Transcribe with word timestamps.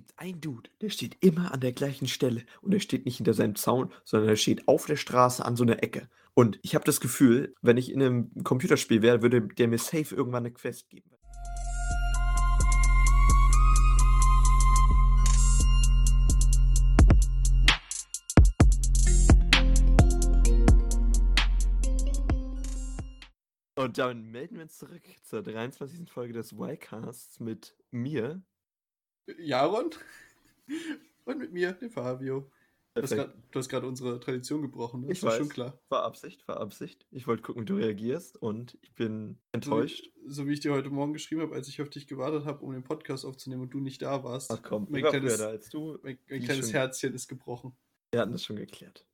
gibt 0.00 0.18
einen 0.18 0.40
Dude, 0.40 0.70
der 0.80 0.88
steht 0.88 1.18
immer 1.20 1.52
an 1.52 1.60
der 1.60 1.72
gleichen 1.72 2.08
Stelle 2.08 2.44
und 2.62 2.72
er 2.72 2.80
steht 2.80 3.04
nicht 3.04 3.18
hinter 3.18 3.34
seinem 3.34 3.54
Zaun, 3.54 3.92
sondern 4.04 4.30
er 4.30 4.36
steht 4.36 4.66
auf 4.66 4.86
der 4.86 4.96
Straße 4.96 5.44
an 5.44 5.56
so 5.56 5.62
einer 5.62 5.82
Ecke. 5.82 6.08
Und 6.32 6.58
ich 6.62 6.74
habe 6.74 6.86
das 6.86 7.00
Gefühl, 7.00 7.54
wenn 7.60 7.76
ich 7.76 7.92
in 7.92 8.00
einem 8.00 8.30
Computerspiel 8.42 9.02
wäre, 9.02 9.20
würde 9.20 9.42
der 9.42 9.68
mir 9.68 9.76
safe 9.76 10.14
irgendwann 10.14 10.46
eine 10.46 10.54
Quest 10.54 10.88
geben. 10.88 11.10
Und 23.74 23.98
dann 23.98 24.30
melden 24.30 24.56
wir 24.56 24.62
uns 24.62 24.78
zurück 24.78 25.02
zur 25.24 25.42
23. 25.42 26.10
Folge 26.10 26.32
des 26.32 26.52
Y-Casts 26.52 27.38
mit 27.38 27.76
mir. 27.90 28.42
Jaron 29.38 29.90
und 31.24 31.38
mit 31.38 31.52
mir, 31.52 31.72
dem 31.72 31.90
Fabio. 31.90 32.50
Du 32.94 33.02
hast 33.54 33.68
gerade 33.68 33.86
unsere 33.86 34.18
Tradition 34.18 34.62
gebrochen, 34.62 35.02
ne? 35.02 35.12
ich 35.12 35.22
weiß, 35.22 35.38
schon 35.38 35.48
klar. 35.48 35.78
War 35.90 36.02
Absicht, 36.02 36.46
war 36.48 36.58
Absicht. 36.58 37.06
Ich 37.12 37.28
wollte 37.28 37.42
gucken, 37.42 37.62
wie 37.62 37.66
du 37.66 37.76
reagierst 37.76 38.36
und 38.36 38.76
ich 38.82 38.92
bin 38.94 39.38
enttäuscht. 39.52 40.10
So, 40.24 40.42
so 40.42 40.48
wie 40.48 40.54
ich 40.54 40.60
dir 40.60 40.72
heute 40.72 40.90
Morgen 40.90 41.12
geschrieben 41.12 41.40
habe, 41.40 41.54
als 41.54 41.68
ich 41.68 41.80
auf 41.80 41.88
dich 41.88 42.08
gewartet 42.08 42.46
habe, 42.46 42.64
um 42.64 42.72
den 42.72 42.82
Podcast 42.82 43.24
aufzunehmen 43.24 43.62
und 43.62 43.70
du 43.70 43.78
nicht 43.78 44.02
da 44.02 44.24
warst. 44.24 44.50
Ach 44.50 44.60
komm, 44.60 44.88
mein 44.90 45.04
kleines, 45.04 45.38
da 45.38 45.48
als 45.48 45.68
du. 45.70 45.98
Mein, 46.02 46.18
mein 46.28 46.42
kleines 46.42 46.72
Herzchen 46.72 47.14
ist 47.14 47.28
gebrochen. 47.28 47.76
Wir 48.10 48.20
hatten 48.20 48.32
das 48.32 48.44
schon 48.44 48.56
geklärt. 48.56 49.06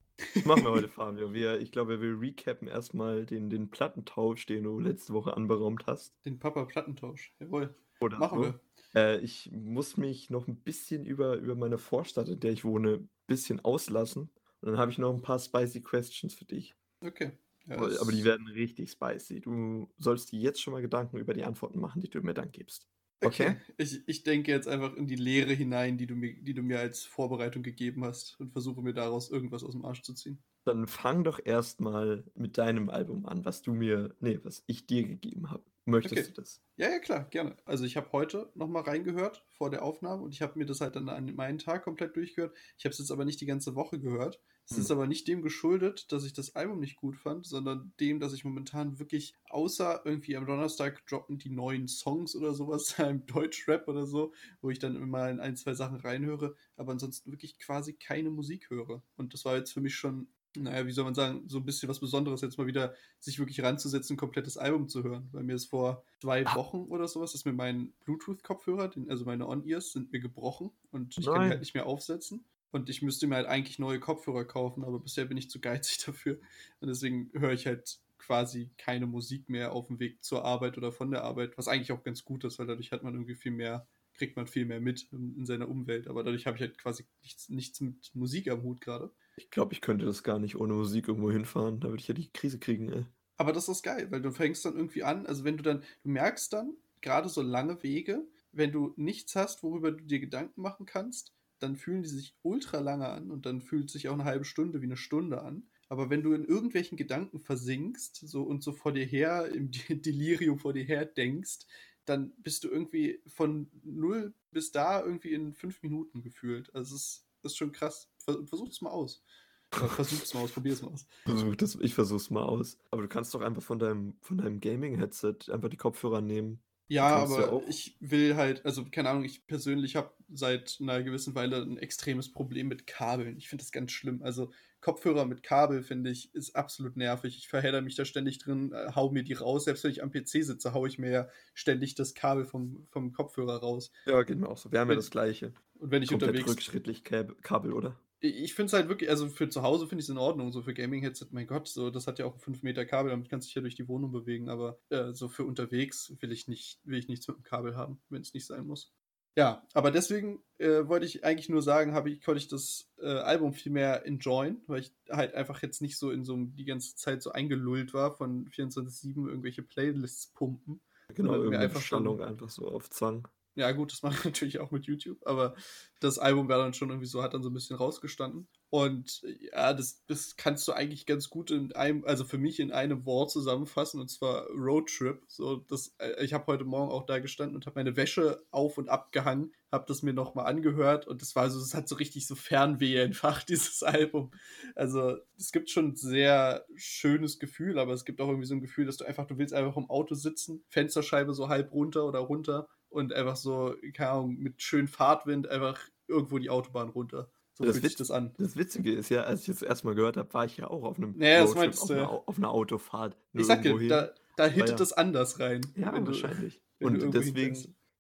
Machen 0.45 0.65
wir 0.65 0.71
heute, 0.71 0.89
Fabio. 0.89 1.33
Wir, 1.35 1.61
ich 1.61 1.73
glaube, 1.73 2.01
wir 2.01 2.21
recappen 2.21 2.69
erstmal 2.69 3.27
den, 3.27 3.51
den 3.51 3.71
Plattentausch, 3.71 4.47
den 4.47 4.65
du 4.65 4.81
letzte 4.81 5.13
Woche 5.13 5.37
anberaumt 5.37 5.87
hast. 5.87 6.15
Den 6.25 6.39
Papa-Plattentausch, 6.39 7.35
jawohl. 7.39 7.75
Oder 8.01 8.19
Machen 8.19 8.39
so. 8.39 8.45
wir. 8.45 8.61
Äh, 8.95 9.21
ich 9.21 9.51
muss 9.53 9.97
mich 9.97 10.31
noch 10.31 10.49
ein 10.49 10.57
bisschen 10.57 11.05
über, 11.05 11.37
über 11.37 11.55
meine 11.55 11.79
Vorstadt, 11.79 12.29
in 12.29 12.41
der 12.41 12.53
ich 12.53 12.65
wohne, 12.65 12.95
ein 12.95 13.11
bisschen 13.27 13.65
auslassen. 13.65 14.31
Und 14.61 14.71
dann 14.71 14.79
habe 14.79 14.91
ich 14.91 14.99
noch 14.99 15.15
ein 15.15 15.23
paar 15.23 15.39
spicy 15.39 15.83
Questions 15.83 16.35
für 16.35 16.47
dich. 16.47 16.75
Okay. 17.01 17.33
Ja, 17.67 17.77
aber 17.77 18.13
die 18.13 18.25
werden 18.25 18.47
richtig 18.47 18.91
spicy. 18.91 19.41
Du 19.41 19.93
sollst 19.99 20.33
dir 20.33 20.39
jetzt 20.39 20.63
schon 20.63 20.73
mal 20.73 20.83
Gedanken 20.83 21.19
über 21.19 21.35
die 21.35 21.45
Antworten 21.45 21.81
machen, 21.81 22.01
die 22.01 22.09
du 22.09 22.21
mir 22.21 22.35
dann 22.35 22.53
gibst. 22.53 22.89
Okay. 23.23 23.49
okay. 23.51 23.57
Ich, 23.79 24.07
ich 24.07 24.23
denke 24.23 24.51
jetzt 24.51 24.69
einfach 24.69 24.95
in 24.95 25.07
die 25.07 25.17
Lehre 25.17 25.53
hinein, 25.53 25.97
die 25.99 26.07
du, 26.07 26.15
mir, 26.15 26.35
die 26.35 26.55
du 26.55 26.63
mir 26.63 26.81
als 26.81 27.05
Vorbereitung 27.05 27.63
gegeben 27.63 28.05
hast 28.05 28.39
und 28.41 28.53
versuche 28.53 28.83
mir 28.83 28.93
daraus 28.93 29.31
irgendwas 29.31 29.65
aus 29.65 29.73
dem 29.73 29.85
Arsch 29.85 30.03
zu 30.03 30.15
ziehen. 30.15 30.39
Dann 30.65 30.87
fang 30.87 31.25
doch 31.25 31.41
erstmal 31.45 32.25
mit 32.35 32.59
deinem 32.59 32.91
Album 32.91 33.27
an, 33.27 33.45
was 33.45 33.63
du 33.63 33.73
mir, 33.73 34.15
nee, 34.21 34.41
was 34.43 34.65
ich 34.67 34.87
dir 34.87 35.07
gegeben 35.07 35.51
habe. 35.51 35.65
Möchtest 35.89 36.15
okay. 36.15 36.33
du 36.35 36.41
das? 36.41 36.61
Ja, 36.77 36.91
ja, 36.91 36.99
klar, 36.99 37.29
gerne. 37.31 37.57
Also 37.65 37.85
ich 37.85 37.97
habe 37.97 38.11
heute 38.11 38.51
nochmal 38.55 38.83
reingehört 38.83 39.47
vor 39.51 39.71
der 39.71 39.85
Aufnahme 39.85 40.25
und 40.25 40.33
ich 40.33 40.43
habe 40.43 40.59
mir 40.59 40.67
das 40.67 40.81
halt 40.81 40.97
dann 40.97 41.09
an 41.09 41.33
meinen 41.37 41.59
Tag 41.59 41.85
komplett 41.85 42.17
durchgehört. 42.17 42.57
Ich 42.77 42.85
habe 42.85 42.93
es 42.93 42.99
jetzt 42.99 43.13
aber 43.13 43.25
nicht 43.25 43.41
die 43.41 43.47
ganze 43.47 43.77
Woche 43.77 44.01
gehört. 44.01 44.41
Es 44.69 44.77
hm. 44.77 44.83
ist 44.83 44.91
aber 44.91 45.07
nicht 45.07 45.29
dem 45.29 45.43
geschuldet, 45.43 46.11
dass 46.11 46.25
ich 46.25 46.33
das 46.33 46.57
Album 46.57 46.81
nicht 46.81 46.97
gut 46.97 47.17
fand, 47.17 47.47
sondern 47.47 47.93
dem, 48.01 48.19
dass 48.19 48.33
ich 48.33 48.45
momentan 48.45 48.99
wirklich, 48.99 49.35
außer 49.49 50.03
irgendwie 50.05 50.37
am 50.37 50.45
Donnerstag 50.45 51.07
droppen 51.07 51.39
die 51.39 51.51
neuen 51.51 51.87
Songs 51.87 52.35
oder 52.35 52.53
sowas, 52.53 52.99
im 52.99 53.25
Deutschrap 53.27 53.87
oder 53.87 54.07
so, 54.07 54.35
wo 54.61 54.71
ich 54.71 54.81
dann 54.81 54.97
immer 54.97 55.31
in 55.31 55.39
ein, 55.39 55.57
zwei 55.57 55.75
Sachen 55.75 56.01
reinhöre, 56.01 56.57
aber 56.77 56.93
ansonsten 56.93 57.31
wirklich 57.31 57.61
quasi 57.61 57.93
keine 57.93 58.31
Musik 58.31 58.71
höre. 58.71 59.05
Und 59.17 59.35
das 59.35 59.45
war 59.45 59.57
jetzt 59.57 59.73
für 59.73 59.81
mich 59.81 59.95
schon 59.95 60.27
naja, 60.57 60.87
wie 60.87 60.93
soll 60.93 61.05
man 61.05 61.15
sagen, 61.15 61.45
so 61.47 61.59
ein 61.59 61.65
bisschen 61.65 61.89
was 61.89 62.01
Besonderes, 62.01 62.41
jetzt 62.41 62.59
mal 62.59 62.67
wieder 62.67 62.95
sich 63.19 63.39
wirklich 63.39 63.63
ranzusetzen, 63.63 64.15
ein 64.15 64.19
komplettes 64.19 64.57
Album 64.57 64.89
zu 64.89 65.05
hören. 65.05 65.29
Weil 65.33 65.45
mir 65.45 65.55
ist 65.55 65.67
vor 65.67 66.05
zwei 66.21 66.47
ah. 66.47 66.55
Wochen 66.57 66.87
oder 66.89 67.09
sowas, 67.09 67.35
ist 67.35 67.47
mir 67.47 67.53
mein 67.53 67.93
Bluetooth-Kopfhörer, 68.05 68.91
also 69.09 69.25
meine 69.25 69.49
On-Ears, 69.49 69.93
sind 69.93 70.13
mir 70.13 70.21
gebrochen 70.21 70.71
und 70.91 71.17
ich 71.19 71.27
Nein. 71.27 71.35
kann 71.35 71.45
die 71.45 71.51
halt 71.51 71.61
nicht 71.61 71.75
mehr 71.75 71.87
aufsetzen. 71.87 72.45
Und 72.73 72.91
ich 72.91 73.01
müsste 73.01 73.27
mir 73.27 73.37
halt 73.37 73.47
eigentlich 73.47 73.79
neue 73.79 74.01
Kopfhörer 74.01 74.45
kaufen, 74.45 74.85
aber 74.85 74.99
bisher 74.99 75.25
bin 75.25 75.39
ich 75.39 75.49
zu 75.49 75.61
geizig 75.61 75.99
dafür. 76.07 76.39
Und 76.81 76.89
deswegen 76.89 77.31
höre 77.33 77.53
ich 77.53 77.67
halt 77.67 77.99
quasi 78.19 78.71
keine 78.77 79.07
Musik 79.07 79.49
mehr 79.49 79.73
auf 79.73 79.87
dem 79.87 80.01
Weg 80.01 80.23
zur 80.25 80.45
Arbeit 80.45 80.77
oder 80.77 80.93
von 80.93 81.11
der 81.11 81.23
Arbeit, 81.23 81.57
was 81.57 81.69
eigentlich 81.69 81.93
auch 81.93 82.03
ganz 82.03 82.25
gut 82.25 82.45
ist, 82.45 82.59
weil 82.59 82.67
dadurch 82.67 82.93
hat 82.93 83.03
man 83.03 83.15
irgendwie 83.15 83.37
viel 83.37 83.53
mehr, 83.53 83.87
kriegt 84.15 84.37
man 84.37 84.47
viel 84.47 84.67
mehr 84.67 84.81
mit 84.81 85.07
in, 85.13 85.37
in 85.37 85.47
seiner 85.47 85.69
Umwelt. 85.69 86.09
Aber 86.09 86.25
dadurch 86.25 86.47
habe 86.47 86.57
ich 86.57 86.63
halt 86.63 86.77
quasi 86.77 87.07
nichts, 87.23 87.49
nichts 87.49 87.81
mit 87.81 88.11
Musik 88.15 88.49
am 88.49 88.63
Hut 88.63 88.81
gerade. 88.81 89.11
Ich 89.37 89.51
glaube, 89.51 89.73
ich 89.73 89.81
könnte 89.81 90.07
das 90.07 90.23
gar 90.23 90.39
nicht 90.39 90.57
ohne 90.57 90.75
Musik 90.75 91.09
irgendwo 91.09 91.31
hinfahren. 91.31 91.81
Da 91.81 91.89
würde 91.89 92.01
ich 92.01 92.09
ja 92.09 92.15
die 92.15 92.33
Krise 92.33 92.59
kriegen, 92.59 92.93
ey. 92.93 93.07
Aber 93.37 93.53
das 93.53 93.69
ist 93.69 93.83
geil, 93.83 94.11
weil 94.11 94.23
du 94.23 94.31
fängst 94.33 94.65
dann 94.65 94.77
irgendwie 94.77 95.05
an, 95.05 95.27
also 95.27 95.45
wenn 95.45 95.57
du 95.57 95.63
dann, 95.63 95.83
du 96.03 96.09
merkst 96.09 96.53
dann, 96.53 96.75
gerade 97.03 97.29
so 97.29 97.43
lange 97.43 97.83
Wege, 97.83 98.27
wenn 98.53 98.73
du 98.73 98.95
nichts 98.97 99.37
hast, 99.37 99.63
worüber 99.63 99.93
du 99.93 100.03
dir 100.05 100.19
Gedanken 100.21 100.63
machen 100.63 100.87
kannst, 100.87 101.35
dann 101.59 101.77
fühlen 101.77 102.03
die 102.03 102.09
sich 102.09 102.35
ultra 102.43 102.81
lange 102.81 103.09
an 103.09 103.31
und 103.31 103.47
dann 103.47 103.61
fühlt 103.61 103.91
sich 103.91 104.09
auch 104.09 104.15
eine 104.15 104.25
halbe 104.25 104.45
Stunde 104.45 104.81
wie 104.81 104.87
eine 104.87 104.97
Stunde 104.97 105.43
an. 105.43 105.69
Aber 105.89 106.11
wenn 106.11 106.23
du 106.23 106.33
in 106.33 106.45
irgendwelchen 106.45 106.97
Gedanken 106.97 107.39
versinkst 107.41 108.17
so 108.27 108.43
und 108.43 108.63
so 108.63 108.73
vor 108.73 108.93
dir 108.93 109.05
her, 109.05 109.49
im 109.55 109.71
Delirium 109.89 110.59
vor 110.59 110.73
dir 110.73 110.85
her 110.85 111.05
denkst, 111.05 111.61
dann 112.07 112.33
bist 112.39 112.65
du 112.65 112.69
irgendwie 112.69 113.21
von 113.27 113.69
null 113.83 114.33
bis 114.51 114.73
da 114.73 115.03
irgendwie 115.05 115.33
in 115.33 115.53
fünf 115.53 115.83
Minuten 115.83 116.23
gefühlt. 116.23 116.75
Also 116.75 116.95
es 116.95 117.03
ist, 117.03 117.27
ist 117.43 117.57
schon 117.57 117.73
krass. 117.73 118.09
Versuch 118.27 118.69
es 118.69 118.81
mal 118.81 118.91
aus. 118.91 119.23
Versuch 119.71 120.23
es 120.23 120.35
mal 120.35 120.41
aus, 120.41 120.53
probier 120.53 120.73
es 120.73 120.83
mal 120.83 120.93
aus. 120.93 121.07
Versuch 121.25 121.57
das, 121.57 121.77
ich 121.81 121.95
versuch's 121.95 122.31
mal 122.31 122.45
aus. 122.45 122.79
Aber 122.91 123.03
du 123.03 123.09
kannst 123.09 123.35
doch 123.35 123.41
einfach 123.41 123.63
von 123.63 123.79
deinem, 123.79 124.17
von 124.21 124.39
deinem 124.39 124.61
Gaming-Headset 124.61 125.51
einfach 125.51 125.69
die 125.69 125.77
Kopfhörer 125.77 126.21
nehmen. 126.21 126.61
Ja, 126.89 127.17
aber 127.17 127.41
ja 127.41 127.69
ich 127.69 127.97
will 128.01 128.37
halt, 128.37 128.65
also 128.65 128.85
keine 128.85 129.11
Ahnung, 129.11 129.25
ich 129.25 129.47
persönlich 129.47 129.97
habe 129.97 130.13
seit 130.33 130.79
einer 130.81 131.03
gewissen 131.03 131.35
Weile 131.35 131.63
ein 131.63 131.79
extremes 131.79 132.31
Problem 132.31 132.69
mit 132.69 132.87
Kabeln. 132.87 133.37
Ich 133.39 133.49
finde 133.49 133.65
das 133.65 133.73
ganz 133.73 133.91
schlimm. 133.91 134.23
Also 134.23 134.53
Kopfhörer 134.81 135.25
mit 135.25 135.43
Kabel, 135.43 135.83
finde 135.83 136.11
ich, 136.11 136.33
ist 136.33 136.55
absolut 136.55 136.97
nervig. 136.97 137.37
Ich 137.37 137.49
verhedder 137.49 137.81
mich 137.81 137.97
da 137.97 138.05
ständig 138.05 138.39
drin, 138.39 138.73
äh, 138.73 138.93
hau 138.95 139.11
mir 139.11 139.25
die 139.25 139.33
raus. 139.33 139.65
Selbst 139.65 139.83
wenn 139.83 139.91
ich 139.91 140.03
am 140.03 140.13
PC 140.13 140.45
sitze, 140.45 140.75
hau 140.75 140.87
ich 140.87 140.99
mir 140.99 141.11
ja 141.11 141.29
ständig 141.55 141.97
das 141.97 142.15
Kabel 142.15 142.45
vom, 142.45 142.87
vom 142.91 143.13
Kopfhörer 143.13 143.57
raus. 143.57 143.91
Ja, 144.07 144.23
geht 144.23 144.39
mir 144.39 144.49
auch 144.49 144.59
so. 144.59 144.71
Wir 144.71 144.79
haben 144.79 144.91
ja 144.91 144.95
das 144.95 145.11
Gleiche. 145.11 145.53
Und 145.81 145.91
wenn 145.91 146.03
ich 146.05 146.11
Komplett 146.11 146.31
unterwegs. 146.31 146.51
rückschrittlich 146.51 147.03
Kabel, 147.03 147.73
oder? 147.73 147.99
Ich 148.21 148.55
finde 148.55 148.69
es 148.69 148.73
halt 148.73 148.89
wirklich, 148.89 149.11
also 149.11 149.29
für 149.29 149.49
zu 149.49 149.63
Hause 149.63 149.87
finde 149.87 150.01
ich 150.01 150.07
es 150.07 150.11
in 150.11 150.19
Ordnung. 150.19 150.51
So 150.51 150.63
für 150.63 150.75
Gaming-Headset, 150.75 151.27
mein 151.33 151.47
Gott, 151.47 151.69
so 151.69 151.91
das 151.91 152.07
hat 152.07 152.19
ja 152.19 152.25
auch 152.25 152.39
5 152.39 152.63
Meter 152.63 152.87
Kabel, 152.87 153.11
damit 153.11 153.29
kannst 153.29 153.47
du 153.47 153.49
dich 153.49 153.55
ja 153.57 153.63
durch 153.63 153.75
die 153.75 153.89
Wohnung 153.89 154.11
bewegen. 154.11 154.49
Aber 154.49 154.79
äh, 154.89 155.13
so 155.13 155.29
für 155.29 155.45
unterwegs 155.45 156.15
will 156.21 156.33
ich 156.33 156.49
nicht, 156.49 156.81
will 156.85 156.99
ich 156.99 157.09
nichts 157.09 157.29
mit 157.29 157.37
dem 157.37 157.43
Kabel 157.43 157.77
haben, 157.77 158.01
wenn 158.09 158.23
es 158.23 158.33
nicht 158.33 158.47
sein 158.47 158.67
muss. 158.67 158.93
Ja, 159.39 159.67
aber 159.75 159.91
deswegen 159.91 160.43
äh, 160.57 160.89
wollte 160.89 161.05
ich 161.05 161.23
eigentlich 161.23 161.51
nur 161.51 161.61
sagen, 161.61 161.93
habe 161.93 162.09
ich, 162.09 162.23
konnte 162.23 162.39
ich 162.39 162.49
das 162.49 162.91
äh, 162.99 163.07
Album 163.07 163.53
viel 163.53 163.71
mehr 163.71 164.07
enjoyen, 164.07 164.63
weil 164.67 164.81
ich 164.81 164.95
halt 165.11 165.35
einfach 165.35 165.61
jetzt 165.61 165.83
nicht 165.83 165.99
so 165.99 166.11
in 166.11 166.25
so 166.25 166.37
die 166.39 166.65
ganze 166.65 166.97
Zeit 166.97 167.23
so 167.23 167.33
eingelullt 167.33 167.93
war 167.93 168.13
von 168.13 168.49
24-7 168.49 169.29
irgendwelche 169.29 169.63
Playlists 169.63 170.33
pumpen. 170.33 170.81
Genau, 171.15 171.35
irgendwie 171.35 171.59
einfach 171.59 171.83
Stellung 171.83 172.23
einfach 172.23 172.49
so 172.49 172.67
auf 172.67 172.89
Zwang. 172.89 173.29
Ja, 173.57 173.73
gut, 173.73 173.91
das 173.93 174.03
mache 174.03 174.17
ich 174.19 174.25
natürlich 174.25 174.61
auch 174.61 174.71
mit 174.71 174.85
YouTube, 174.87 175.19
aber 175.27 175.55
das 176.01 176.19
Album 176.19 176.47
war 176.49 176.59
dann 176.59 176.75
schon 176.75 176.91
irgendwie 176.91 177.07
so, 177.07 177.23
hat 177.23 177.33
dann 177.33 177.43
so 177.43 177.49
ein 177.49 177.55
bisschen 177.55 177.77
rausgestanden. 177.77 178.47
Und 178.69 179.23
ja, 179.41 179.73
das, 179.73 180.05
das 180.07 180.37
kannst 180.37 180.69
du 180.69 180.73
eigentlich 180.73 181.07
ganz 181.07 181.31
gut 181.31 181.51
in 181.51 181.73
einem, 181.73 182.05
also 182.05 182.25
für 182.25 182.37
mich 182.37 182.61
in 182.61 182.71
einem 182.71 183.07
Wort 183.07 183.31
zusammenfassen, 183.31 183.99
und 184.01 184.09
zwar 184.11 184.47
Roadtrip. 184.51 185.23
So, 185.29 185.57
das, 185.57 185.95
äh, 185.99 186.23
ich 186.23 186.35
habe 186.35 186.47
heute 186.49 186.65
Morgen 186.65 186.93
auch 186.93 187.07
da 187.07 187.19
gestanden 187.19 187.57
und 187.57 187.65
habe 187.65 187.79
meine 187.81 187.97
Wäsche 187.97 188.45
auf 188.51 188.77
und 188.77 188.91
abgehangen, 188.91 189.55
habe 189.73 189.87
das 189.89 190.03
mir 190.03 190.13
nochmal 190.13 190.47
angehört 190.47 191.07
und 191.07 191.23
das 191.23 191.35
war 191.35 191.49
so, 191.49 191.59
es 191.59 191.75
hat 191.75 191.89
so 191.89 191.95
richtig 191.95 192.27
so 192.27 192.35
Fernweh 192.35 192.97
entfacht, 193.01 193.49
dieses 193.49 193.83
Album. 193.83 194.33
Also 194.75 195.17
es 195.39 195.51
gibt 195.51 195.71
schon 195.71 195.89
ein 195.93 195.97
sehr 195.97 196.67
schönes 196.75 197.39
Gefühl, 197.39 197.79
aber 197.79 197.95
es 197.95 198.05
gibt 198.05 198.21
auch 198.21 198.29
irgendwie 198.29 198.47
so 198.47 198.55
ein 198.55 198.61
Gefühl, 198.61 198.85
dass 198.85 198.99
du 198.99 199.07
einfach, 199.07 199.27
du 199.27 199.39
willst 199.39 199.55
einfach 199.55 199.77
im 199.79 199.89
Auto 199.89 200.15
sitzen, 200.15 200.63
Fensterscheibe 200.69 201.33
so 201.33 201.49
halb 201.49 201.73
runter 201.73 202.05
oder 202.07 202.19
runter 202.19 202.69
und 202.97 203.13
einfach 203.13 203.37
so, 203.37 203.77
keine 203.93 204.11
Ahnung, 204.11 204.39
mit 204.39 204.63
schön 204.63 204.89
Fahrtwind 204.89 205.49
einfach 205.49 205.79
irgendwo 206.09 206.39
die 206.39 206.51
Autobahn 206.51 206.89
runter. 206.89 207.31
So 207.55 207.65
das 207.65 207.79
fühlt 207.79 207.85
sich 207.85 207.97
das 207.97 208.11
an. 208.11 208.35
Das 208.39 208.57
Witzige 208.57 208.93
ist 208.93 209.09
ja, 209.09 209.23
als 209.23 209.41
ich 209.43 209.47
das 209.47 209.63
erstmal 209.63 209.95
gehört 209.95 210.17
habe, 210.17 210.33
war 210.35 210.45
ich 210.45 210.57
ja 210.57 210.69
auch 210.69 210.83
auf 210.83 210.99
einem 210.99 211.15
naja, 211.17 211.45
Roadtrip, 211.45 211.73
auf, 211.73 211.91
einer, 211.91 212.11
auf 212.11 212.39
einer 212.39 212.51
Autofahrt. 212.51 213.17
Ich 213.33 213.47
sag 213.47 213.63
dir, 213.63 213.79
da, 213.89 214.11
da 214.37 214.47
hittet 214.47 214.71
ja, 214.71 214.77
das 214.77 214.93
anders 214.93 215.41
rein. 215.41 215.61
Ja, 215.77 215.93
wahrscheinlich. 216.07 216.63
Du, 216.79 216.89
und 216.89 217.15
deswegen, 217.15 217.57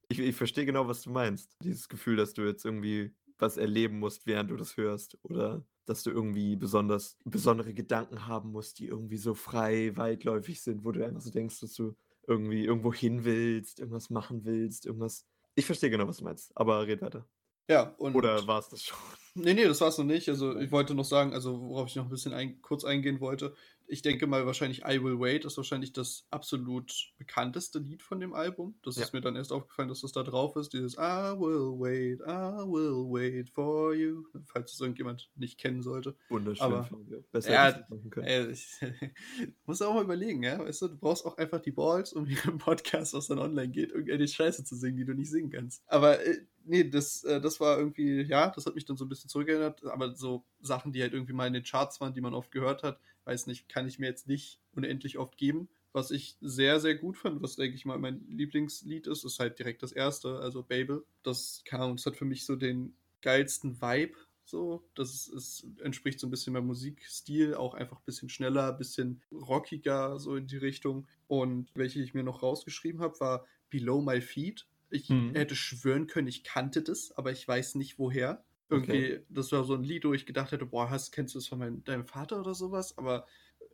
ich, 0.08 0.18
ich 0.18 0.36
verstehe 0.36 0.66
genau, 0.66 0.86
was 0.86 1.00
du 1.00 1.08
meinst. 1.08 1.56
Dieses 1.62 1.88
Gefühl, 1.88 2.16
dass 2.16 2.34
du 2.34 2.42
jetzt 2.42 2.62
irgendwie 2.62 3.14
was 3.38 3.56
erleben 3.56 3.98
musst, 3.98 4.26
während 4.26 4.50
du 4.50 4.56
das 4.56 4.76
hörst. 4.76 5.16
Oder 5.22 5.64
dass 5.86 6.02
du 6.02 6.10
irgendwie 6.10 6.56
besonders 6.56 7.16
besondere 7.24 7.72
Gedanken 7.72 8.26
haben 8.26 8.52
musst, 8.52 8.80
die 8.80 8.88
irgendwie 8.88 9.16
so 9.16 9.32
frei, 9.32 9.96
weitläufig 9.96 10.60
sind, 10.60 10.84
wo 10.84 10.92
du 10.92 11.02
einfach 11.02 11.22
so 11.22 11.30
denkst, 11.30 11.60
dass 11.60 11.72
du 11.72 11.96
irgendwie 12.26 12.64
irgendwo 12.64 12.92
hin 12.92 13.24
willst, 13.24 13.80
irgendwas 13.80 14.10
machen 14.10 14.44
willst, 14.44 14.86
irgendwas. 14.86 15.26
Ich 15.54 15.66
verstehe 15.66 15.90
genau, 15.90 16.06
was 16.08 16.18
du 16.18 16.24
meinst, 16.24 16.52
aber 16.56 16.86
red 16.86 17.02
weiter. 17.02 17.26
Ja, 17.68 17.94
und. 17.98 18.14
Oder 18.14 18.46
war 18.46 18.60
es 18.60 18.68
das 18.68 18.82
schon? 18.82 18.98
Nee, 19.34 19.52
nee, 19.52 19.64
das 19.64 19.82
war 19.82 19.88
es 19.88 19.98
noch 19.98 20.04
nicht. 20.04 20.28
Also 20.30 20.56
ich 20.56 20.72
wollte 20.72 20.94
noch 20.94 21.04
sagen, 21.04 21.34
also 21.34 21.60
worauf 21.60 21.88
ich 21.88 21.96
noch 21.96 22.04
ein 22.04 22.10
bisschen 22.10 22.32
ein, 22.32 22.62
kurz 22.62 22.84
eingehen 22.84 23.20
wollte, 23.20 23.54
ich 23.88 24.02
denke 24.02 24.26
mal 24.26 24.46
wahrscheinlich 24.46 24.82
I 24.84 25.02
Will 25.02 25.20
Wait 25.20 25.44
ist 25.44 25.56
wahrscheinlich 25.56 25.92
das 25.92 26.26
absolut 26.30 27.12
bekannteste 27.18 27.78
Lied 27.78 28.02
von 28.02 28.20
dem 28.20 28.34
Album. 28.34 28.78
Das 28.82 28.96
ja. 28.96 29.02
ist 29.02 29.12
mir 29.12 29.20
dann 29.20 29.36
erst 29.36 29.52
aufgefallen, 29.52 29.88
dass 29.88 30.00
das 30.00 30.12
da 30.12 30.22
drauf 30.22 30.56
ist. 30.56 30.72
Dieses 30.72 30.94
I 30.94 31.36
will 31.38 31.78
wait, 31.78 32.20
I 32.20 32.66
will 32.66 33.04
wait 33.08 33.50
for 33.50 33.94
you. 33.94 34.24
Falls 34.46 34.72
es 34.72 34.80
irgendjemand 34.80 35.30
nicht 35.36 35.58
kennen 35.58 35.82
sollte. 35.82 36.16
Wunderschön. 36.28 36.64
Aber 36.64 36.88
besser 37.30 37.52
ja, 37.52 37.86
machen 37.88 38.10
können. 38.10 38.26
Äh, 38.26 38.50
ich, 38.50 38.66
muss 39.66 39.82
auch 39.82 39.94
mal 39.94 40.04
überlegen, 40.04 40.42
ja. 40.42 40.58
Weißt 40.58 40.82
du, 40.82 40.88
du 40.88 40.96
brauchst 40.96 41.24
auch 41.24 41.36
einfach 41.36 41.60
die 41.60 41.72
Balls, 41.72 42.12
um 42.12 42.26
hier 42.26 42.44
im 42.46 42.58
Podcast, 42.58 43.14
was 43.14 43.28
dann 43.28 43.38
online 43.38 43.68
geht, 43.68 43.92
irgendeine 43.92 44.26
Scheiße 44.26 44.64
zu 44.64 44.76
singen, 44.76 44.96
die 44.96 45.04
du 45.04 45.14
nicht 45.14 45.30
singen 45.30 45.50
kannst. 45.50 45.82
Aber 45.86 46.24
äh, 46.24 46.40
nee, 46.66 46.84
das, 46.84 47.24
äh, 47.24 47.40
das 47.40 47.60
war 47.60 47.78
irgendwie, 47.78 48.22
ja, 48.22 48.50
das 48.50 48.66
hat 48.66 48.74
mich 48.74 48.84
dann 48.84 48.96
so 48.96 49.04
ein 49.04 49.08
bisschen 49.08 49.30
zurückerinnert. 49.30 49.84
Aber 49.86 50.14
so 50.14 50.44
Sachen, 50.60 50.92
die 50.92 51.02
halt 51.02 51.12
irgendwie 51.12 51.32
mal 51.32 51.46
in 51.46 51.52
den 51.52 51.64
Charts 51.64 52.00
waren, 52.00 52.14
die 52.14 52.20
man 52.20 52.34
oft 52.34 52.50
gehört 52.50 52.82
hat, 52.82 53.00
weiß 53.24 53.46
nicht, 53.46 53.68
kann 53.68 53.88
ich 53.88 53.98
mir 53.98 54.06
jetzt 54.06 54.28
nicht 54.28 54.60
unendlich 54.72 55.18
oft 55.18 55.36
geben. 55.36 55.68
Was 55.92 56.10
ich 56.10 56.36
sehr, 56.40 56.78
sehr 56.78 56.94
gut 56.94 57.16
fand, 57.16 57.42
was 57.42 57.56
denke 57.56 57.74
ich 57.74 57.86
mal 57.86 57.98
mein 57.98 58.26
Lieblingslied 58.28 59.06
ist, 59.06 59.24
ist 59.24 59.38
halt 59.40 59.58
direkt 59.58 59.82
das 59.82 59.92
erste, 59.92 60.40
also 60.40 60.62
Babel. 60.62 61.04
Das, 61.22 61.62
Ahnung, 61.70 61.96
das 61.96 62.06
hat 62.06 62.16
für 62.16 62.26
mich 62.26 62.44
so 62.44 62.56
den 62.56 62.94
geilsten 63.22 63.80
Vibe. 63.80 64.14
So, 64.44 64.88
das 64.94 65.26
ist, 65.26 65.66
entspricht 65.82 66.20
so 66.20 66.26
ein 66.28 66.30
bisschen 66.30 66.52
meinem 66.52 66.66
Musikstil, 66.66 67.54
auch 67.54 67.74
einfach 67.74 67.96
ein 67.96 68.04
bisschen 68.04 68.28
schneller, 68.28 68.72
ein 68.72 68.78
bisschen 68.78 69.22
rockiger, 69.32 70.20
so 70.20 70.36
in 70.36 70.46
die 70.46 70.58
Richtung. 70.58 71.08
Und 71.26 71.70
welche 71.74 72.00
ich 72.00 72.14
mir 72.14 72.22
noch 72.22 72.42
rausgeschrieben 72.42 73.00
habe, 73.00 73.18
war 73.18 73.46
Below 73.70 74.00
My 74.00 74.20
Feet. 74.20 74.66
Ich 74.90 75.08
mhm. 75.10 75.34
hätte 75.34 75.56
schwören 75.56 76.06
können, 76.06 76.28
ich 76.28 76.44
kannte 76.44 76.82
das, 76.82 77.12
aber 77.12 77.32
ich 77.32 77.46
weiß 77.46 77.74
nicht 77.74 77.98
woher. 77.98 78.44
Irgendwie, 78.68 79.14
okay. 79.14 79.26
das 79.28 79.52
war 79.52 79.64
so 79.64 79.74
ein 79.74 79.84
Lied, 79.84 80.04
wo 80.04 80.12
ich 80.12 80.26
gedacht 80.26 80.52
hätte, 80.52 80.66
boah, 80.66 80.90
hast, 80.90 81.12
kennst 81.12 81.34
du 81.34 81.38
das 81.38 81.46
von 81.46 81.58
meinem, 81.58 81.84
deinem 81.84 82.04
Vater 82.04 82.40
oder 82.40 82.54
sowas? 82.54 82.98
Aber 82.98 83.26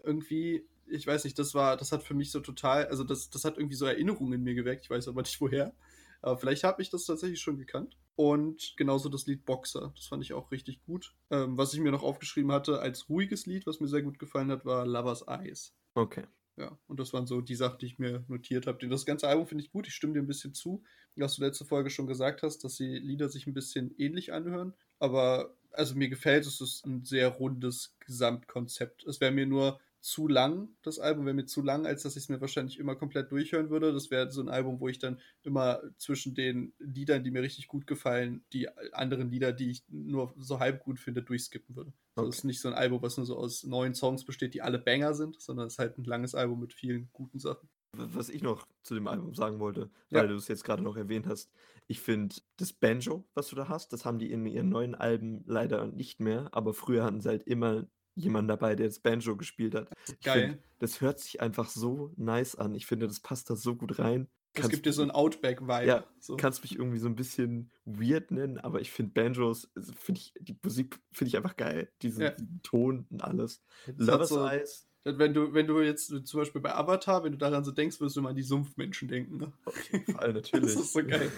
irgendwie, 0.05 0.67
ich 0.87 1.06
weiß 1.06 1.25
nicht, 1.25 1.38
das 1.38 1.55
war, 1.55 1.76
das 1.76 1.93
hat 1.93 2.03
für 2.03 2.14
mich 2.14 2.31
so 2.31 2.41
total, 2.41 2.87
also 2.87 3.05
das, 3.05 3.31
das 3.31 3.44
hat 3.44 3.56
irgendwie 3.56 3.76
so 3.76 3.87
Erinnerungen 3.87 4.35
in 4.35 4.43
mir 4.43 4.55
geweckt, 4.55 4.85
ich 4.85 4.91
weiß 4.91 5.09
aber 5.09 5.23
nicht 5.23 5.41
woher. 5.41 5.75
Aber 6.20 6.38
vielleicht 6.38 6.62
habe 6.64 6.81
ich 6.81 6.91
das 6.91 7.05
tatsächlich 7.05 7.41
schon 7.41 7.58
gekannt. 7.58 7.99
Und 8.15 8.75
genauso 8.76 9.08
das 9.08 9.26
Lied 9.26 9.44
Boxer, 9.44 9.93
das 9.97 10.06
fand 10.06 10.23
ich 10.23 10.35
auch 10.35 10.53
richtig 10.53 10.82
gut. 10.85 11.15
Ähm, 11.31 11.56
was 11.56 11.75
ich 11.75 11.81
mir 11.81 11.91
noch 11.91 12.03
aufgeschrieben 12.03 12.53
hatte 12.53 12.79
als 12.79 13.08
ruhiges 13.08 13.47
Lied, 13.47 13.67
was 13.67 13.81
mir 13.81 13.88
sehr 13.88 14.03
gut 14.03 14.19
gefallen 14.19 14.50
hat, 14.50 14.65
war 14.65 14.87
Lovers 14.87 15.26
Eyes. 15.26 15.75
Okay. 15.94 16.25
Ja, 16.56 16.78
und 16.87 17.00
das 17.00 17.12
waren 17.12 17.26
so 17.26 17.40
die 17.40 17.54
Sachen, 17.54 17.78
die 17.78 17.87
ich 17.87 17.99
mir 17.99 18.25
notiert 18.28 18.66
habe. 18.66 18.87
Das 18.87 19.06
ganze 19.06 19.26
Album 19.26 19.46
finde 19.46 19.64
ich 19.64 19.72
gut, 19.72 19.87
ich 19.87 19.94
stimme 19.94 20.12
dir 20.12 20.20
ein 20.20 20.26
bisschen 20.26 20.52
zu. 20.52 20.82
Was 21.16 21.37
du 21.37 21.43
letzte 21.43 21.64
Folge 21.64 21.90
schon 21.90 22.06
gesagt 22.06 22.43
hast, 22.43 22.64
dass 22.64 22.76
die 22.76 22.99
Lieder 22.99 23.28
sich 23.28 23.46
ein 23.46 23.54
bisschen 23.54 23.94
ähnlich 23.99 24.32
anhören. 24.32 24.75
Aber 24.99 25.56
also 25.72 25.94
mir 25.94 26.08
gefällt 26.08 26.46
es, 26.46 26.60
es 26.60 26.76
ist 26.76 26.87
ein 26.87 27.04
sehr 27.04 27.28
rundes 27.28 27.96
Gesamtkonzept. 28.00 29.04
Es 29.04 29.20
wäre 29.20 29.32
mir 29.32 29.46
nur 29.46 29.81
zu 30.02 30.26
lang, 30.26 30.69
das 30.82 30.99
Album 30.99 31.26
wäre 31.26 31.34
mir 31.34 31.46
zu 31.46 31.62
lang, 31.62 31.87
als 31.87 32.02
dass 32.02 32.16
ich 32.16 32.25
es 32.25 32.28
mir 32.28 32.40
wahrscheinlich 32.40 32.78
immer 32.78 32.96
komplett 32.96 33.31
durchhören 33.31 33.70
würde. 33.70 33.93
Das 33.93 34.10
wäre 34.10 34.31
so 34.32 34.40
ein 34.40 34.49
Album, 34.49 34.81
wo 34.81 34.88
ich 34.88 34.99
dann 34.99 35.20
immer 35.43 35.81
zwischen 35.96 36.34
den 36.34 36.75
Liedern, 36.78 37.22
die 37.22 37.31
mir 37.31 37.43
richtig 37.43 37.69
gut 37.69 37.87
gefallen, 37.87 38.44
die 38.52 38.69
anderen 38.93 39.31
Lieder, 39.31 39.52
die 39.52 39.70
ich 39.70 39.84
nur 39.88 40.34
so 40.38 40.58
halb 40.58 40.82
gut 40.82 40.99
finde, 40.99 41.22
durchskippen 41.22 41.76
würde. 41.76 41.93
Okay. 42.16 42.26
Das 42.26 42.38
ist 42.38 42.44
nicht 42.44 42.60
so 42.60 42.69
ein 42.69 42.75
Album, 42.75 43.00
was 43.00 43.16
nur 43.16 43.26
so 43.26 43.37
aus 43.37 43.62
neun 43.62 43.94
Songs 43.94 44.25
besteht, 44.25 44.54
die 44.54 44.62
alle 44.62 44.81
Banger 44.81 45.14
sind, 45.14 45.40
sondern 45.40 45.69
es 45.69 45.75
ist 45.75 45.78
halt 45.78 45.96
ein 45.96 46.05
langes 46.05 46.34
Album 46.34 46.58
mit 46.58 46.72
vielen 46.72 47.08
guten 47.12 47.38
Sachen. 47.38 47.69
Was 47.96 48.28
ich 48.28 48.43
noch 48.43 48.66
zu 48.82 48.94
dem 48.94 49.06
Album 49.06 49.34
sagen 49.34 49.60
wollte, 49.60 49.88
weil 50.10 50.22
ja. 50.22 50.26
du 50.26 50.34
es 50.34 50.48
jetzt 50.48 50.64
gerade 50.64 50.82
noch 50.82 50.96
erwähnt 50.96 51.26
hast, 51.26 51.52
ich 51.87 52.00
finde 52.00 52.34
das 52.56 52.72
Banjo, 52.72 53.25
was 53.34 53.48
du 53.48 53.56
da 53.56 53.69
hast, 53.69 53.93
das 53.93 54.05
haben 54.05 54.19
die 54.19 54.32
in 54.32 54.46
ihren 54.46 54.70
neuen 54.70 54.94
Alben 54.94 55.44
leider 55.46 55.87
nicht 55.87 56.19
mehr, 56.19 56.48
aber 56.52 56.75
früher 56.75 57.05
hatten 57.05 57.20
sie 57.20 57.28
halt 57.28 57.43
immer 57.44 57.87
jemanden 58.14 58.49
dabei, 58.49 58.75
der 58.75 58.87
das 58.87 59.00
Banjo 59.00 59.37
gespielt 59.37 59.75
hat. 59.75 59.91
Geil. 60.23 60.50
Find, 60.50 60.62
das 60.79 61.00
hört 61.00 61.20
sich 61.20 61.41
einfach 61.41 61.69
so 61.69 62.12
nice 62.17 62.56
an. 62.56 62.75
Ich 62.75 62.87
finde, 62.87 63.06
das 63.06 63.20
passt 63.20 63.50
da 63.50 63.56
so 63.56 63.75
gut 63.76 63.99
rein. 63.99 64.29
Es 64.55 64.69
gibt 64.69 64.85
dir 64.85 64.93
so 64.93 65.03
ein 65.03 65.11
Outback-Vibe. 65.11 65.87
Ja, 65.87 66.05
so. 66.19 66.37
kannst 66.37 66.62
mich 66.62 66.76
irgendwie 66.76 66.99
so 66.99 67.09
ein 67.09 67.14
bisschen 67.14 67.70
weird 67.85 68.31
nennen, 68.31 68.59
aber 68.59 68.81
ich 68.81 68.91
finde 68.91 69.12
Banjos, 69.12 69.73
finde 69.97 70.20
ich, 70.20 70.35
die 70.41 70.59
Musik 70.62 71.00
finde 71.11 71.29
ich 71.29 71.37
einfach 71.37 71.56
geil. 71.56 71.91
Diesen, 72.03 72.23
ja. 72.23 72.31
diesen, 72.32 72.61
Ton 72.62 73.06
und 73.09 73.25
alles. 73.25 73.64
Lovers 73.97 74.29
so, 74.29 74.47
Eyes. 74.47 74.88
Wenn 75.05 75.35
du, 75.35 75.53
wenn 75.53 75.67
du 75.67 75.81
jetzt 75.81 76.08
zum 76.26 76.41
Beispiel 76.41 76.61
bei 76.61 76.75
Avatar, 76.75 77.25
wenn 77.25 77.32
du 77.32 77.38
daran 77.38 77.65
so 77.65 77.73
denkst, 77.73 78.00
wirst 78.00 78.17
du 78.17 78.20
immer 78.20 78.29
an 78.29 78.37
die 78.37 78.43
Sumpfmenschen 78.43 79.08
denken. 79.08 79.38
Ne? 79.38 79.53
Auf 79.65 79.91
jeden 79.91 80.12
Fall, 80.12 80.32
natürlich. 80.35 80.75
das 80.75 80.85
ist 80.85 80.93
so 80.93 81.03
geil. 81.03 81.32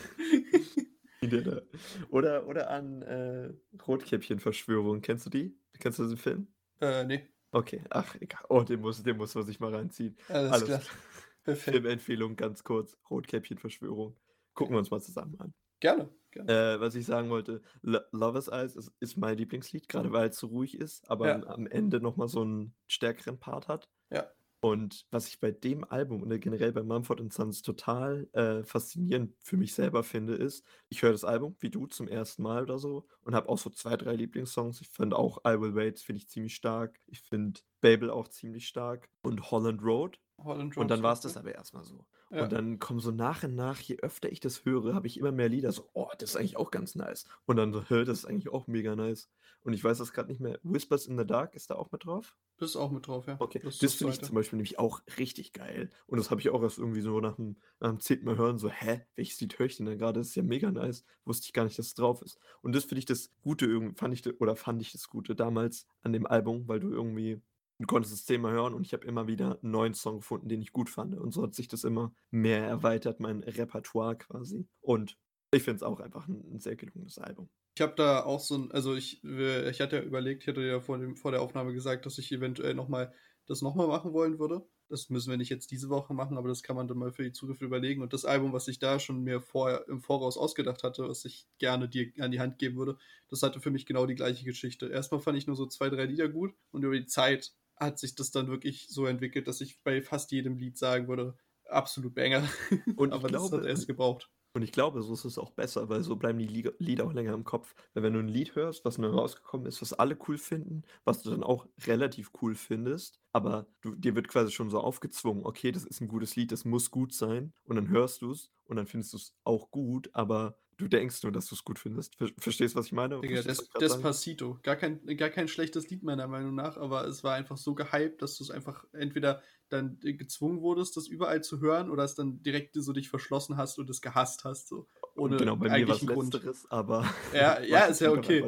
oder, 2.10 2.46
oder 2.46 2.70
an 2.70 3.02
äh, 3.02 3.52
Rotkäppchen-Verschwörung. 3.86 5.00
Kennst 5.00 5.26
du 5.26 5.30
die? 5.30 5.56
Kennst 5.78 5.98
du 5.98 6.02
diesen 6.02 6.18
Film? 6.18 6.48
Äh, 6.84 7.04
nee. 7.04 7.28
Okay, 7.52 7.82
ach, 7.90 8.16
egal. 8.20 8.44
Oh, 8.48 8.62
den 8.62 8.80
muss, 8.80 9.02
den 9.02 9.16
muss 9.16 9.34
man 9.34 9.44
sich 9.44 9.60
mal 9.60 9.74
reinziehen. 9.74 10.16
Alles, 10.28 10.52
Alles 10.52 10.64
klar. 10.64 10.82
Filmempfehlung 11.56 12.36
ganz 12.36 12.64
kurz: 12.64 12.96
Rotkäppchen-Verschwörung. 13.10 14.16
Gucken 14.54 14.74
wir 14.74 14.78
uns 14.78 14.90
mal 14.90 15.00
zusammen 15.00 15.38
an. 15.38 15.54
Gerne. 15.80 16.08
gerne. 16.30 16.74
Äh, 16.74 16.80
was 16.80 16.94
ich 16.94 17.06
sagen 17.06 17.30
wollte: 17.30 17.62
Lo 17.82 18.00
Lovers 18.12 18.48
Eyes 18.48 18.76
ist, 18.76 18.92
ist, 19.00 19.16
mein 19.16 19.36
Lieblingslied, 19.36 19.88
gerade 19.88 20.12
weil 20.12 20.30
es 20.30 20.38
so 20.38 20.48
ruhig 20.48 20.78
ist, 20.78 21.08
aber 21.08 21.28
ja. 21.28 21.46
am 21.46 21.66
Ende 21.66 22.00
nochmal 22.00 22.28
so 22.28 22.42
einen 22.42 22.74
stärkeren 22.86 23.38
Part 23.38 23.68
hat. 23.68 23.88
Ja. 24.10 24.30
Und 24.64 25.06
was 25.10 25.28
ich 25.28 25.40
bei 25.40 25.50
dem 25.50 25.84
Album 25.84 26.22
und 26.22 26.40
generell 26.40 26.72
bei 26.72 26.82
Mumford 26.82 27.30
Sons 27.34 27.60
total 27.60 28.26
äh, 28.32 28.64
faszinierend 28.64 29.34
für 29.42 29.58
mich 29.58 29.74
selber 29.74 30.02
finde, 30.02 30.36
ist, 30.36 30.64
ich 30.88 31.02
höre 31.02 31.12
das 31.12 31.22
Album 31.24 31.54
wie 31.60 31.68
du 31.68 31.86
zum 31.86 32.08
ersten 32.08 32.42
Mal 32.42 32.62
oder 32.62 32.78
so 32.78 33.06
und 33.24 33.34
habe 33.34 33.50
auch 33.50 33.58
so 33.58 33.68
zwei, 33.68 33.94
drei 33.98 34.14
Lieblingssongs. 34.16 34.80
Ich 34.80 34.88
finde 34.88 35.18
auch 35.18 35.36
I 35.46 35.60
Will 35.60 35.74
Wait, 35.74 36.00
finde 36.00 36.20
ich 36.20 36.30
ziemlich 36.30 36.54
stark. 36.54 36.98
Ich 37.06 37.20
finde 37.20 37.60
Babel 37.84 38.08
auch 38.08 38.28
ziemlich 38.28 38.66
stark 38.66 39.10
und 39.20 39.50
Holland 39.50 39.82
Road. 39.82 40.18
Holland 40.42 40.74
Road 40.74 40.80
und 40.82 40.90
dann 40.90 41.02
war 41.02 41.12
es 41.12 41.20
das 41.20 41.36
aber 41.36 41.54
erstmal 41.54 41.84
so. 41.84 42.06
Ja. 42.30 42.44
Und 42.44 42.52
dann 42.52 42.78
kommen 42.78 42.98
so 42.98 43.10
nach 43.10 43.44
und 43.44 43.54
nach, 43.54 43.78
je 43.78 43.98
öfter 43.98 44.32
ich 44.32 44.40
das 44.40 44.64
höre, 44.64 44.94
habe 44.94 45.06
ich 45.06 45.18
immer 45.18 45.32
mehr 45.32 45.50
Lieder 45.50 45.70
so, 45.70 45.90
oh, 45.92 46.08
das 46.18 46.30
ist 46.30 46.36
eigentlich 46.36 46.56
auch 46.56 46.70
ganz 46.70 46.94
nice. 46.94 47.26
Und 47.44 47.56
dann 47.56 47.74
so, 47.74 47.82
das 47.82 48.20
ist 48.20 48.24
eigentlich 48.24 48.48
auch 48.48 48.66
mega 48.68 48.96
nice. 48.96 49.28
Und 49.64 49.74
ich 49.74 49.84
weiß 49.84 49.98
das 49.98 50.14
gerade 50.14 50.30
nicht 50.30 50.40
mehr. 50.40 50.58
Whispers 50.62 51.04
in 51.04 51.18
the 51.18 51.26
Dark 51.26 51.54
ist 51.54 51.70
da 51.70 51.74
auch 51.74 51.92
mit 51.92 52.06
drauf? 52.06 52.34
Das 52.56 52.70
ist 52.70 52.76
auch 52.76 52.90
mit 52.90 53.06
drauf, 53.06 53.26
ja. 53.26 53.36
Okay, 53.38 53.60
das, 53.62 53.78
das 53.78 53.94
finde 53.94 54.14
ich 54.14 54.22
zum 54.22 54.34
Beispiel 54.34 54.56
nämlich 54.56 54.78
auch 54.78 55.02
richtig 55.18 55.52
geil. 55.52 55.90
Und 56.06 56.16
das 56.16 56.30
habe 56.30 56.40
ich 56.40 56.48
auch 56.48 56.62
erst 56.62 56.78
irgendwie 56.78 57.02
so 57.02 57.20
nach 57.20 57.36
dem, 57.36 57.56
nach 57.80 57.90
dem 57.90 58.00
zehnten 58.00 58.24
Mal 58.24 58.38
hören, 58.38 58.58
so, 58.58 58.70
hä, 58.70 59.02
welches 59.14 59.38
Lied 59.42 59.58
höre 59.58 59.66
ich 59.66 59.76
denn 59.76 59.86
da 59.86 59.94
gerade? 59.94 60.20
Das 60.20 60.28
ist 60.28 60.36
ja 60.36 60.42
mega 60.42 60.70
nice. 60.70 61.04
Wusste 61.26 61.44
ich 61.46 61.52
gar 61.52 61.64
nicht, 61.64 61.78
dass 61.78 61.88
es 61.88 61.94
drauf 61.94 62.22
ist. 62.22 62.38
Und 62.62 62.74
das 62.74 62.84
finde 62.84 63.00
ich 63.00 63.06
das 63.06 63.30
Gute, 63.42 63.92
fand 63.94 64.14
ich, 64.14 64.40
oder 64.40 64.56
fand 64.56 64.80
ich 64.80 64.92
das 64.92 65.10
Gute 65.10 65.36
damals 65.36 65.86
an 66.00 66.14
dem 66.14 66.26
Album, 66.26 66.66
weil 66.66 66.80
du 66.80 66.90
irgendwie 66.90 67.42
du 67.84 67.86
konntest 67.86 68.14
es 68.14 68.24
zehnmal 68.24 68.52
hören 68.52 68.72
und 68.72 68.86
ich 68.86 68.94
habe 68.94 69.06
immer 69.06 69.26
wieder 69.26 69.58
einen 69.62 69.70
neuen 69.70 69.92
Song 69.94 70.16
gefunden, 70.16 70.48
den 70.48 70.62
ich 70.62 70.72
gut 70.72 70.88
fand. 70.88 71.14
Und 71.18 71.32
so 71.32 71.42
hat 71.42 71.54
sich 71.54 71.68
das 71.68 71.84
immer 71.84 72.14
mehr 72.30 72.64
erweitert, 72.64 73.20
mein 73.20 73.40
Repertoire 73.40 74.16
quasi. 74.16 74.66
Und 74.80 75.18
ich 75.52 75.62
finde 75.62 75.76
es 75.76 75.82
auch 75.82 76.00
einfach 76.00 76.26
ein, 76.26 76.42
ein, 76.50 76.60
sehr 76.60 76.76
gelungenes 76.76 77.18
Album. 77.18 77.50
Ich 77.76 77.82
habe 77.82 77.92
da 77.94 78.24
auch 78.24 78.40
so 78.40 78.56
ein, 78.56 78.72
also 78.72 78.94
ich, 78.94 79.22
ich 79.22 79.80
hatte 79.80 79.96
ja 79.96 80.02
überlegt, 80.02 80.42
ich 80.42 80.48
hatte 80.48 80.62
ja 80.62 80.80
vor, 80.80 80.96
dem, 80.96 81.14
vor 81.14 81.30
der 81.30 81.42
Aufnahme 81.42 81.74
gesagt, 81.74 82.06
dass 82.06 82.16
ich 82.16 82.32
eventuell 82.32 82.74
nochmal 82.74 83.12
das 83.46 83.60
nochmal 83.60 83.86
machen 83.86 84.14
wollen 84.14 84.38
würde. 84.38 84.66
Das 84.88 85.10
müssen 85.10 85.28
wir 85.28 85.36
nicht 85.36 85.50
jetzt 85.50 85.70
diese 85.70 85.90
Woche 85.90 86.14
machen, 86.14 86.38
aber 86.38 86.48
das 86.48 86.62
kann 86.62 86.76
man 86.76 86.88
dann 86.88 86.96
mal 86.96 87.12
für 87.12 87.24
die 87.24 87.32
Zukunft 87.32 87.60
überlegen. 87.60 88.00
Und 88.00 88.14
das 88.14 88.24
Album, 88.24 88.54
was 88.54 88.68
ich 88.68 88.78
da 88.78 88.98
schon 88.98 89.22
mir 89.22 89.42
vor, 89.42 89.86
im 89.88 90.00
Voraus 90.00 90.38
ausgedacht 90.38 90.82
hatte, 90.82 91.06
was 91.06 91.24
ich 91.26 91.46
gerne 91.58 91.88
dir 91.88 92.10
an 92.18 92.30
die 92.30 92.40
Hand 92.40 92.58
geben 92.58 92.76
würde, 92.76 92.96
das 93.28 93.42
hatte 93.42 93.60
für 93.60 93.70
mich 93.70 93.84
genau 93.84 94.06
die 94.06 94.14
gleiche 94.14 94.44
Geschichte. 94.44 94.86
Erstmal 94.86 95.20
fand 95.20 95.36
ich 95.36 95.46
nur 95.46 95.56
so 95.56 95.66
zwei, 95.66 95.90
drei 95.90 96.06
Lieder 96.06 96.28
gut 96.28 96.54
und 96.70 96.82
über 96.82 96.94
die 96.94 97.06
Zeit 97.06 97.52
hat 97.76 97.98
sich 97.98 98.14
das 98.14 98.30
dann 98.30 98.48
wirklich 98.48 98.86
so 98.88 99.06
entwickelt, 99.06 99.48
dass 99.48 99.60
ich 99.60 99.82
bei 99.82 100.02
fast 100.02 100.32
jedem 100.32 100.56
Lied 100.56 100.78
sagen 100.78 101.08
würde, 101.08 101.36
absolut 101.68 102.14
Banger. 102.14 102.48
Und 102.96 103.12
Aber 103.12 103.28
das 103.28 103.50
glaube, 103.50 103.58
hat 103.58 103.66
erst 103.66 103.86
gebraucht. 103.86 104.30
Und 104.56 104.62
ich 104.62 104.70
glaube, 104.70 105.02
so 105.02 105.12
ist 105.12 105.24
es 105.24 105.36
auch 105.36 105.50
besser, 105.50 105.88
weil 105.88 106.02
so 106.02 106.14
bleiben 106.14 106.38
die 106.38 106.46
Lieder 106.78 107.04
auch 107.04 107.12
länger 107.12 107.34
im 107.34 107.42
Kopf. 107.42 107.74
Weil 107.92 108.04
wenn 108.04 108.12
du 108.12 108.20
ein 108.20 108.28
Lied 108.28 108.54
hörst, 108.54 108.84
was 108.84 108.98
neu 108.98 109.08
rausgekommen 109.08 109.66
ist, 109.66 109.82
was 109.82 109.92
alle 109.92 110.16
cool 110.28 110.38
finden, 110.38 110.84
was 111.04 111.22
du 111.22 111.30
dann 111.30 111.42
auch 111.42 111.66
relativ 111.86 112.30
cool 112.40 112.54
findest, 112.54 113.18
aber 113.32 113.66
du, 113.80 113.96
dir 113.96 114.14
wird 114.14 114.28
quasi 114.28 114.52
schon 114.52 114.70
so 114.70 114.78
aufgezwungen, 114.78 115.44
okay, 115.44 115.72
das 115.72 115.84
ist 115.84 116.00
ein 116.00 116.06
gutes 116.06 116.36
Lied, 116.36 116.52
das 116.52 116.64
muss 116.64 116.92
gut 116.92 117.12
sein. 117.12 117.52
Und 117.64 117.74
dann 117.74 117.88
hörst 117.88 118.22
du 118.22 118.30
es 118.30 118.52
und 118.66 118.76
dann 118.76 118.86
findest 118.86 119.12
du 119.14 119.16
es 119.16 119.34
auch 119.42 119.72
gut, 119.72 120.08
aber 120.12 120.56
Du 120.76 120.88
denkst 120.88 121.22
nur, 121.22 121.32
dass 121.32 121.46
du 121.46 121.54
es 121.54 121.64
gut 121.64 121.78
findest. 121.78 122.16
Verstehst, 122.38 122.74
du, 122.74 122.78
was 122.78 122.86
ich 122.86 122.92
meine? 122.92 123.20
Digga, 123.20 123.42
Des, 123.42 123.68
Despacito. 123.80 124.58
Gar 124.62 124.76
kein, 124.76 125.04
gar 125.16 125.30
kein 125.30 125.48
schlechtes 125.48 125.88
Lied 125.90 126.02
meiner 126.02 126.26
Meinung 126.26 126.54
nach, 126.54 126.76
aber 126.76 127.06
es 127.06 127.22
war 127.22 127.34
einfach 127.34 127.56
so 127.56 127.74
gehypt, 127.74 128.22
dass 128.22 128.36
du 128.38 128.44
es 128.44 128.50
einfach 128.50 128.84
entweder 128.92 129.42
dann 129.68 129.98
gezwungen 130.00 130.60
wurdest, 130.60 130.96
das 130.96 131.08
überall 131.08 131.42
zu 131.42 131.60
hören, 131.60 131.90
oder 131.90 132.04
es 132.04 132.14
dann 132.14 132.42
direkt 132.42 132.74
so 132.74 132.92
dich 132.92 133.08
verschlossen 133.08 133.56
hast 133.56 133.78
und 133.78 133.88
es 133.90 134.00
gehasst 134.00 134.44
hast. 134.44 134.68
So. 134.68 134.86
Ohne 135.16 135.36
genau, 135.36 135.56
bei 135.56 135.68
mir 135.68 135.88
es 135.88 136.02
letzteres, 136.02 136.70
aber. 136.70 137.08
Ja, 137.32 137.60
ja, 137.62 137.84
ist 137.86 138.00
ja 138.00 138.10
okay. 138.10 138.44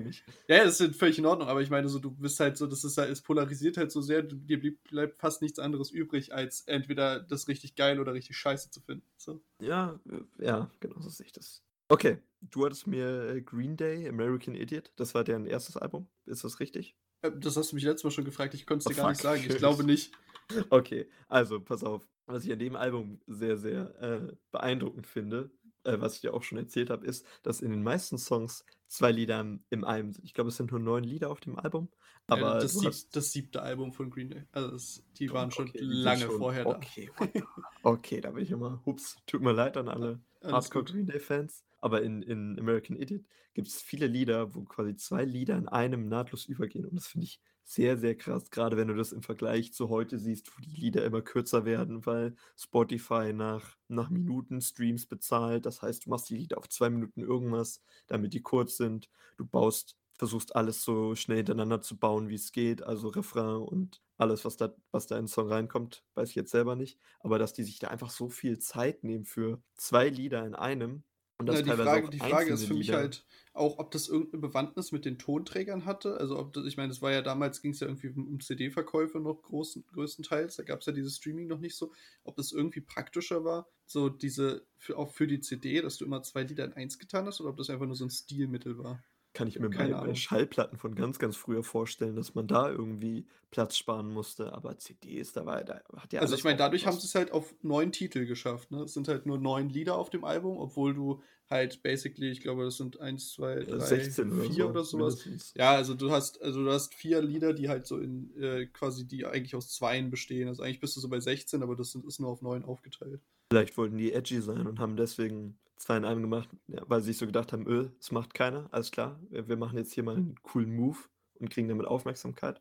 Ja, 0.49 0.65
das 0.65 0.81
ist 0.81 0.97
völlig 0.97 1.19
in 1.19 1.27
Ordnung, 1.27 1.49
aber 1.49 1.63
ich 1.63 1.71
meine, 1.71 1.89
so, 1.89 1.99
du 1.99 2.11
bist 2.11 2.41
halt 2.41 2.57
so, 2.57 2.67
das 2.67 2.85
ist 2.85 2.99
halt, 2.99 3.11
es 3.11 3.23
polarisiert 3.23 3.77
halt 3.77 3.93
so 3.93 4.01
sehr, 4.01 4.23
dir 4.23 4.75
bleibt 4.85 5.19
fast 5.19 5.43
nichts 5.43 5.59
anderes 5.59 5.91
übrig, 5.91 6.35
als 6.35 6.63
entweder 6.63 7.21
das 7.21 7.49
richtig 7.49 7.77
geil 7.77 8.01
oder 8.01 8.15
richtig 8.15 8.37
scheiße 8.37 8.71
zu 8.71 8.81
finden. 8.81 9.07
So. 9.17 9.41
Ja, 9.61 9.99
ja, 10.39 10.71
genau 10.81 11.01
so 11.01 11.09
sehe 11.09 11.27
ich 11.27 11.33
das. 11.33 11.63
Okay, 11.89 12.19
du 12.41 12.65
hattest 12.65 12.87
mir 12.87 13.29
äh, 13.29 13.43
Green 13.43 13.77
Day, 13.77 14.09
American 14.09 14.55
Idiot, 14.55 14.93
das 14.97 15.15
war 15.15 15.25
deren 15.25 15.47
erstes 15.47 15.77
Album. 15.77 16.09
Ist 16.25 16.45
das 16.45 16.59
richtig? 16.61 16.97
Äh, 17.23 17.31
das 17.37 17.57
hast 17.57 17.73
du 17.73 17.77
mich 17.77 17.85
letztes 17.85 18.05
Mal 18.05 18.11
schon 18.11 18.25
gefragt, 18.25 18.55
ich 18.55 18.67
konnte 18.67 18.89
es 18.89 18.95
dir 18.95 19.01
oh, 19.01 19.05
gar 19.05 19.11
nicht 19.11 19.23
sagen. 19.23 19.45
Ich 19.47 19.57
glaube 19.57 19.85
nicht. 19.85 20.13
Okay, 20.71 21.11
also 21.27 21.61
pass 21.61 21.83
auf. 21.83 22.09
Was 22.27 22.45
ich 22.45 22.53
an 22.53 22.61
dem 22.61 22.77
Album 22.77 23.21
sehr, 23.27 23.57
sehr 23.57 24.01
äh, 24.01 24.33
beeindruckend 24.53 25.09
finde, 25.09 25.51
äh, 25.83 25.99
was 25.99 26.15
ich 26.15 26.21
dir 26.21 26.35
auch 26.35 26.45
schon 26.45 26.57
erzählt 26.57 26.89
habe, 26.89 27.05
ist, 27.05 27.27
dass 27.43 27.61
in 27.61 27.73
den 27.73 27.83
meisten 27.83 28.17
Songs 28.17 28.65
zwei 28.87 29.11
Lieder 29.11 29.45
im, 29.71 29.85
Album 29.85 30.13
sind. 30.13 30.25
Ich 30.25 30.35
glaube, 30.35 30.51
es 30.51 30.57
sind 30.57 30.71
nur 30.71 30.79
neun 30.79 31.03
Lieder 31.03 31.31
auf 31.31 31.41
dem 31.41 31.59
Album. 31.59 31.89
Aber 32.29 32.55
ja, 32.55 32.61
das, 32.61 32.75
sieb, 32.75 32.89
hast... 32.89 33.17
das, 33.17 33.33
siebte 33.33 33.61
Album 33.61 33.93
von 33.93 34.09
Green 34.09 34.31
Day. 34.31 34.45
Also 34.53 34.71
das, 34.71 35.03
die 35.19 35.29
waren 35.33 35.51
schon 35.51 35.69
okay, 35.69 35.81
lange 35.81 36.27
schon, 36.27 36.39
vorher 36.39 36.67
okay, 36.67 37.11
da. 37.19 37.43
Okay, 37.83 38.21
da 38.21 38.31
bin 38.31 38.45
ich 38.45 38.51
immer, 38.53 38.81
hups, 38.87 39.17
tut 39.27 39.43
mir 39.43 39.53
leid 39.53 39.77
an 39.77 39.89
alle 39.89 40.21
Hardcore 40.53 40.85
Green 40.85 41.07
Day-Fans. 41.07 41.65
Aber 41.81 42.03
in, 42.03 42.23
in 42.23 42.59
American 42.59 42.97
Idiot 42.97 43.23
gibt 43.55 43.69
es 43.69 43.81
viele 43.81 44.07
Lieder, 44.07 44.55
wo 44.55 44.65
quasi 44.65 44.97
zwei 44.97 45.25
Lieder 45.25 45.57
in 45.57 45.69
einem 45.69 46.09
nahtlos 46.09 46.47
übergehen. 46.47 46.87
Und 46.87 46.97
das 46.97 47.07
finde 47.07 47.27
ich 47.27 47.41
sehr, 47.65 47.97
sehr 47.97 48.15
krass, 48.15 48.51
gerade 48.51 48.77
wenn 48.77 48.89
du 48.89 48.95
das 48.95 49.13
im 49.13 49.23
Vergleich 49.23 49.73
zu 49.73 49.89
heute 49.89 50.19
siehst, 50.21 50.57
wo 50.57 50.61
die 50.61 50.81
Lieder 50.81 51.05
immer 51.05 51.21
kürzer 51.21 51.65
werden, 51.65 52.07
weil 52.07 52.37
Spotify 52.57 53.33
nach, 53.33 53.77
nach 53.89 54.09
Minuten 54.09 54.61
Streams 54.61 55.07
bezahlt. 55.07 55.67
Das 55.67 55.83
heißt, 55.83 56.07
du 56.07 56.11
machst 56.11 56.31
die 56.31 56.37
Lieder 56.37 56.59
auf 56.59 56.69
zwei 56.69 56.91
Minuten 56.91 57.23
irgendwas, 57.23 57.83
damit 58.07 58.35
die 58.35 58.43
kurz 58.43 58.77
sind. 58.77 59.11
Du 59.37 59.45
baust, 59.45 59.97
versuchst 60.17 60.57
alles 60.57 60.83
so 60.83 61.15
schnell 61.15 61.39
hintereinander 61.39 61.81
zu 61.81 61.97
bauen, 61.97 62.29
wie 62.29 62.35
es 62.35 62.53
geht, 62.53 62.83
also 62.83 63.09
Refrain 63.09 63.63
und 63.63 64.03
alles, 64.19 64.45
was 64.45 64.57
da, 64.57 64.75
was 64.91 65.07
da 65.07 65.17
in 65.17 65.25
den 65.25 65.29
Song 65.29 65.49
reinkommt, 65.49 66.05
weiß 66.15 66.31
ich 66.31 66.35
jetzt 66.35 66.51
selber 66.51 66.75
nicht. 66.75 66.99
Aber 67.21 67.39
dass 67.39 67.53
die 67.53 67.65
sich 67.65 67.79
da 67.79 67.89
einfach 67.89 68.11
so 68.11 68.29
viel 68.29 68.59
Zeit 68.59 69.05
nehmen 69.05 69.25
für 69.25 69.61
zwei 69.75 70.09
Lieder 70.09 70.47
in 70.47 70.55
einem, 70.55 71.05
und 71.39 71.47
das 71.47 71.59
ja, 71.59 71.65
die 71.65 71.83
Frage, 71.83 72.09
die 72.09 72.19
Frage 72.19 72.53
ist 72.55 72.65
für 72.65 72.73
mich 72.73 72.87
Lieder. 72.87 72.99
halt 72.99 73.27
auch, 73.53 73.79
ob 73.79 73.91
das 73.91 74.09
irgendeine 74.09 74.41
Bewandtnis 74.41 74.91
mit 74.91 75.05
den 75.05 75.19
Tonträgern 75.19 75.85
hatte. 75.85 76.17
Also 76.19 76.39
ob 76.39 76.55
das, 76.55 76.65
ich 76.65 76.79
meine, 76.79 76.89
das 76.89 77.03
war 77.03 77.13
ja 77.13 77.21
damals, 77.21 77.61
ging 77.61 77.73
es 77.73 77.81
ja 77.81 77.89
irgendwie 77.89 78.09
um 78.09 78.41
CD-Verkäufe 78.41 79.21
noch 79.21 79.43
großen, 79.43 79.85
größtenteils. 79.93 80.57
Da 80.57 80.63
gab 80.63 80.81
es 80.81 80.87
ja 80.87 80.95
dieses 80.95 81.17
Streaming 81.17 81.47
noch 81.47 81.59
nicht 81.59 81.77
so. 81.77 81.93
Ob 82.25 82.37
das 82.37 82.53
irgendwie 82.53 82.81
praktischer 82.81 83.45
war, 83.45 83.69
so 83.85 84.09
diese, 84.09 84.67
für, 84.79 84.97
auch 84.97 85.11
für 85.11 85.27
die 85.27 85.41
CD, 85.41 85.83
dass 85.83 85.99
du 85.99 86.07
immer 86.07 86.23
zwei 86.23 86.43
Lieder 86.43 86.65
in 86.65 86.73
eins 86.73 86.99
getan 86.99 87.27
hast, 87.27 87.43
oder 87.43 87.51
ob 87.51 87.59
das 87.59 87.69
einfach 87.69 87.87
nur 87.87 87.97
so 87.97 88.07
ein 88.07 88.11
Stilmittel 88.11 88.79
war 88.79 89.03
kann 89.37 89.49
ich 89.49 89.59
mir 89.59 89.69
bei, 89.69 89.93
bei 89.93 90.15
Schallplatten 90.15 90.79
von 90.79 90.95
ganz, 90.95 91.19
ganz 91.19 91.37
früher 91.37 91.63
vorstellen, 91.63 92.17
dass 92.17 92.35
man 92.35 92.47
da 92.47 92.71
irgendwie 92.71 93.27
Platz 93.51 93.77
sparen 93.77 94.11
musste. 94.11 94.55
Aber 94.55 94.79
CDs, 94.79 95.33
da 95.33 95.45
war 95.45 95.63
da 95.63 95.83
hat 95.95 96.13
ja. 96.15 96.21
Also 96.21 96.35
ich 96.35 96.43
meine, 96.43 96.57
dadurch 96.57 96.87
haben 96.87 96.99
sie 96.99 97.07
es 97.07 97.15
halt 97.15 97.33
auf 97.33 97.55
neun 97.61 97.93
Titel 97.93 98.25
geschafft. 98.25 98.71
Ne? 98.71 98.85
Es 98.85 98.95
sind 98.95 99.09
halt 99.09 99.27
nur 99.27 99.37
neun 99.37 99.69
Lieder 99.69 99.99
auf 99.99 100.09
dem 100.09 100.25
Album, 100.25 100.57
obwohl 100.57 100.95
du 100.95 101.23
halt 101.51 101.83
basically, 101.83 102.31
ich 102.31 102.41
glaube, 102.41 102.65
das 102.65 102.79
sind 102.79 102.99
eins, 102.99 103.31
zwei, 103.35 103.57
drei, 103.57 103.79
16 103.79 104.33
oder 104.33 104.43
vier 104.45 104.55
so, 104.55 104.71
oder 104.71 104.85
sowas. 104.85 105.25
Mindestens. 105.27 105.55
Ja, 105.55 105.73
also 105.73 105.93
du 105.93 106.11
hast, 106.11 106.41
also 106.41 106.65
du 106.65 106.71
hast 106.71 106.95
vier 106.95 107.21
Lieder, 107.21 107.53
die 107.53 107.69
halt 107.69 107.87
so 107.87 107.99
in 107.99 108.35
äh, 108.41 108.65
quasi 108.67 109.07
die 109.07 109.27
eigentlich 109.27 109.55
aus 109.55 109.69
zweien 109.69 110.11
bestehen. 110.11 110.49
Also 110.49 110.63
eigentlich 110.63 110.81
bist 110.81 110.97
du 110.97 111.01
so 111.01 111.11
bei 111.11 111.21
16, 111.21 111.63
aber 111.63 111.77
das 111.77 111.93
sind, 111.93 112.07
ist 112.07 112.21
nur 112.21 112.31
auf 112.31 112.41
neun 112.41 112.65
aufgeteilt. 112.65 113.21
Vielleicht 113.53 113.77
wollten 113.77 113.99
die 113.99 114.15
edgy 114.15 114.41
sein 114.41 114.67
und 114.67 114.81
haben 114.81 114.97
deswegen 114.97 115.59
zwei 115.77 115.97
in 115.97 116.05
einem 116.05 116.23
gemacht, 116.23 116.49
ja, 116.69 116.83
weil 116.87 117.01
sie 117.01 117.09
sich 117.09 117.19
so 117.19 117.27
gedacht 117.27 117.53
haben, 117.53 117.67
öh, 117.67 117.91
es 118.01 118.11
macht 118.11 118.35
keiner, 118.35 118.69
alles 118.73 118.91
klar, 118.91 119.21
wir, 119.31 119.57
machen 119.57 119.79
jetzt 119.79 119.93
hier 119.93 120.05
mal 120.05 120.17
einen 120.17 120.37
coolen 120.43 120.75
Move 120.75 120.99
und 121.39 121.51
kriegen 121.51 121.69
damit 121.69 121.87
Aufmerksamkeit. 121.87 122.61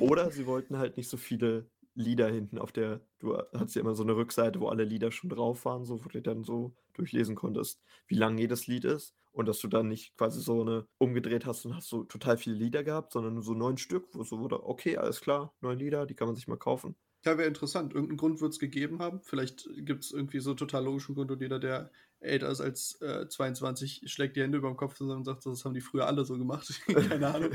Oder 0.00 0.30
sie 0.30 0.46
wollten 0.46 0.78
halt 0.78 0.96
nicht 0.96 1.08
so 1.08 1.16
viele 1.16 1.66
Lieder 1.94 2.28
hinten 2.28 2.58
auf 2.58 2.72
der, 2.72 3.00
du 3.18 3.36
hattest 3.36 3.76
ja 3.76 3.82
immer 3.82 3.94
so 3.94 4.02
eine 4.02 4.16
Rückseite, 4.16 4.60
wo 4.60 4.68
alle 4.68 4.84
Lieder 4.84 5.10
schon 5.10 5.30
drauf 5.30 5.64
waren, 5.64 5.84
so 5.84 6.04
wo 6.04 6.08
du 6.08 6.22
dann 6.22 6.44
so 6.44 6.72
durchlesen 6.94 7.34
konntest, 7.34 7.82
wie 8.06 8.14
lang 8.16 8.38
jedes 8.38 8.66
Lied 8.66 8.84
ist 8.84 9.14
und 9.32 9.46
dass 9.46 9.58
du 9.58 9.68
dann 9.68 9.88
nicht 9.88 10.16
quasi 10.16 10.40
so 10.40 10.60
eine 10.60 10.86
umgedreht 10.98 11.46
hast 11.46 11.64
und 11.66 11.76
hast 11.76 11.88
so 11.88 12.04
total 12.04 12.36
viele 12.36 12.56
Lieder 12.56 12.84
gehabt, 12.84 13.12
sondern 13.12 13.34
nur 13.34 13.42
so 13.42 13.54
neun 13.54 13.76
Stück, 13.76 14.08
wo 14.12 14.22
so 14.24 14.38
wurde, 14.40 14.64
okay, 14.64 14.96
alles 14.96 15.20
klar, 15.20 15.54
neun 15.60 15.78
Lieder, 15.78 16.06
die 16.06 16.14
kann 16.14 16.28
man 16.28 16.36
sich 16.36 16.48
mal 16.48 16.56
kaufen. 16.56 16.96
Ja, 17.24 17.36
wäre 17.36 17.48
interessant. 17.48 17.92
Irgendeinen 17.92 18.16
Grund 18.16 18.40
wird 18.40 18.52
es 18.52 18.58
gegeben 18.58 18.98
haben. 19.00 19.20
Vielleicht 19.22 19.68
gibt 19.76 20.04
es 20.04 20.10
irgendwie 20.10 20.40
so 20.40 20.54
total 20.54 20.84
logischen 20.84 21.14
Grund 21.14 21.30
und 21.30 21.42
jeder, 21.42 21.58
der 21.58 21.90
älter 22.20 22.48
ist 22.50 22.60
als 22.60 23.00
äh, 23.00 23.28
22, 23.28 24.02
schlägt 24.06 24.36
die 24.36 24.42
Hände 24.42 24.58
über 24.58 24.68
dem 24.68 24.76
Kopf 24.76 24.94
zusammen 24.94 25.18
und 25.18 25.24
sagt, 25.24 25.44
das 25.46 25.64
haben 25.64 25.74
die 25.74 25.80
früher 25.80 26.06
alle 26.06 26.24
so 26.24 26.36
gemacht. 26.38 26.68
Keine 26.86 27.34
Ahnung. 27.34 27.50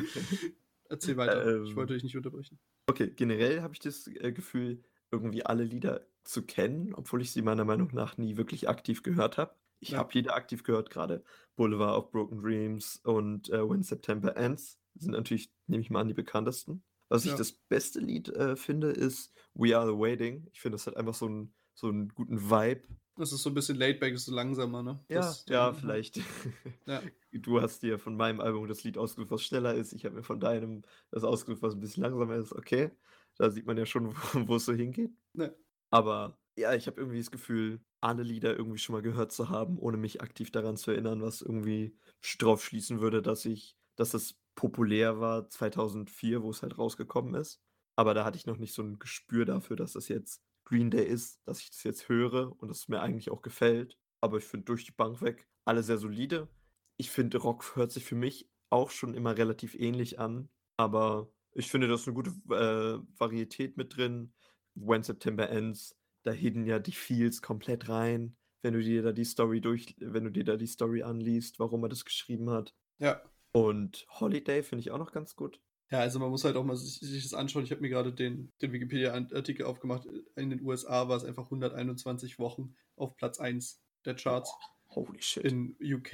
Erzähl 0.89 1.17
weiter. 1.17 1.45
Ähm, 1.45 1.65
ich 1.65 1.75
wollte 1.75 1.93
dich 1.93 2.03
nicht 2.03 2.17
unterbrechen. 2.17 2.59
Okay, 2.87 3.11
generell 3.15 3.61
habe 3.61 3.73
ich 3.73 3.79
das 3.79 4.07
äh, 4.07 4.31
Gefühl, 4.31 4.83
irgendwie 5.11 5.45
alle 5.45 5.63
Lieder 5.63 6.05
zu 6.23 6.43
kennen, 6.43 6.93
obwohl 6.93 7.21
ich 7.21 7.31
sie 7.31 7.41
meiner 7.41 7.65
Meinung 7.65 7.89
nach 7.93 8.17
nie 8.17 8.37
wirklich 8.37 8.67
aktiv 8.67 9.03
gehört 9.03 9.37
habe. 9.37 9.55
Ich 9.79 9.89
ja. 9.89 9.99
habe 9.99 10.13
Lieder 10.13 10.35
aktiv 10.35 10.63
gehört, 10.63 10.89
gerade 10.89 11.23
Boulevard 11.55 11.97
of 11.97 12.11
Broken 12.11 12.41
Dreams 12.41 12.99
und 13.03 13.49
äh, 13.49 13.67
When 13.67 13.83
September 13.83 14.35
Ends 14.35 14.79
sind 14.95 15.11
natürlich, 15.11 15.51
nehme 15.67 15.81
ich 15.81 15.89
mal 15.89 16.01
an, 16.01 16.07
die 16.07 16.13
bekanntesten. 16.13 16.83
Was 17.09 17.25
ja. 17.25 17.31
ich 17.31 17.37
das 17.37 17.51
beste 17.51 17.99
Lied 17.99 18.29
äh, 18.29 18.55
finde, 18.55 18.89
ist 18.89 19.31
We 19.53 19.77
Are 19.77 19.85
the 19.85 19.97
Waiting. 19.97 20.47
Ich 20.53 20.61
finde, 20.61 20.75
das 20.75 20.87
hat 20.87 20.97
einfach 20.97 21.13
so 21.13 21.27
einen, 21.27 21.53
so 21.73 21.87
einen 21.87 22.09
guten 22.09 22.49
Vibe. 22.49 22.83
Das 23.17 23.31
ist 23.31 23.43
so 23.43 23.49
ein 23.49 23.53
bisschen 23.53 23.77
laidback, 23.77 24.13
ist 24.13 24.25
so 24.25 24.33
langsamer, 24.33 24.83
ne? 24.83 24.99
Ja, 25.07 25.21
das, 25.21 25.45
ja, 25.47 25.69
ähm, 25.69 25.75
vielleicht. 25.75 26.19
Ja. 26.85 27.01
Du 27.31 27.61
hast 27.61 27.81
dir 27.81 27.97
von 27.97 28.15
meinem 28.15 28.39
Album 28.39 28.67
das 28.67 28.83
Lied 28.83 28.97
ausgesucht, 28.97 29.31
was 29.31 29.43
schneller 29.43 29.73
ist. 29.73 29.93
Ich 29.93 30.05
habe 30.05 30.15
mir 30.15 30.23
von 30.23 30.39
deinem 30.39 30.83
das 31.11 31.23
ausgesucht, 31.23 31.61
was 31.63 31.73
ein 31.73 31.79
bisschen 31.79 32.03
langsamer 32.03 32.35
ist. 32.35 32.53
Okay, 32.53 32.91
da 33.37 33.49
sieht 33.49 33.65
man 33.65 33.77
ja 33.77 33.85
schon, 33.85 34.13
wo 34.47 34.55
es 34.55 34.65
so 34.65 34.73
hingeht. 34.73 35.11
Ja. 35.33 35.49
Aber 35.89 36.37
ja, 36.57 36.73
ich 36.73 36.87
habe 36.87 36.99
irgendwie 37.01 37.17
das 37.19 37.31
Gefühl, 37.31 37.81
alle 38.01 38.23
Lieder 38.23 38.55
irgendwie 38.55 38.77
schon 38.77 38.93
mal 38.93 39.01
gehört 39.01 39.31
zu 39.31 39.49
haben, 39.49 39.79
ohne 39.79 39.97
mich 39.97 40.21
aktiv 40.21 40.51
daran 40.51 40.77
zu 40.77 40.91
erinnern, 40.91 41.21
was 41.21 41.41
irgendwie 41.41 41.97
drauf 42.37 42.63
schließen 42.63 43.01
würde, 43.01 43.21
dass 43.21 43.45
ich, 43.45 43.75
dass 43.95 44.11
das 44.11 44.35
populär 44.55 45.19
war 45.19 45.49
2004, 45.49 46.43
wo 46.43 46.51
es 46.51 46.61
halt 46.61 46.77
rausgekommen 46.77 47.33
ist. 47.35 47.61
Aber 47.95 48.13
da 48.13 48.25
hatte 48.25 48.37
ich 48.37 48.45
noch 48.45 48.57
nicht 48.57 48.73
so 48.73 48.83
ein 48.83 48.99
Gespür 48.99 49.45
dafür, 49.45 49.75
dass 49.75 49.93
das 49.93 50.07
jetzt 50.07 50.41
Green 50.65 50.91
Day 50.91 51.05
ist, 51.05 51.39
dass 51.45 51.61
ich 51.61 51.69
das 51.69 51.83
jetzt 51.83 52.09
höre 52.09 52.51
und 52.61 52.69
es 52.69 52.87
mir 52.87 53.01
eigentlich 53.01 53.31
auch 53.31 53.41
gefällt. 53.41 53.97
Aber 54.21 54.37
ich 54.37 54.43
finde 54.43 54.65
durch 54.65 54.85
die 54.85 54.91
Bank 54.91 55.21
weg 55.21 55.47
alle 55.63 55.83
sehr 55.83 55.97
solide. 55.97 56.49
Ich 56.97 57.11
finde, 57.11 57.37
Rock 57.37 57.75
hört 57.75 57.91
sich 57.91 58.05
für 58.05 58.15
mich 58.15 58.49
auch 58.69 58.89
schon 58.89 59.13
immer 59.13 59.37
relativ 59.37 59.75
ähnlich 59.75 60.19
an. 60.19 60.49
Aber 60.77 61.31
ich 61.53 61.69
finde, 61.69 61.87
da 61.87 61.95
ist 61.95 62.07
eine 62.07 62.15
gute 62.15 62.31
äh, 62.53 62.99
Varietät 63.19 63.77
mit 63.77 63.95
drin. 63.95 64.33
When 64.75 65.03
September 65.03 65.49
Ends, 65.49 65.95
da 66.23 66.31
hidden 66.31 66.65
ja 66.65 66.79
die 66.79 66.91
Feels 66.91 67.41
komplett 67.41 67.87
rein, 67.87 68.35
wenn 68.61 68.73
du 68.73 68.81
dir 68.81 69.03
da 69.03 69.11
die 69.11 69.23
Story 69.23 69.61
durch, 69.61 69.95
wenn 69.99 70.25
du 70.25 70.31
dir 70.31 70.43
da 70.43 70.57
die 70.57 70.67
Story 70.67 71.03
anliest, 71.03 71.59
warum 71.59 71.83
er 71.83 71.89
das 71.89 72.03
geschrieben 72.03 72.49
hat. 72.49 72.75
Ja. 72.97 73.21
Und 73.53 74.05
Holiday 74.09 74.63
finde 74.63 74.81
ich 74.81 74.91
auch 74.91 74.97
noch 74.97 75.11
ganz 75.11 75.35
gut. 75.35 75.61
Ja, 75.91 75.99
also 75.99 76.19
man 76.19 76.29
muss 76.29 76.43
halt 76.43 76.55
auch 76.55 76.63
mal 76.63 76.75
sich, 76.75 76.99
sich 76.99 77.23
das 77.23 77.33
anschauen. 77.33 77.63
Ich 77.63 77.71
habe 77.71 77.81
mir 77.81 77.89
gerade 77.89 78.11
den, 78.11 78.51
den 78.61 78.71
Wikipedia-Artikel 78.71 79.65
aufgemacht. 79.65 80.07
In 80.35 80.49
den 80.49 80.63
USA 80.63 81.07
war 81.07 81.17
es 81.17 81.23
einfach 81.23 81.45
121 81.45 82.39
Wochen 82.39 82.75
auf 82.95 83.15
Platz 83.17 83.39
1 83.39 83.81
der 84.03 84.15
Charts. 84.15 84.51
Oh, 84.89 85.07
holy 85.07 85.21
shit. 85.21 85.43
In 85.43 85.75
UK 85.81 86.13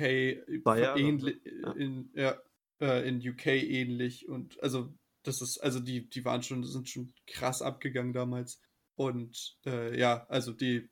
war 0.66 0.98
ähnlich, 0.98 1.38
ja. 1.46 1.72
in, 1.74 2.10
ja, 2.16 2.38
äh, 2.82 3.08
in 3.08 3.18
UK 3.18 3.48
ähnlich 3.48 4.28
und 4.28 4.62
also 4.62 4.94
das 5.24 5.42
ist, 5.42 5.60
also 5.60 5.80
die, 5.80 6.10
die 6.10 6.26
waren 6.26 6.44
schon, 6.44 6.64
sind 6.64 6.90
schon 6.90 7.14
krass 7.28 7.62
abgegangen 7.62 8.14
damals. 8.14 8.60
Und 8.96 9.58
äh, 9.66 9.98
ja, 9.98 10.26
also 10.30 10.52
die, 10.52 10.90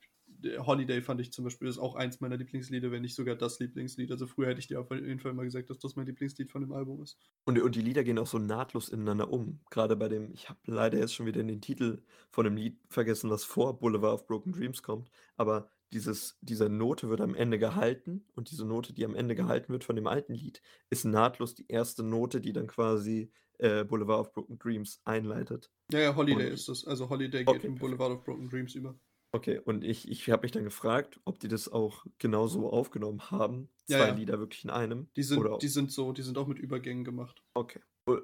Holiday 0.60 1.02
fand 1.02 1.22
ich 1.22 1.32
zum 1.32 1.44
Beispiel 1.44 1.68
ist 1.68 1.78
auch 1.78 1.96
eins 1.96 2.22
meiner 2.22 2.38
Lieblingslieder, 2.38 2.92
wenn 2.92 3.02
nicht 3.02 3.16
sogar 3.16 3.36
das 3.36 3.60
Lieblingslied. 3.60 4.12
Also 4.12 4.28
früher 4.28 4.48
hätte 4.48 4.60
ich 4.60 4.68
dir 4.68 4.80
auf 4.80 4.90
jeden 4.92 5.20
Fall 5.20 5.34
mal 5.34 5.46
gesagt, 5.46 5.70
dass 5.70 5.80
das 5.80 5.96
mein 5.96 6.06
Lieblingslied 6.06 6.50
von 6.50 6.62
dem 6.62 6.72
Album 6.72 7.02
ist. 7.02 7.18
Und, 7.46 7.60
und 7.60 7.76
die 7.76 7.82
Lieder 7.82 8.04
gehen 8.04 8.18
auch 8.20 8.28
so 8.28 8.40
nahtlos 8.40 8.90
ineinander 8.90 9.32
um. 9.32 9.60
Gerade 9.70 9.96
bei 9.96 10.08
dem, 10.08 10.32
ich 10.32 10.50
habe 10.50 10.60
leider 10.66 10.98
jetzt 10.98 11.14
schon 11.14 11.26
wieder 11.26 11.44
den 11.44 11.62
Titel 11.62 12.02
von 12.32 12.46
dem 12.46 12.56
Lied 12.56 12.80
vergessen, 12.90 13.30
was 13.30 13.44
vor 13.44 13.80
Boulevard 13.80 14.14
of 14.14 14.28
Broken 14.28 14.54
Dreams 14.54 14.82
kommt. 14.82 15.10
Aber 15.36 15.70
dieses, 15.92 16.38
diese 16.42 16.70
Note 16.70 17.10
wird 17.10 17.22
am 17.22 17.36
Ende 17.36 17.60
gehalten 17.60 18.26
und 18.36 18.52
diese 18.52 18.66
Note, 18.66 18.94
die 18.94 19.06
am 19.06 19.16
Ende 19.16 19.36
gehalten 19.36 19.74
wird 19.74 19.84
von 19.84 19.96
dem 19.96 20.08
alten 20.08 20.34
Lied, 20.34 20.62
ist 20.90 21.06
nahtlos 21.06 21.56
die 21.56 21.68
erste 21.68 22.04
Note, 22.04 22.42
die 22.42 22.54
dann 22.54 22.68
quasi 22.68 23.32
äh, 23.58 23.84
Boulevard 23.84 24.22
of 24.22 24.34
Broken 24.34 24.58
Dreams 24.58 25.02
einleitet. 25.04 25.72
Ja, 25.92 26.00
ja, 26.00 26.16
Holiday 26.16 26.48
und, 26.48 26.54
ist 26.54 26.70
das. 26.70 26.86
Also 26.86 27.10
Holiday 27.10 27.44
geht 27.44 27.48
okay, 27.48 27.68
in 27.68 27.76
Boulevard 27.76 28.12
of 28.12 28.24
Broken 28.24 28.50
Dreams 28.50 28.76
über. 28.76 28.98
Okay, 29.32 29.60
und 29.60 29.84
ich, 29.84 30.10
ich 30.10 30.30
habe 30.30 30.44
mich 30.44 30.52
dann 30.52 30.64
gefragt, 30.64 31.20
ob 31.24 31.40
die 31.40 31.48
das 31.48 31.72
auch 31.72 32.06
genauso 32.18 32.72
aufgenommen 32.72 33.30
haben. 33.30 33.70
Zwei 33.86 34.08
ja. 34.08 34.14
Lieder 34.14 34.40
wirklich 34.40 34.64
in 34.64 34.72
einem. 34.72 35.08
Die 35.16 35.24
sind, 35.24 35.40
oder 35.40 35.58
die 35.58 35.68
sind 35.68 35.92
so, 35.92 36.12
die 36.14 36.24
sind 36.24 36.38
auch 36.38 36.48
mit 36.48 36.60
Übergängen 36.60 37.04
gemacht. 37.04 37.44
Okay. 37.54 37.80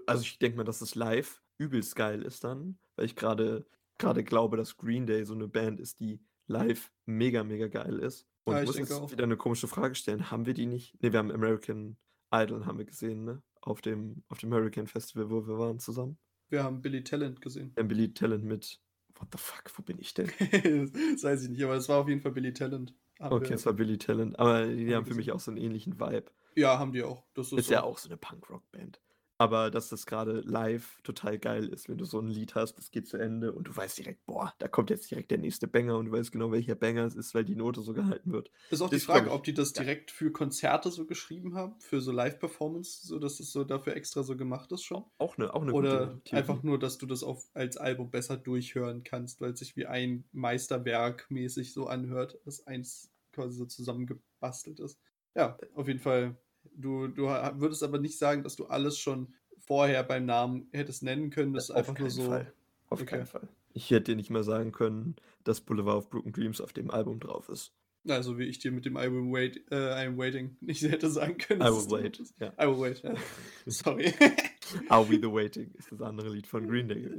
Also 0.08 0.24
ich 0.24 0.40
denke 0.40 0.58
mal, 0.58 0.64
dass 0.64 0.82
es 0.82 0.96
live 0.96 1.44
übelst 1.60 1.96
geil 1.96 2.24
ist 2.24 2.44
dann, 2.44 2.80
weil 2.96 3.06
ich 3.06 3.16
gerade 3.16 3.68
gerade 3.98 4.24
glaube, 4.24 4.58
dass 4.58 4.78
Green 4.78 5.06
Day 5.06 5.26
so 5.26 5.34
eine 5.34 5.48
Band 5.48 5.80
ist, 5.80 6.00
die 6.00 6.20
live 6.48 6.92
mega, 7.06 7.44
mega 7.44 7.68
geil 7.68 8.00
ist. 8.00 8.28
Und 8.44 8.56
ja, 8.56 8.62
ich 8.62 8.68
muss 8.68 8.78
jetzt 8.78 8.92
auch. 8.92 9.12
wieder 9.12 9.24
eine 9.24 9.38
komische 9.38 9.68
Frage 9.68 9.96
stellen. 9.96 10.30
Haben 10.32 10.46
wir 10.46 10.54
die 10.54 10.66
nicht? 10.66 11.02
Ne, 11.02 11.12
wir 11.12 11.20
haben 11.20 11.32
American 11.32 11.98
Idol 12.34 12.66
haben 12.66 12.78
wir 12.78 12.86
gesehen, 12.86 13.24
ne? 13.24 13.42
Auf 13.62 13.82
dem, 13.82 14.24
auf 14.28 14.38
dem 14.40 14.54
Hurricane 14.54 14.88
Festival, 14.88 15.30
wo 15.30 15.48
wir 15.48 15.58
waren 15.58 15.80
zusammen. 15.80 16.18
Wir 16.50 16.64
haben 16.64 16.82
Billy 16.82 17.04
Talent 17.04 17.42
gesehen. 17.42 17.72
Wir 17.76 17.82
haben 17.82 17.88
Billy 17.88 18.14
Talent 18.14 18.44
mit 18.44 18.80
What 19.18 19.30
the 19.32 19.38
fuck, 19.38 19.72
wo 19.76 19.82
bin 19.82 19.98
ich 20.00 20.14
denn? 20.14 20.28
das 20.40 21.24
weiß 21.24 21.44
ich 21.44 21.50
nicht, 21.50 21.64
aber 21.64 21.76
es 21.76 21.88
war 21.90 22.00
auf 22.02 22.10
jeden 22.10 22.22
Fall 22.22 22.32
Billy 22.32 22.54
Talent. 22.54 22.94
Okay, 23.20 23.54
es 23.54 23.66
war 23.66 23.74
Billy 23.74 23.98
Talent, 23.98 24.38
aber 24.38 24.66
die 24.66 24.94
haben 24.94 25.06
für 25.06 25.16
mich 25.16 25.32
auch 25.32 25.40
so 25.40 25.52
einen 25.52 25.58
ähnlichen 25.58 26.00
Vibe. 26.00 26.26
Ja, 26.56 26.80
haben 26.80 26.92
die 26.92 27.04
auch. 27.04 27.24
Das 27.34 27.52
ist, 27.52 27.60
ist 27.60 27.70
ja 27.70 27.84
auch 27.84 27.98
so 27.98 28.10
eine 28.10 28.18
Punk-Rock-Band. 28.18 29.00
Aber 29.38 29.70
dass 29.70 29.90
das 29.90 30.06
gerade 30.06 30.40
live 30.42 31.02
total 31.04 31.38
geil 31.40 31.68
ist, 31.68 31.90
wenn 31.90 31.98
du 31.98 32.06
so 32.06 32.20
ein 32.20 32.28
Lied 32.28 32.56
hast, 32.56 32.76
das 32.78 32.92
geht 32.92 33.08
zu 33.08 33.18
Ende 33.18 33.52
und 33.54 33.68
du 33.68 33.76
weißt 33.76 33.98
direkt, 33.98 34.26
boah, 34.26 34.54
da 34.60 34.68
kommt 34.68 34.90
jetzt 34.90 35.12
direkt 35.12 35.32
der 35.32 35.40
nächste 35.40 35.68
Banger 35.68 35.98
und 35.98 36.06
du 36.06 36.12
weißt 36.14 36.32
genau, 36.32 36.52
welcher 36.52 36.76
Banger 36.76 37.06
es 37.06 37.16
ist, 37.16 37.36
weil 37.36 37.44
die 37.46 37.56
Note 37.56 37.82
so 37.82 37.94
gehalten 37.94 38.32
wird. 38.32 38.52
Das 38.70 38.80
ist 38.80 38.86
auch 38.86 38.90
das 38.90 39.00
die 39.00 39.00
Frage, 39.00 39.32
ich, 39.32 39.32
ob 39.32 39.44
die 39.44 39.54
das 39.54 39.74
direkt 39.74 40.12
für 40.12 40.32
Konzerte 40.32 40.90
so 40.92 41.06
geschrieben 41.06 41.56
haben, 41.56 41.80
für 41.80 42.02
so 42.02 42.12
Live-Performance, 42.12 43.06
so 43.06 43.20
dass 43.20 43.40
es 43.40 43.52
so 43.52 43.64
dafür 43.64 43.96
extra 43.96 44.24
so 44.24 44.36
gemacht 44.36 44.72
ist 44.72 44.84
schon. 44.84 45.06
Auch 45.18 45.38
eine, 45.38 45.54
auch 45.54 45.62
eine 45.62 45.74
Oder 45.74 46.22
gute 46.22 46.22
einfach 46.32 46.64
nur, 46.64 46.80
dass 46.80 46.98
du 46.98 47.06
das 47.06 47.24
auf, 47.24 47.50
als 47.54 47.78
Album 47.78 48.12
besser 48.12 48.38
durchhören 48.38 49.04
kannst, 49.04 49.42
weil 49.42 49.52
es 49.54 49.60
sich 49.60 49.76
wie 49.78 49.88
ein 49.88 50.28
Meisterwerk 50.32 51.30
mäßig 51.30 51.74
so 51.74 51.88
anhört, 51.88 52.40
das 52.46 52.66
eins 52.68 53.14
quasi 53.34 53.58
so 53.58 53.66
zusammengebastelt 53.66 54.80
ist. 54.80 55.00
Ja, 55.36 55.58
auf 55.76 55.88
jeden 55.88 56.00
Fall 56.00 56.38
Du, 56.76 57.08
du 57.08 57.24
würdest 57.24 57.84
aber 57.84 57.98
nicht 57.98 58.18
sagen, 58.18 58.44
dass 58.44 58.56
du 58.56 58.66
alles 58.66 59.00
schon 59.00 59.34
vorher 59.58 60.04
beim 60.04 60.26
Namen 60.26 60.68
hättest 60.72 61.04
nennen 61.04 61.30
können. 61.30 61.54
Das 61.54 61.66
ist 61.66 61.72
auf 61.72 61.78
einfach 61.78 62.00
nur 62.00 62.10
so. 62.10 62.26
Fall. 62.26 62.54
Auf 62.90 63.02
okay. 63.02 63.18
keinen 63.18 63.26
Fall. 63.26 63.48
Ich 63.74 63.92
hätte 63.92 64.12
dir 64.12 64.16
nicht 64.16 64.30
mal 64.30 64.44
sagen 64.44 64.72
können, 64.72 65.16
dass 65.44 65.62
Boulevard 65.62 65.98
of 65.98 66.10
Broken 66.10 66.32
Dreams 66.32 66.62
auf 66.62 66.74
dem 66.74 66.92
Album 66.92 67.20
drauf 67.20 67.50
ist. 67.50 67.74
Also 68.08 68.38
wie 68.38 68.44
ich 68.44 68.60
dir 68.60 68.72
mit 68.72 68.86
dem 68.86 68.98
I 68.98 69.12
will 69.12 69.32
wait, 69.32 69.66
äh, 69.72 69.76
I'm 69.76 70.18
waiting 70.18 70.56
nicht 70.62 70.84
hätte 70.84 71.10
sagen 71.10 71.38
können. 71.38 71.62
I 71.62 71.66
will 71.66 71.90
wait. 71.90 72.22
Ja. 72.40 72.54
I 72.62 72.68
will 72.68 72.80
wait, 72.80 73.02
ja. 73.02 73.16
Sorry. 73.66 74.06
I'll 74.90 75.06
be 75.06 75.18
the 75.18 75.32
waiting 75.32 75.72
ist 75.74 75.92
das 75.92 76.02
andere 76.02 76.30
Lied 76.30 76.48
von 76.48 76.68
Green 76.68 76.88
Day. 76.88 77.10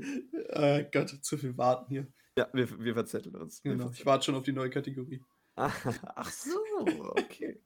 Äh, 0.50 0.84
Gott, 0.92 1.10
zu 1.22 1.36
viel 1.36 1.56
warten 1.56 1.86
hier. 1.88 2.06
Ja, 2.38 2.48
wir, 2.52 2.68
wir 2.82 2.94
verzetteln 2.94 3.34
uns. 3.34 3.62
Genau, 3.62 3.76
verzetteln. 3.76 4.00
ich 4.00 4.06
warte 4.06 4.25
schon 4.26 4.34
auf 4.34 4.44
die 4.44 4.52
neue 4.52 4.70
Kategorie. 4.70 5.22
Ach 5.56 6.30
so, 6.30 6.58
okay. 7.12 7.60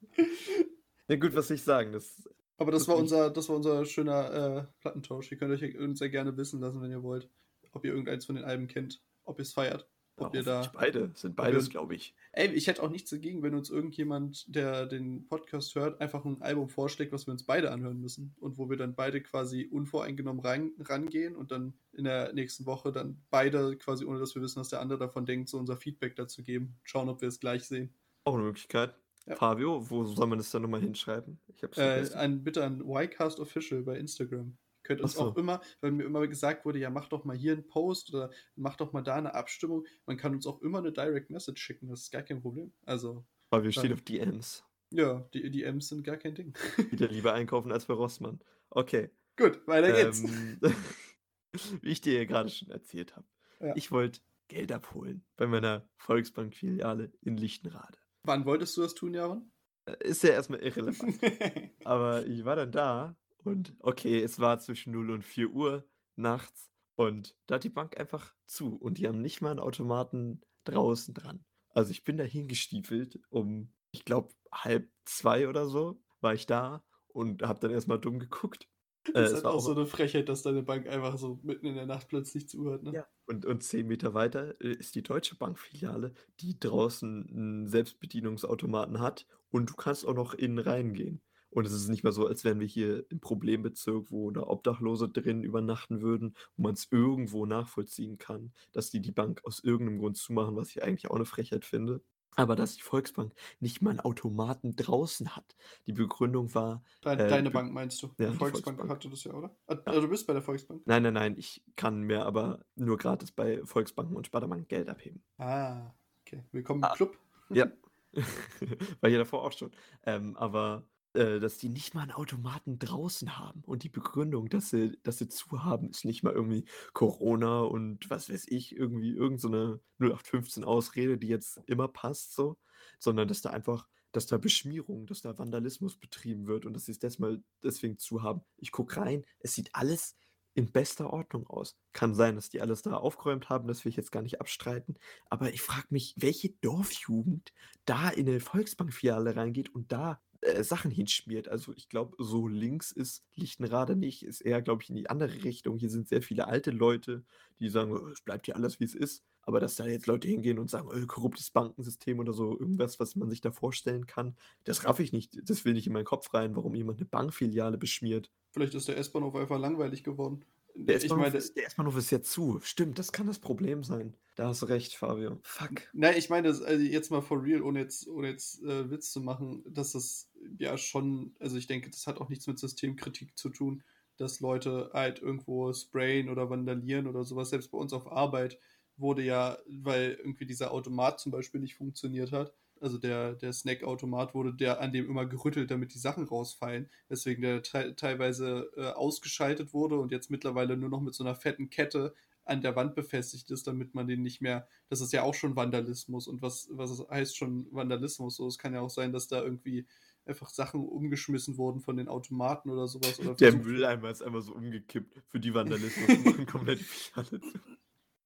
Ja 1.11 1.17
gut, 1.17 1.35
was 1.35 1.51
ich 1.51 1.65
sagen? 1.65 1.91
Das, 1.91 2.23
Aber 2.57 2.71
das, 2.71 2.83
das 2.83 2.89
war 2.89 2.97
unser, 2.97 3.31
das 3.31 3.49
war 3.49 3.57
unser 3.57 3.85
schöner 3.85 4.33
äh, 4.33 4.81
Plattentausch. 4.81 5.33
Ihr 5.33 5.39
könnt 5.39 5.51
euch 5.51 5.77
uns 5.77 5.99
sehr 5.99 6.09
gerne 6.09 6.37
wissen 6.37 6.61
lassen, 6.61 6.81
wenn 6.81 6.93
ihr 6.93 7.03
wollt. 7.03 7.29
Ob 7.73 7.85
ihr 7.85 7.91
irgendeins 7.91 8.27
von 8.27 8.37
den 8.37 8.45
Alben 8.45 8.69
kennt, 8.69 9.03
ob 9.25 9.41
ihr 9.41 9.43
es 9.43 9.53
feiert. 9.53 9.89
Ob 10.19 10.37
ihr 10.37 10.45
da. 10.45 10.71
Beide, 10.73 11.11
sind 11.15 11.35
beides, 11.35 11.69
glaube 11.69 11.97
ich. 11.97 12.15
Ey, 12.31 12.53
ich 12.53 12.69
hätte 12.69 12.81
auch 12.85 12.91
nichts 12.91 13.11
dagegen, 13.11 13.43
wenn 13.43 13.57
uns 13.57 13.71
irgendjemand, 13.71 14.55
der 14.55 14.87
den 14.87 15.27
Podcast 15.27 15.75
hört, 15.75 16.01
einfach 16.01 16.25
ein 16.25 16.43
Album 16.43 16.69
vorschlägt, 16.69 17.11
was 17.11 17.27
wir 17.27 17.33
uns 17.33 17.45
beide 17.45 17.73
anhören 17.73 18.01
müssen. 18.01 18.37
Und 18.39 18.57
wo 18.57 18.71
wir 18.71 18.77
dann 18.77 18.95
beide 18.95 19.21
quasi 19.21 19.65
unvoreingenommen 19.69 20.45
rein, 20.45 20.71
rangehen 20.79 21.35
und 21.35 21.51
dann 21.51 21.75
in 21.93 22.05
der 22.05 22.33
nächsten 22.35 22.67
Woche 22.67 22.93
dann 22.93 23.21
beide 23.31 23.77
quasi, 23.79 24.05
ohne 24.05 24.21
dass 24.21 24.37
wir 24.37 24.43
wissen, 24.43 24.61
was 24.61 24.69
der 24.69 24.81
andere 24.81 25.01
davon 25.01 25.27
denkt, 25.27 25.49
so 25.49 25.59
unser 25.59 25.77
Feedback 25.77 26.15
dazu 26.15 26.45
geben. 26.45 26.77
Schauen, 26.85 27.09
ob 27.09 27.21
wir 27.21 27.27
es 27.27 27.41
gleich 27.41 27.65
sehen. 27.65 27.93
Auch 28.23 28.35
eine 28.35 28.45
Möglichkeit. 28.45 28.95
Ja. 29.31 29.37
Fabio, 29.37 29.89
wo 29.89 30.05
soll 30.05 30.27
man 30.27 30.39
das 30.39 30.51
dann 30.51 30.63
nochmal 30.63 30.81
hinschreiben? 30.81 31.39
Ich 31.55 31.63
hab's 31.63 31.79
äh, 31.79 32.11
an, 32.15 32.43
bitte 32.43 32.65
an 32.65 32.83
Ycast 32.85 33.39
Official 33.39 33.83
bei 33.83 33.97
Instagram. 33.97 34.49
Ihr 34.49 34.83
könnt 34.83 35.01
uns 35.03 35.13
so. 35.13 35.21
auch 35.21 35.37
immer, 35.37 35.61
weil 35.81 35.93
mir 35.93 36.03
immer 36.03 36.27
gesagt 36.27 36.65
wurde, 36.65 36.81
ja, 36.81 36.91
mach 36.91 37.09
doch 37.09 37.25
mal 37.25 37.37
hier 37.37 37.53
einen 37.53 37.65
Post 37.65 38.13
oder 38.13 38.31
mach 38.57 38.75
doch 38.75 38.93
mal 38.93 39.03
da 39.03 39.15
eine 39.15 39.35
Abstimmung. 39.35 39.87
Man 40.05 40.17
kann 40.17 40.35
uns 40.35 40.49
auch 40.49 40.61
immer 40.63 40.79
eine 40.79 40.91
Direct 40.91 41.31
Message 41.31 41.63
schicken, 41.63 41.87
das 41.89 42.01
ist 42.01 42.11
gar 42.11 42.23
kein 42.23 42.43
Problem. 42.43 42.73
Also. 42.87 43.25
Fabio 43.51 43.71
steht 43.71 43.93
auf 43.93 44.03
DMs. 44.03 44.65
Ja, 44.91 45.21
die 45.33 45.49
DMs 45.49 45.89
sind 45.89 46.03
gar 46.03 46.17
kein 46.17 46.35
Ding. 46.35 46.55
Wieder 46.91 47.07
lieber 47.07 47.33
einkaufen 47.33 47.71
als 47.71 47.87
bei 47.87 47.95
Rossmann. 47.95 48.41
Okay. 48.71 49.11
Gut, 49.37 49.65
weiter 49.69 49.93
geht's. 49.93 50.25
Ähm, 50.25 50.59
wie 51.83 51.91
ich 51.91 52.01
dir 52.01 52.15
ja 52.15 52.25
gerade 52.25 52.49
schon 52.49 52.71
erzählt 52.71 53.15
habe. 53.15 53.27
Ja. 53.61 53.77
Ich 53.77 53.93
wollte 53.93 54.21
Geld 54.49 54.73
abholen 54.73 55.25
bei 55.37 55.47
meiner 55.47 55.89
Volksbank-Filiale 55.99 57.13
in 57.21 57.37
Lichtenrade. 57.37 57.99
Wann 58.23 58.45
wolltest 58.45 58.77
du 58.77 58.83
das 58.83 58.95
tun, 58.95 59.15
Jaron? 59.15 59.51
Äh, 59.87 59.97
ist 60.01 60.23
ja 60.23 60.31
erstmal 60.31 60.61
irrelevant. 60.61 61.19
Aber 61.85 62.27
ich 62.27 62.45
war 62.45 62.57
dann 62.57 62.73
da 62.73 63.17
und 63.39 63.75
okay, 63.81 64.23
es 64.23 64.39
war 64.39 64.59
zwischen 64.59 64.93
0 64.93 65.11
und 65.11 65.25
4 65.25 65.51
Uhr 65.51 65.89
nachts 66.17 66.71
und 66.97 67.37
da 67.47 67.57
hat 67.57 67.65
die 67.65 67.71
Bank 67.71 67.99
einfach 67.99 68.35
zu 68.47 68.77
und 68.77 68.99
die 68.99 69.09
haben 69.09 69.23
nicht 69.23 69.41
mal 69.41 69.51
einen 69.51 69.61
Automaten 69.61 70.43
draußen 70.65 71.15
dran. 71.15 71.45
Also 71.71 71.93
ich 71.93 72.05
bin 72.05 72.17
da 72.17 72.25
hingestiefelt 72.25 73.21
um, 73.31 73.73
ich 73.93 74.05
glaube, 74.05 74.35
halb 74.53 74.91
zwei 75.05 75.49
oder 75.49 75.67
so 75.67 76.03
war 76.21 76.35
ich 76.35 76.47
da 76.47 76.85
und 77.09 77.43
habe 77.43 77.61
dann 77.61 77.71
erstmal 77.71 77.99
dumm 77.99 78.19
geguckt 78.19 78.69
das 79.15 79.33
äh, 79.33 79.37
ist 79.37 79.45
halt 79.45 79.55
auch 79.55 79.61
so 79.61 79.73
eine 79.73 79.87
Frechheit, 79.87 80.29
dass 80.29 80.43
deine 80.43 80.63
Bank 80.63 80.89
einfach 80.89 81.19
so 81.19 81.41
mitten 81.43 81.67
in 81.67 81.75
der 81.75 81.87
Nacht 81.87 82.09
plötzlich 82.09 82.49
zuhört. 82.49 82.83
Ne? 82.83 82.93
Ja. 82.93 83.07
Und, 83.27 83.45
und 83.45 83.63
zehn 83.63 83.87
Meter 83.87 84.15
weiter 84.15 84.61
äh, 84.61 84.73
ist 84.73 84.95
die 84.95 85.03
Deutsche 85.03 85.37
Bankfiliale, 85.37 86.13
die 86.41 86.59
draußen 86.59 87.29
einen 87.31 87.69
Selbstbedienungsautomaten 87.69 89.01
hat 89.01 89.27
und 89.51 89.71
du 89.71 89.75
kannst 89.75 90.07
auch 90.07 90.15
noch 90.15 90.35
innen 90.35 90.59
reingehen. 90.59 91.21
Und 91.51 91.67
es 91.67 91.73
ist 91.73 91.89
nicht 91.89 92.05
mehr 92.05 92.13
so, 92.13 92.27
als 92.27 92.45
wären 92.45 92.61
wir 92.61 92.67
hier 92.67 93.05
im 93.11 93.19
Problembezirk, 93.21 94.13
wo 94.13 94.31
da 94.31 94.43
Obdachlose 94.43 95.09
drin 95.09 95.43
übernachten 95.43 96.01
würden, 96.01 96.37
wo 96.57 96.63
man 96.63 96.75
es 96.75 96.87
irgendwo 96.93 97.45
nachvollziehen 97.45 98.19
kann, 98.19 98.53
dass 98.73 98.91
die 98.91 99.01
die 99.01 99.11
Bank 99.11 99.41
aus 99.45 99.59
irgendeinem 99.63 99.99
Grund 99.99 100.17
zumachen, 100.17 100.55
was 100.55 100.71
ich 100.71 100.85
eigentlich 100.85 101.11
auch 101.11 101.17
eine 101.17 101.25
Frechheit 101.25 101.65
finde. 101.65 102.03
Aber 102.41 102.57
dass 102.57 102.75
die 102.75 102.81
Volksbank 102.83 103.35
nicht 103.61 103.83
mal 103.83 103.91
einen 103.91 104.01
Automaten 104.01 104.75
draußen 104.75 105.37
hat. 105.37 105.57
Die 105.87 105.93
Begründung 105.93 106.55
war. 106.55 106.83
Deine, 107.03 107.25
äh, 107.25 107.29
deine 107.29 107.51
Bank 107.51 107.71
meinst 107.71 108.03
du? 108.03 108.07
Ja, 108.19 108.31
die 108.31 108.37
Volksbank, 108.37 108.79
Volksbank, 108.79 108.91
hatte 108.91 109.11
das 109.11 109.25
ja, 109.25 109.35
oder? 109.35 109.55
Also, 109.67 109.83
ja. 109.87 110.01
du 110.01 110.09
bist 110.09 110.27
bei 110.27 110.33
der 110.33 110.41
Volksbank? 110.41 110.81
Nein, 110.87 111.03
nein, 111.03 111.13
nein. 111.13 111.35
Ich 111.37 111.63
kann 111.77 112.01
mir 112.01 112.25
aber 112.25 112.65
nur 112.77 112.97
gratis 112.97 113.31
bei 113.31 113.61
Volksbanken 113.65 114.17
und 114.17 114.27
Sparda-Bank 114.27 114.71
Geld 114.71 114.89
abheben. 114.89 115.23
Ah, 115.37 115.93
okay. 116.23 116.43
Willkommen 116.53 116.81
im 116.81 116.85
ah, 116.85 116.95
Club. 116.95 117.19
Ja. 117.51 117.67
War 119.01 119.11
ja 119.11 119.19
davor 119.19 119.45
auch 119.45 119.53
schon. 119.53 119.71
Ähm, 120.07 120.35
aber 120.37 120.85
dass 121.13 121.59
die 121.59 121.69
nicht 121.69 121.95
mal 121.95 122.03
einen 122.03 122.13
Automaten 122.13 122.79
draußen 122.79 123.37
haben. 123.39 123.63
Und 123.65 123.83
die 123.83 123.89
Begründung, 123.89 124.49
dass 124.49 124.71
sie, 124.71 124.99
dass 125.03 125.19
sie 125.19 125.29
zu 125.29 125.65
haben, 125.65 125.91
ist 125.91 126.05
nicht 126.05 126.23
mal 126.23 126.33
irgendwie 126.33 126.65
Corona 126.93 127.63
und 127.63 128.09
was 128.11 128.31
weiß 128.31 128.47
ich, 128.49 128.77
irgendwie 128.77 129.11
irgendeine 129.11 129.81
so 129.99 130.07
0815 130.07 130.65
Ausrede, 130.65 131.19
die 131.19 131.29
jetzt 131.29 131.61
immer 131.67 131.89
passt, 131.89 132.35
so, 132.35 132.59
sondern 132.99 133.27
dass 133.27 133.43
da 133.43 133.51
einfach, 133.51 133.89
dass 134.13 134.27
da 134.27 134.39
Beschmierung, 134.39 135.07
dass 135.07 135.23
da 135.23 135.37
Vandalismus 135.37 135.97
betrieben 135.97 136.47
wird 136.47 136.65
und 136.65 136.75
dass 136.75 136.87
sie 136.87 136.93
es 136.93 137.01
deswegen 137.01 137.99
zu 137.99 138.23
haben. 138.23 138.43
Ich 138.57 138.71
gucke 138.71 138.97
rein, 138.97 139.25
es 139.41 139.55
sieht 139.55 139.75
alles 139.75 140.17
in 140.55 140.73
bester 140.73 141.13
Ordnung 141.13 141.47
aus. 141.47 141.77
Kann 141.93 142.15
sein, 142.15 142.35
dass 142.35 142.51
die 142.51 142.61
alles 142.61 142.83
da 142.83 142.95
aufgeräumt 142.95 143.49
haben, 143.49 143.69
das 143.69 143.85
will 143.85 143.91
ich 143.91 143.97
jetzt 143.97 144.11
gar 144.11 144.23
nicht 144.23 144.41
abstreiten. 144.41 144.97
Aber 145.29 145.53
ich 145.53 145.63
frage 145.63 145.87
mich, 145.91 146.15
welche 146.17 146.51
Dorfjugend 146.61 147.53
da 147.85 148.09
in 148.09 148.29
eine 148.29 148.41
Volksbankfiliale 148.41 149.37
reingeht 149.37 149.73
und 149.75 149.93
da 149.93 150.21
äh, 150.43 150.65
Sachen 150.65 150.91
hinschmiert. 150.91 151.49
Also 151.49 151.73
ich 151.77 151.89
glaube, 151.89 152.17
so 152.19 152.49
links 152.49 152.93
ist 152.93 153.25
Lichtenrade 153.35 153.95
nicht, 153.95 154.25
ist 154.25 154.41
eher, 154.41 154.63
glaube 154.63 154.83
ich, 154.83 154.89
in 154.89 154.97
die 154.97 155.11
andere 155.11 155.45
Richtung. 155.45 155.77
Hier 155.77 155.91
sind 155.91 156.09
sehr 156.09 156.23
viele 156.23 156.49
alte 156.49 156.71
Leute, 156.71 157.25
die 157.59 157.69
sagen, 157.69 157.93
oh, 157.93 158.09
es 158.09 158.23
bleibt 158.23 158.47
hier 158.47 158.57
alles, 158.57 158.81
wie 158.81 158.85
es 158.85 158.95
ist. 158.95 159.23
Aber 159.43 159.61
dass 159.61 159.77
da 159.77 159.87
jetzt 159.87 160.07
Leute 160.07 160.29
hingehen 160.29 160.59
und 160.59 160.71
sagen, 160.71 160.89
oh, 160.91 161.07
korruptes 161.07 161.51
Bankensystem 161.51 162.19
oder 162.19 162.33
so, 162.33 162.59
irgendwas, 162.59 163.01
was 163.01 163.17
man 163.17 163.29
sich 163.29 163.41
da 163.41 163.51
vorstellen 163.51 164.07
kann, 164.07 164.35
das 164.65 164.85
raff 164.85 165.01
ich 165.01 165.13
nicht. 165.13 165.37
Das 165.49 165.65
will 165.65 165.75
nicht 165.75 165.87
in 165.87 165.93
meinen 165.93 166.05
Kopf 166.05 166.33
rein, 166.33 166.57
warum 166.57 166.75
jemand 166.75 166.99
eine 166.99 167.07
Bankfiliale 167.07 167.77
beschmiert. 167.77 168.31
Vielleicht 168.53 168.75
ist 168.75 168.89
der 168.89 168.97
S-Bahnhof 168.97 169.35
einfach 169.37 169.59
langweilig 169.59 170.05
geworden. 170.05 170.45
Der 170.75 170.97
S-Bahnhof 170.97 171.35
ist, 171.35 171.59
ist 172.05 172.11
ja 172.11 172.23
zu. 172.23 172.61
Stimmt, 172.63 172.99
das 172.99 173.13
kann 173.13 173.27
das 173.27 173.39
Problem 173.39 173.85
sein. 173.85 174.15
Da 174.37 174.49
hast 174.49 174.63
du 174.63 174.67
recht, 174.67 174.95
Fabio. 174.95 175.39
Fuck. 175.43 175.83
Nein, 175.93 176.15
ich 176.17 176.31
meine, 176.31 176.49
also 176.49 176.65
jetzt 176.65 177.11
mal 177.11 177.21
for 177.21 177.43
real, 177.43 177.63
ohne 177.63 177.81
jetzt, 177.81 178.09
ohne 178.09 178.29
jetzt 178.29 178.63
äh, 178.63 178.91
Witz 178.91 179.13
zu 179.13 179.21
machen, 179.21 179.63
dass 179.67 179.93
das 179.93 180.30
ja 180.59 180.77
schon, 180.79 181.35
also 181.41 181.57
ich 181.57 181.67
denke, 181.67 181.91
das 181.91 182.07
hat 182.07 182.21
auch 182.21 182.29
nichts 182.29 182.47
mit 182.47 182.59
Systemkritik 182.59 183.37
zu 183.39 183.51
tun, 183.51 183.83
dass 184.17 184.41
Leute 184.41 184.91
halt 184.93 185.21
irgendwo 185.21 185.73
sprayen 185.73 186.29
oder 186.29 186.51
vandalieren 186.51 187.07
oder 187.07 187.25
sowas. 187.25 187.51
Selbst 187.51 187.71
bei 187.71 187.79
uns 187.79 187.93
auf 187.93 188.11
Arbeit 188.11 188.59
wurde 188.97 189.23
ja, 189.23 189.59
weil 189.69 190.13
irgendwie 190.13 190.47
dieser 190.47 190.73
Automat 190.73 191.21
zum 191.21 191.33
Beispiel 191.33 191.61
nicht 191.61 191.75
funktioniert 191.75 192.33
hat, 192.33 192.55
also 192.81 192.97
der, 192.99 193.35
der 193.35 193.53
Snack-Automat 193.53 194.35
wurde 194.35 194.55
der 194.55 194.81
an 194.81 194.93
dem 194.93 195.07
immer 195.09 195.27
gerüttelt, 195.27 195.71
damit 195.71 195.95
die 195.95 195.99
Sachen 195.99 196.25
rausfallen. 196.25 196.89
Deswegen 197.11 197.43
der 197.43 197.63
te 197.63 197.95
teilweise 197.95 198.71
äh, 198.77 198.87
ausgeschaltet 198.93 199.75
wurde 199.75 199.99
und 199.99 200.11
jetzt 200.13 200.31
mittlerweile 200.31 200.77
nur 200.77 200.89
noch 200.89 201.03
mit 201.03 201.15
so 201.15 201.23
einer 201.23 201.35
fetten 201.35 201.69
Kette 201.69 202.15
an 202.45 202.63
der 202.63 202.75
Wand 202.77 202.95
befestigt 202.95 203.51
ist, 203.51 203.67
damit 203.67 203.95
man 203.95 204.09
den 204.09 204.23
nicht 204.23 204.41
mehr. 204.41 204.67
Das 204.89 205.03
ist 205.03 205.13
ja 205.13 205.23
auch 205.23 205.35
schon 205.35 205.57
Vandalismus. 205.57 206.27
Und 206.27 206.41
was, 206.43 206.69
was 206.73 207.07
heißt 207.11 207.37
schon 207.37 207.67
Vandalismus? 207.71 208.37
So, 208.37 208.47
es 208.49 208.59
kann 208.59 208.73
ja 208.73 208.81
auch 208.81 208.91
sein, 208.91 209.13
dass 209.13 209.29
da 209.29 209.43
irgendwie 209.43 209.87
einfach 210.31 210.49
Sachen 210.49 210.81
umgeschmissen 210.81 211.59
wurden 211.59 211.81
von 211.81 211.97
den 211.97 212.09
Automaten 212.09 212.71
oder 212.71 212.89
sowas. 212.89 213.21
Oder 213.21 213.35
der 213.35 213.55
Mülleimer 213.55 214.11
ist 214.11 214.23
einfach 214.23 214.41
so 214.41 214.55
umgekippt 214.55 215.15
für 215.29 215.41
die 215.41 215.53
Vandalismus. 215.53 216.09
machen 216.25 216.47
komplett 216.47 216.81
alle 217.15 217.41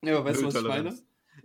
Ja, 0.05 0.19
aber 0.19 0.31
weißt 0.31 0.43
du, 0.43 0.47
was 0.47 0.55
ich 0.55 0.63
meine? 0.63 0.99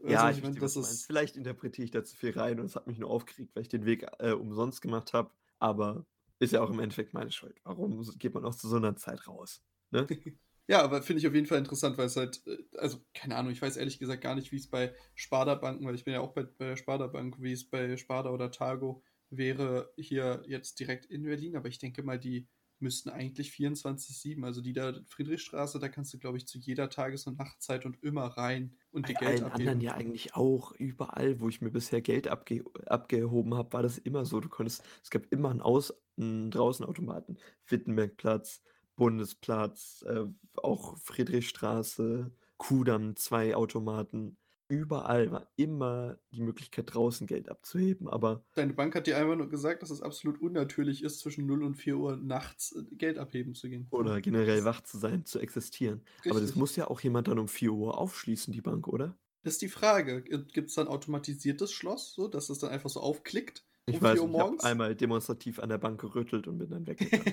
Ja, 0.04 0.26
also, 0.26 0.32
ich, 0.32 0.38
ich 0.38 0.44
meine, 0.44 0.60
das 0.60 0.76
ist. 0.76 1.06
Vielleicht 1.06 1.36
interpretiere 1.36 1.86
ich 1.86 1.92
da 1.92 2.04
zu 2.04 2.16
viel 2.16 2.32
rein 2.32 2.60
und 2.60 2.68
es 2.68 2.76
hat 2.76 2.88
mich 2.88 3.00
nur 3.00 3.10
aufgeregt, 3.10 3.52
weil 3.56 3.64
ich 3.64 3.70
den 3.70 3.86
Weg 3.86 4.06
äh, 4.20 4.32
umsonst 4.32 4.82
gemacht 4.82 5.14
habe. 5.14 5.32
Aber 5.58 6.06
ist 6.40 6.54
ja 6.54 6.62
auch 6.62 6.70
im 6.70 6.80
Endeffekt 6.80 7.14
meine 7.14 7.32
Schuld. 7.32 7.60
Warum 7.64 8.02
geht 8.18 8.34
man 8.34 8.46
auch 8.46 8.56
zu 8.56 8.68
so 8.68 8.78
einer 8.78 8.96
Zeit 8.96 9.28
raus? 9.28 9.64
Ne? 9.92 10.08
Ja, 10.70 10.84
aber 10.84 11.02
finde 11.02 11.20
ich 11.20 11.28
auf 11.28 11.34
jeden 11.34 11.48
Fall 11.48 11.58
interessant, 11.58 11.98
weil 11.98 12.06
es 12.06 12.16
halt, 12.16 12.46
äh, 12.46 12.58
also 12.78 13.00
keine 13.16 13.36
Ahnung, 13.36 13.52
ich 13.52 13.60
weiß 13.60 13.76
ehrlich 13.76 13.98
gesagt 13.98 14.22
gar 14.22 14.36
nicht, 14.36 14.52
wie 14.52 14.58
es 14.58 14.70
bei 14.70 14.94
Sparda-Banken, 15.16 15.84
weil 15.84 15.96
ich 15.96 16.06
bin 16.06 16.14
ja 16.14 16.20
auch 16.20 16.32
bei, 16.32 16.44
bei 16.44 16.68
der 16.68 16.76
Sparda-Bank, 16.76 17.38
wie 17.40 17.54
es 17.54 17.68
bei 17.68 17.98
Sparda 17.98 18.30
oder 18.30 18.52
Targo 18.52 19.02
wäre 19.30 19.92
hier 19.98 20.44
jetzt 20.48 20.80
direkt 20.80 21.06
in 21.06 21.24
Berlin, 21.24 21.56
aber 21.56 21.68
ich 21.68 21.80
denke 21.80 22.04
mal, 22.04 22.20
die 22.20 22.48
müssten 22.82 23.10
eigentlich 23.10 23.52
24-7, 23.52 24.44
also 24.44 24.62
die 24.62 24.74
da 24.74 24.94
Friedrichstraße, 25.06 25.80
da 25.80 25.90
kannst 25.90 26.14
du, 26.14 26.18
glaube 26.18 26.38
ich, 26.38 26.48
zu 26.48 26.58
jeder 26.58 26.90
Tages- 26.90 27.28
und 27.28 27.38
Nachtzeit 27.38 27.86
und 27.86 28.02
immer 28.04 28.26
rein 28.26 28.76
und 28.92 29.04
Bei 29.04 29.10
dir 29.10 29.20
Geld 29.20 29.30
allen 29.30 29.44
abheben. 29.44 29.54
anderen 29.54 29.82
ja 29.82 29.94
eigentlich 29.96 30.36
auch. 30.36 30.72
Überall, 30.74 31.40
wo 31.40 31.50
ich 31.50 31.62
mir 31.62 31.72
bisher 31.72 32.02
Geld 32.02 32.28
abge 32.28 32.64
abgehoben 32.86 33.56
habe, 33.56 33.74
war 33.74 33.84
das 33.84 33.98
immer 33.98 34.26
so. 34.26 34.40
Du 34.40 34.50
konntest, 34.50 34.84
es 35.04 35.10
gab 35.10 35.26
immer 35.32 35.50
einen, 35.50 35.62
Aus, 35.62 35.94
einen 36.18 36.52
Draußenautomaten. 36.52 37.38
Wittenbergplatz, 37.68 38.62
Bundesplatz, 38.96 40.04
äh, 40.08 40.26
auch 40.56 40.98
Friedrichstraße, 40.98 42.32
Kudamm, 42.58 43.16
zwei 43.16 43.56
Automaten. 43.56 44.38
Überall 44.70 45.32
war 45.32 45.52
immer 45.58 46.20
die 46.32 46.42
Möglichkeit, 46.42 46.94
draußen 46.94 47.28
Geld 47.28 47.50
abzuheben, 47.50 48.08
aber 48.08 48.46
Deine 48.54 48.74
Bank 48.74 48.94
hat 48.96 49.08
dir 49.08 49.18
einfach 49.18 49.36
nur 49.36 49.50
gesagt, 49.50 49.82
dass 49.82 49.90
es 49.90 50.02
absolut 50.04 50.40
unnatürlich 50.40 51.04
ist, 51.04 51.20
zwischen 51.20 51.48
0 51.48 51.64
und 51.64 51.76
4 51.76 51.98
Uhr 51.98 52.16
nachts 52.18 52.74
äh, 52.76 52.84
Geld 52.96 53.18
abheben 53.18 53.56
zu 53.56 53.70
gehen. 53.70 53.92
oder 53.92 54.22
generell 54.22 54.66
wach 54.66 54.82
zu 54.82 54.98
sein, 54.98 55.26
zu 55.26 55.40
existieren. 55.40 56.04
Aber 56.28 56.40
das 56.42 56.56
Richtig. 56.56 56.56
muss 56.56 56.76
ja 56.76 56.88
auch 56.88 57.02
jemand 57.02 57.28
dann 57.28 57.40
um 57.40 57.48
4 57.48 57.72
Uhr 57.72 57.98
aufschließen, 57.98 58.52
die 58.54 58.62
Bank, 58.62 58.88
oder? 58.88 59.18
Das 59.44 59.54
ist 59.56 59.62
die 59.62 59.70
Frage. 59.70 60.22
Gibt 60.24 60.70
es 60.70 60.76
dann 60.76 60.88
automatisiertes 60.88 61.72
Schloss, 61.72 62.14
so 62.14 62.28
dass 62.28 62.50
es 62.50 62.60
dann 62.60 62.72
einfach 62.72 62.90
so 62.90 63.00
aufklickt 63.02 63.66
Ich 63.90 64.02
weiß 64.02 64.20
4 64.20 64.24
Uhr 64.24 64.28
nicht, 64.28 64.38
ich 64.38 64.42
habe 64.42 64.64
einmal 64.64 64.96
demonstrativ 64.96 65.60
an 65.60 65.70
der 65.70 65.78
Bank 65.78 66.00
gerüttelt 66.00 66.48
und 66.48 66.58
bin 66.58 66.70
dann 66.70 66.88
weggegangen. 66.88 67.26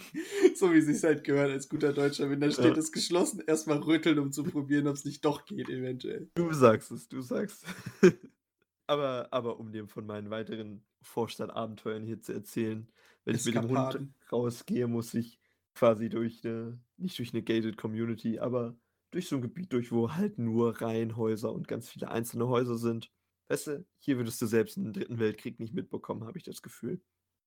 so 0.54 0.72
wie 0.72 0.78
es 0.78 0.86
sich 0.86 1.02
halt 1.02 1.24
gehört 1.24 1.50
als 1.50 1.68
guter 1.68 1.92
Deutscher. 1.92 2.30
Wenn 2.30 2.40
da 2.40 2.50
steht, 2.50 2.76
es 2.76 2.86
ist 2.86 2.92
geschlossen, 2.92 3.42
erstmal 3.46 3.78
rütteln, 3.78 4.18
um 4.18 4.32
zu 4.32 4.44
probieren, 4.44 4.86
ob 4.86 4.94
es 4.94 5.04
nicht 5.04 5.24
doch 5.24 5.44
geht, 5.44 5.68
eventuell. 5.68 6.30
Du 6.34 6.52
sagst 6.52 6.90
es, 6.90 7.08
du 7.08 7.20
sagst. 7.20 7.64
aber, 8.86 9.28
aber 9.30 9.58
um 9.58 9.72
dir 9.72 9.86
von 9.88 10.06
meinen 10.06 10.30
weiteren 10.30 10.82
Vorstadtabenteuern 11.02 12.04
hier 12.04 12.20
zu 12.20 12.32
erzählen, 12.32 12.88
wenn 13.24 13.36
ich 13.36 13.44
mit 13.44 13.54
dem 13.54 13.68
Hund 13.68 14.08
rausgehe, 14.32 14.86
muss 14.86 15.14
ich 15.14 15.38
quasi 15.74 16.08
durch 16.08 16.44
eine, 16.44 16.78
nicht 16.96 17.18
durch 17.18 17.32
eine 17.32 17.42
gated 17.42 17.76
Community, 17.76 18.38
aber 18.38 18.76
durch 19.10 19.28
so 19.28 19.36
ein 19.36 19.42
Gebiet 19.42 19.72
durch, 19.72 19.92
wo 19.92 20.12
halt 20.12 20.38
nur 20.38 20.80
Reihenhäuser 20.80 21.52
und 21.52 21.68
ganz 21.68 21.88
viele 21.88 22.10
einzelne 22.10 22.48
Häuser 22.48 22.76
sind. 22.76 23.10
Weißt 23.48 23.66
du, 23.66 23.86
hier 23.98 24.18
würdest 24.18 24.40
du 24.42 24.46
selbst 24.46 24.76
einen 24.76 24.92
dritten 24.92 25.18
Weltkrieg 25.18 25.58
nicht 25.58 25.74
mitbekommen, 25.74 26.24
habe 26.24 26.38
ich 26.38 26.44
das 26.44 26.62
Gefühl. 26.62 27.00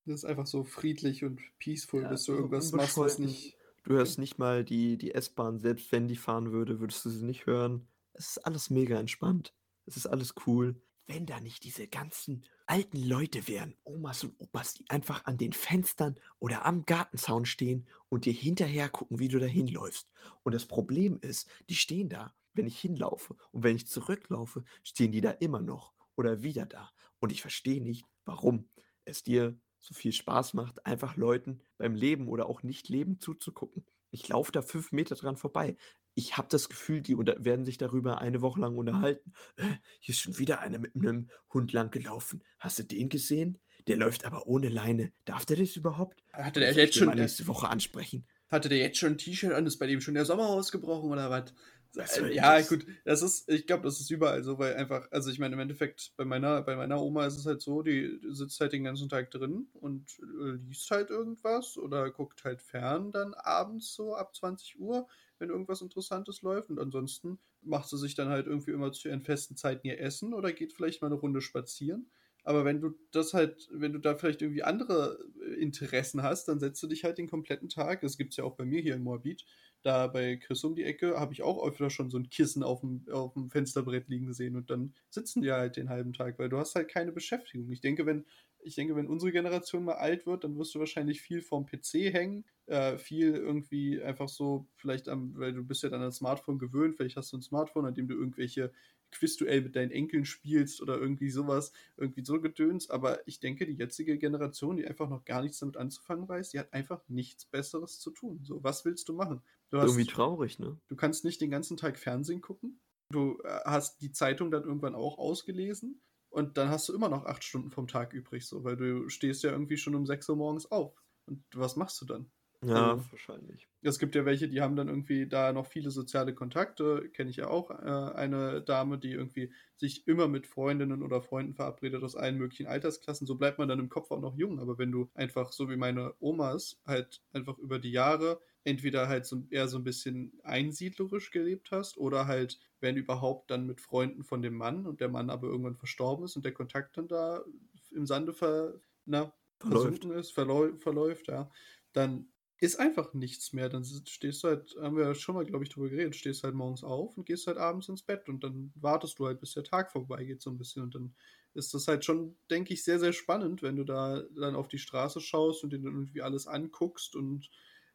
Das 0.06 0.16
ist 0.16 0.26
einfach 0.26 0.48
so 0.48 0.64
friedlich 0.64 1.24
und 1.24 1.40
peaceful, 1.60 2.04
Ja, 2.04 2.10
bis 2.10 2.26
du 2.26 2.34
so 2.34 2.38
irgendwas 2.38 2.72
machst, 2.72 2.98
was 2.98 3.20
nicht. 3.20 3.56
Du 3.84 3.94
hörst 3.94 4.20
nicht 4.20 4.38
mal 4.38 4.64
die, 4.64 4.98
die 4.98 5.14
S-Bahn, 5.14 5.60
selbst 5.60 5.92
wenn 5.92 6.08
die 6.08 6.16
fahren 6.16 6.52
würde, 6.52 6.80
würdest 6.80 7.06
du 7.06 7.10
sie 7.10 7.26
nicht 7.26 7.46
hören. 7.46 7.88
Es 8.14 8.32
ist 8.32 8.46
alles 8.46 8.70
mega 8.70 9.00
entspannt. 9.00 9.54
Es 9.86 9.98
ist 9.98 10.08
alles 10.08 10.34
cool. 10.46 10.82
Wenn 11.08 11.26
da 11.26 11.40
nicht 11.40 11.64
diese 11.64 11.88
ganzen 11.88 12.46
alten 12.68 13.04
Leute 13.04 13.48
wären, 13.48 13.76
Omas 13.84 14.24
und 14.24 14.40
Opas, 14.40 14.76
die 14.76 14.90
einfach 14.90 15.26
an 15.26 15.38
den 15.38 15.52
Fenstern 15.52 16.16
oder 16.40 16.66
am 16.66 16.86
Gartenzaun 16.86 17.46
stehen 17.46 17.88
und 18.08 18.26
dir 18.26 18.34
hinterher 18.34 18.88
gucken, 18.88 19.20
wie 19.20 19.28
du 19.28 19.40
da 19.40 19.46
hinläufst. 19.46 20.10
Und 20.44 20.54
das 20.54 20.66
Problem 20.66 21.20
ist, 21.22 21.50
die 21.70 21.76
stehen 21.76 22.10
da, 22.10 22.34
wenn 22.54 22.68
ich 22.68 22.80
hinlaufe. 22.80 23.36
Und 23.52 23.64
wenn 23.64 23.76
ich 23.76 23.88
zurücklaufe, 23.88 24.64
stehen 24.84 25.12
die 25.12 25.22
da 25.22 25.32
immer 25.32 25.62
noch 25.62 25.94
oder 26.16 26.44
wieder 26.44 26.66
da. 26.66 26.92
Und 27.20 27.32
ich 27.32 27.42
verstehe 27.42 27.82
nicht, 27.82 28.06
warum 28.26 28.70
es 29.06 29.24
dir 29.24 29.60
so 29.80 29.94
viel 29.94 30.14
Spaß 30.14 30.54
macht, 30.54 30.86
einfach 30.86 31.16
Leuten 31.16 31.62
beim 31.78 31.96
Leben 31.96 32.28
oder 32.28 32.48
auch 32.48 32.64
Nicht-Leben 32.64 33.20
zuzugucken. 33.20 33.86
Ich 34.12 34.28
laufe 34.28 34.52
da 34.52 34.62
fünf 34.62 34.92
Meter 34.92 35.16
dran 35.16 35.38
vorbei. 35.38 35.78
Ich 36.14 36.38
habe 36.38 36.50
das 36.52 36.68
Gefühl, 36.68 37.02
die 37.02 37.18
werden 37.18 37.66
sich 37.66 37.78
darüber 37.78 38.20
eine 38.20 38.42
Woche 38.42 38.60
lang 38.60 38.78
unterhalten. 38.78 39.34
Äh, 39.56 39.64
hier 40.00 40.14
ist 40.14 40.20
schon 40.20 40.38
wieder 40.38 40.60
einer 40.60 40.78
mit 40.78 40.96
einem 40.96 41.30
Hund 41.54 41.72
lang 41.72 41.90
gelaufen. 41.90 42.44
Hast 42.60 42.80
du 42.80 42.84
den 42.84 43.08
gesehen? 43.08 43.58
Der 43.88 43.96
läuft 43.96 44.26
aber 44.26 44.46
ohne 44.46 44.70
Leine. 44.70 45.14
Darf 45.26 45.46
der 45.46 45.58
das 45.58 45.76
überhaupt? 45.76 46.22
Hatte 46.34 46.60
der 46.60 46.74
jetzt 46.74 46.96
schon, 46.96 47.16
nächste 47.16 47.48
Woche 47.48 47.70
ansprechen? 47.70 48.28
hatte 48.50 48.68
der 48.68 48.80
jetzt 48.80 48.98
schon 48.98 49.14
ein 49.14 49.18
T-Shirt 49.18 49.54
an? 49.54 49.66
Ist 49.66 49.78
bei 49.78 49.88
dem 49.88 50.02
schon 50.02 50.14
der 50.14 50.26
Sommer 50.26 50.48
ausgebrochen 50.48 51.10
oder 51.10 51.30
was? 51.30 51.54
Äh, 51.95 52.34
Ja, 52.36 52.62
das? 52.62 52.62
gut, 52.62 52.86
das 53.04 53.21
ist, 53.21 53.49
ich 53.49 53.67
glaube, 53.67 53.84
das 53.84 53.99
ist 53.99 54.10
überall 54.10 54.43
so, 54.43 54.58
weil 54.58 54.75
einfach, 54.75 55.08
also 55.12 55.30
ich 55.30 55.39
meine, 55.39 55.54
im 55.56 55.60
Endeffekt, 55.60 56.13
bei 56.15 56.23
meiner, 56.25 56.62
bei 56.62 56.75
meiner 56.75 57.01
Oma 57.01 57.25
ist 57.25 57.38
es 57.38 57.45
halt 57.45 57.62
so, 57.62 57.82
die 57.82 58.19
sitzt 58.30 58.60
halt 58.62 58.71
den 58.73 58.84
ganzen 58.86 59.10
Tag 59.10 59.30
drin 59.32 59.67
und 59.73 60.19
äh, 60.19 60.51
liest 60.67 60.89
halt 60.91 61.10
irgendwas 61.10 61.77
oder 61.77 62.10
guckt 62.12 62.43
halt 62.45 62.62
fern 62.62 63.12
dann 63.12 63.34
abends 63.34 63.93
so 63.93 64.15
ab 64.15 64.34
20 64.36 64.80
Uhr, 64.80 65.08
wenn 65.38 65.49
irgendwas 65.49 65.82
Interessantes 65.82 66.41
läuft 66.41 66.69
und 66.69 66.80
ansonsten 66.80 67.39
macht 67.62 67.89
sie 67.89 67.97
sich 67.97 68.15
dann 68.15 68.30
halt 68.30 68.47
irgendwie 68.47 68.71
immer 68.71 68.91
zu 68.93 69.10
ihren 69.10 69.21
festen 69.21 69.58
Zeiten 69.58 69.86
ihr 69.88 69.99
Essen 69.99 70.34
oder 70.34 70.54
geht 70.54 70.73
vielleicht 70.73 71.01
mal 71.01 71.08
eine 71.08 71.15
Runde 71.19 71.41
spazieren. 71.41 72.10
Aber 72.43 72.65
wenn 72.65 72.82
du 72.82 72.95
das 73.12 73.34
halt, 73.36 73.67
wenn 73.71 73.93
du 73.93 73.99
da 73.99 74.15
vielleicht 74.15 74.41
irgendwie 74.41 74.63
andere 74.63 75.19
äh, 75.45 75.62
Interessen 75.62 76.23
hast, 76.23 76.47
dann 76.47 76.60
setzt 76.60 76.82
du 76.82 76.88
dich 76.88 77.04
halt 77.04 77.19
den 77.19 77.30
kompletten 77.30 77.69
Tag. 77.69 78.01
Das 78.01 78.17
gibt 78.17 78.32
es 78.34 78.38
ja 78.38 78.43
auch 78.43 78.56
bei 78.56 78.65
mir 78.65 78.82
hier 78.82 78.95
in 78.95 79.04
Moabit. 79.04 79.45
Da 79.84 80.08
bei 80.08 80.36
Chris 80.38 80.63
um 80.63 80.76
die 80.76 80.84
Ecke 80.84 81.20
habe 81.20 81.34
ich 81.34 81.41
auch 81.41 81.65
öfter 81.65 81.89
schon 81.89 82.10
so 82.10 82.17
ein 82.17 82.30
Kissen 82.30 82.63
auf 82.63 82.82
dem, 82.82 83.06
auf 83.12 83.34
dem 83.34 83.50
Fensterbrett 83.50 84.08
liegen 84.10 84.28
gesehen 84.28 84.56
und 84.56 84.70
dann 84.70 84.94
sitzen 85.10 85.41
die 85.41 85.52
halt 85.52 85.76
den 85.76 85.89
halben 85.89 86.13
Tag, 86.13 86.38
weil 86.38 86.50
du 86.50 86.58
hast 86.58 86.76
halt 86.76 86.89
keine 86.89 87.12
Beschäftigung. 87.12 87.72
Ich 87.72 87.82
denke, 87.82 88.06
wenn, 88.06 88.26
ich 88.60 88.76
denke, 88.76 88.96
wenn 88.96 89.08
unsere 89.08 89.32
Generation 89.32 89.84
mal 89.84 89.96
alt 89.96 90.26
wird, 90.26 90.44
dann 90.44 90.58
wirst 90.58 90.76
du 90.76 90.80
wahrscheinlich 90.80 91.22
viel 91.22 91.41
vorm 91.41 91.65
PC 91.65 92.13
hängen, 92.13 92.46
äh, 92.67 92.98
viel 92.98 93.34
irgendwie 93.36 94.02
einfach 94.02 94.30
so, 94.30 94.67
vielleicht 94.76 95.10
am, 95.10 95.36
weil 95.38 95.54
du 95.54 95.63
bist 95.63 95.84
ja 95.84 95.89
dann 95.89 96.02
an 96.04 96.12
Smartphone 96.12 96.60
gewöhnt, 96.60 96.96
vielleicht 96.96 97.17
hast 97.17 97.34
du 97.34 97.38
ein 97.38 97.41
Smartphone, 97.41 97.86
an 97.86 97.96
dem 97.96 98.08
du 98.08 98.15
irgendwelche 98.15 98.72
Quizduell 99.12 99.62
mit 99.62 99.76
deinen 99.76 99.91
Enkeln 99.91 100.24
spielst 100.26 100.82
oder 100.82 100.98
irgendwie 100.98 101.30
sowas, 101.30 101.74
irgendwie 101.98 102.24
so 102.24 102.39
gedöns. 102.39 102.89
Aber 102.89 103.28
ich 103.28 103.39
denke, 103.41 103.65
die 103.65 103.74
jetzige 103.74 104.17
Generation, 104.17 104.78
die 104.78 104.88
einfach 104.88 105.10
noch 105.10 105.26
gar 105.26 105.41
nichts 105.41 105.60
damit 105.60 105.76
anzufangen 105.76 106.30
weiß, 106.30 106.52
die 106.52 106.60
hat 106.60 106.72
einfach 106.72 107.02
nichts 107.10 107.46
Besseres 107.46 108.00
zu 108.00 108.12
tun. 108.12 108.39
So, 108.44 108.63
was 108.63 108.86
willst 108.86 109.10
du 109.10 109.13
machen? 109.13 109.41
Du, 109.72 109.80
hast, 109.80 109.92
Irgendwie 109.92 110.06
traurig, 110.12 110.60
ne? 110.60 110.78
du 110.90 110.96
kannst 110.96 111.24
nicht 111.26 111.40
den 111.42 111.50
ganzen 111.50 111.78
Tag 111.78 111.98
Fernsehen 111.98 112.42
gucken. 112.42 112.82
Du 113.10 113.40
äh, 113.44 113.60
hast 113.66 114.02
die 114.02 114.12
Zeitung 114.12 114.52
dann 114.52 114.64
irgendwann 114.64 114.96
auch 114.96 115.18
ausgelesen. 115.18 116.02
Und 116.30 116.58
dann 116.58 116.70
hast 116.70 116.88
du 116.88 116.94
immer 116.94 117.10
noch 117.10 117.26
acht 117.26 117.44
Stunden 117.44 117.72
vom 117.72 117.88
Tag 117.88 118.14
übrig, 118.14 118.48
so, 118.48 118.64
weil 118.64 118.78
du 118.78 119.10
stehst 119.10 119.44
ja 119.44 119.52
irgendwie 119.52 119.76
schon 119.78 119.96
um 119.96 120.06
6 120.06 120.30
Uhr 120.30 120.38
morgens 120.38 120.72
auf. 120.72 121.02
Und 121.26 121.44
was 121.54 121.76
machst 121.76 122.00
du 122.02 122.06
dann? 122.06 122.32
Ja, 122.64 122.92
Also- 122.92 123.12
wahrscheinlich. 123.12 123.68
Es 123.82 123.98
gibt 123.98 124.14
ja 124.16 124.24
welche, 124.26 124.48
die 124.48 124.62
haben 124.62 124.76
dann 124.76 124.88
irgendwie 124.88 125.28
da 125.28 125.52
noch 125.52 125.66
viele 125.66 125.90
soziale 125.90 126.36
Kontakte. 126.36 127.10
Kenne 127.14 127.30
ich 127.32 127.38
ja 127.38 127.48
auch. 127.48 127.72
Äh, 127.72 127.74
eine 128.16 128.62
Dame, 128.62 128.98
die 129.00 129.12
irgendwie 129.12 129.52
sich 129.76 130.06
immer 130.08 130.28
mit 130.28 130.46
Freundinnen 130.48 131.02
oder 131.02 131.22
Freunden 131.22 131.54
verabredet 131.56 132.04
aus 132.04 132.16
allen 132.16 132.38
möglichen 132.38 132.68
Altersklassen. 132.68 133.26
So 133.26 133.36
bleibt 133.36 133.58
man 133.58 133.68
dann 133.68 133.80
im 133.80 133.90
Kopf 133.90 134.12
auch 134.12 134.22
noch 134.22 134.36
jung. 134.38 134.60
Aber 134.60 134.78
wenn 134.78 134.92
du 134.92 135.10
einfach, 135.16 135.52
so 135.52 135.70
wie 135.70 135.78
meine 135.78 136.14
Omas, 136.20 136.80
halt 136.86 137.24
einfach 137.34 137.58
über 137.58 137.80
die 137.80 137.92
Jahre 137.92 138.40
entweder 138.63 139.08
halt 139.08 139.26
so 139.26 139.43
eher 139.50 139.67
so 139.67 139.78
ein 139.78 139.84
bisschen 139.84 140.39
einsiedlerisch 140.43 141.32
gelebt 141.32 141.71
hast 141.71 141.97
oder 141.97 142.28
halt, 142.28 142.60
wenn 142.80 142.97
überhaupt, 142.97 143.52
dann 143.52 143.65
mit 143.65 143.82
Freunden 143.82 144.24
von 144.24 144.41
dem 144.41 144.56
Mann 144.56 144.86
und 144.86 145.02
der 145.02 145.10
Mann 145.10 145.30
aber 145.30 145.47
irgendwann 145.47 145.76
verstorben 145.76 146.26
ist 146.26 146.36
und 146.36 146.45
der 146.45 146.54
Kontakt 146.54 146.97
dann 146.97 147.08
da 147.08 147.43
im 147.91 148.06
Sande 148.06 148.34
ver, 148.34 148.80
na, 149.06 149.34
Verläuft. 149.60 150.06
ist, 150.06 150.32
verläu 150.34 150.76
verläuft, 150.78 151.28
ja, 151.28 151.52
dann 151.93 152.32
ist 152.58 152.80
einfach 152.80 153.13
nichts 153.13 153.54
mehr. 153.54 153.69
Dann 153.69 153.84
stehst 153.84 154.43
du 154.43 154.47
halt, 154.47 154.76
haben 154.80 154.95
wir 154.95 155.06
ja 155.06 155.15
schon 155.15 155.36
mal, 155.36 155.45
glaube 155.45 155.63
ich, 155.63 155.69
drüber 155.69 155.89
geredet, 155.89 156.15
stehst 156.15 156.43
halt 156.43 156.54
morgens 156.56 156.84
auf 156.84 157.17
und 157.17 157.26
gehst 157.26 157.47
halt 157.47 157.58
abends 157.58 157.89
ins 157.89 158.04
Bett 158.04 158.30
und 158.30 158.43
dann 158.43 158.71
wartest 158.76 159.17
du 159.19 159.26
halt, 159.26 159.39
bis 159.39 159.54
der 159.54 159.63
Tag 159.63 159.91
vorbeigeht, 159.91 160.41
so 160.41 160.52
ein 160.52 160.58
bisschen. 160.58 160.84
Und 160.84 160.93
dann 160.95 161.15
ist 161.54 161.74
das 161.74 161.88
halt 161.88 162.06
schon, 162.06 162.38
denke 162.50 162.74
ich, 162.74 162.84
sehr, 162.84 163.00
sehr 163.00 163.13
spannend, 163.13 163.62
wenn 163.63 163.76
du 163.76 163.84
da 163.84 164.24
dann 164.36 164.56
auf 164.56 164.67
die 164.67 164.78
Straße 164.78 165.21
schaust 165.21 165.63
und 165.63 165.74
dir 165.74 165.80
dann 165.80 165.93
irgendwie 165.93 166.21
alles 166.21 166.47
anguckst. 166.47 167.15
Und 167.15 167.50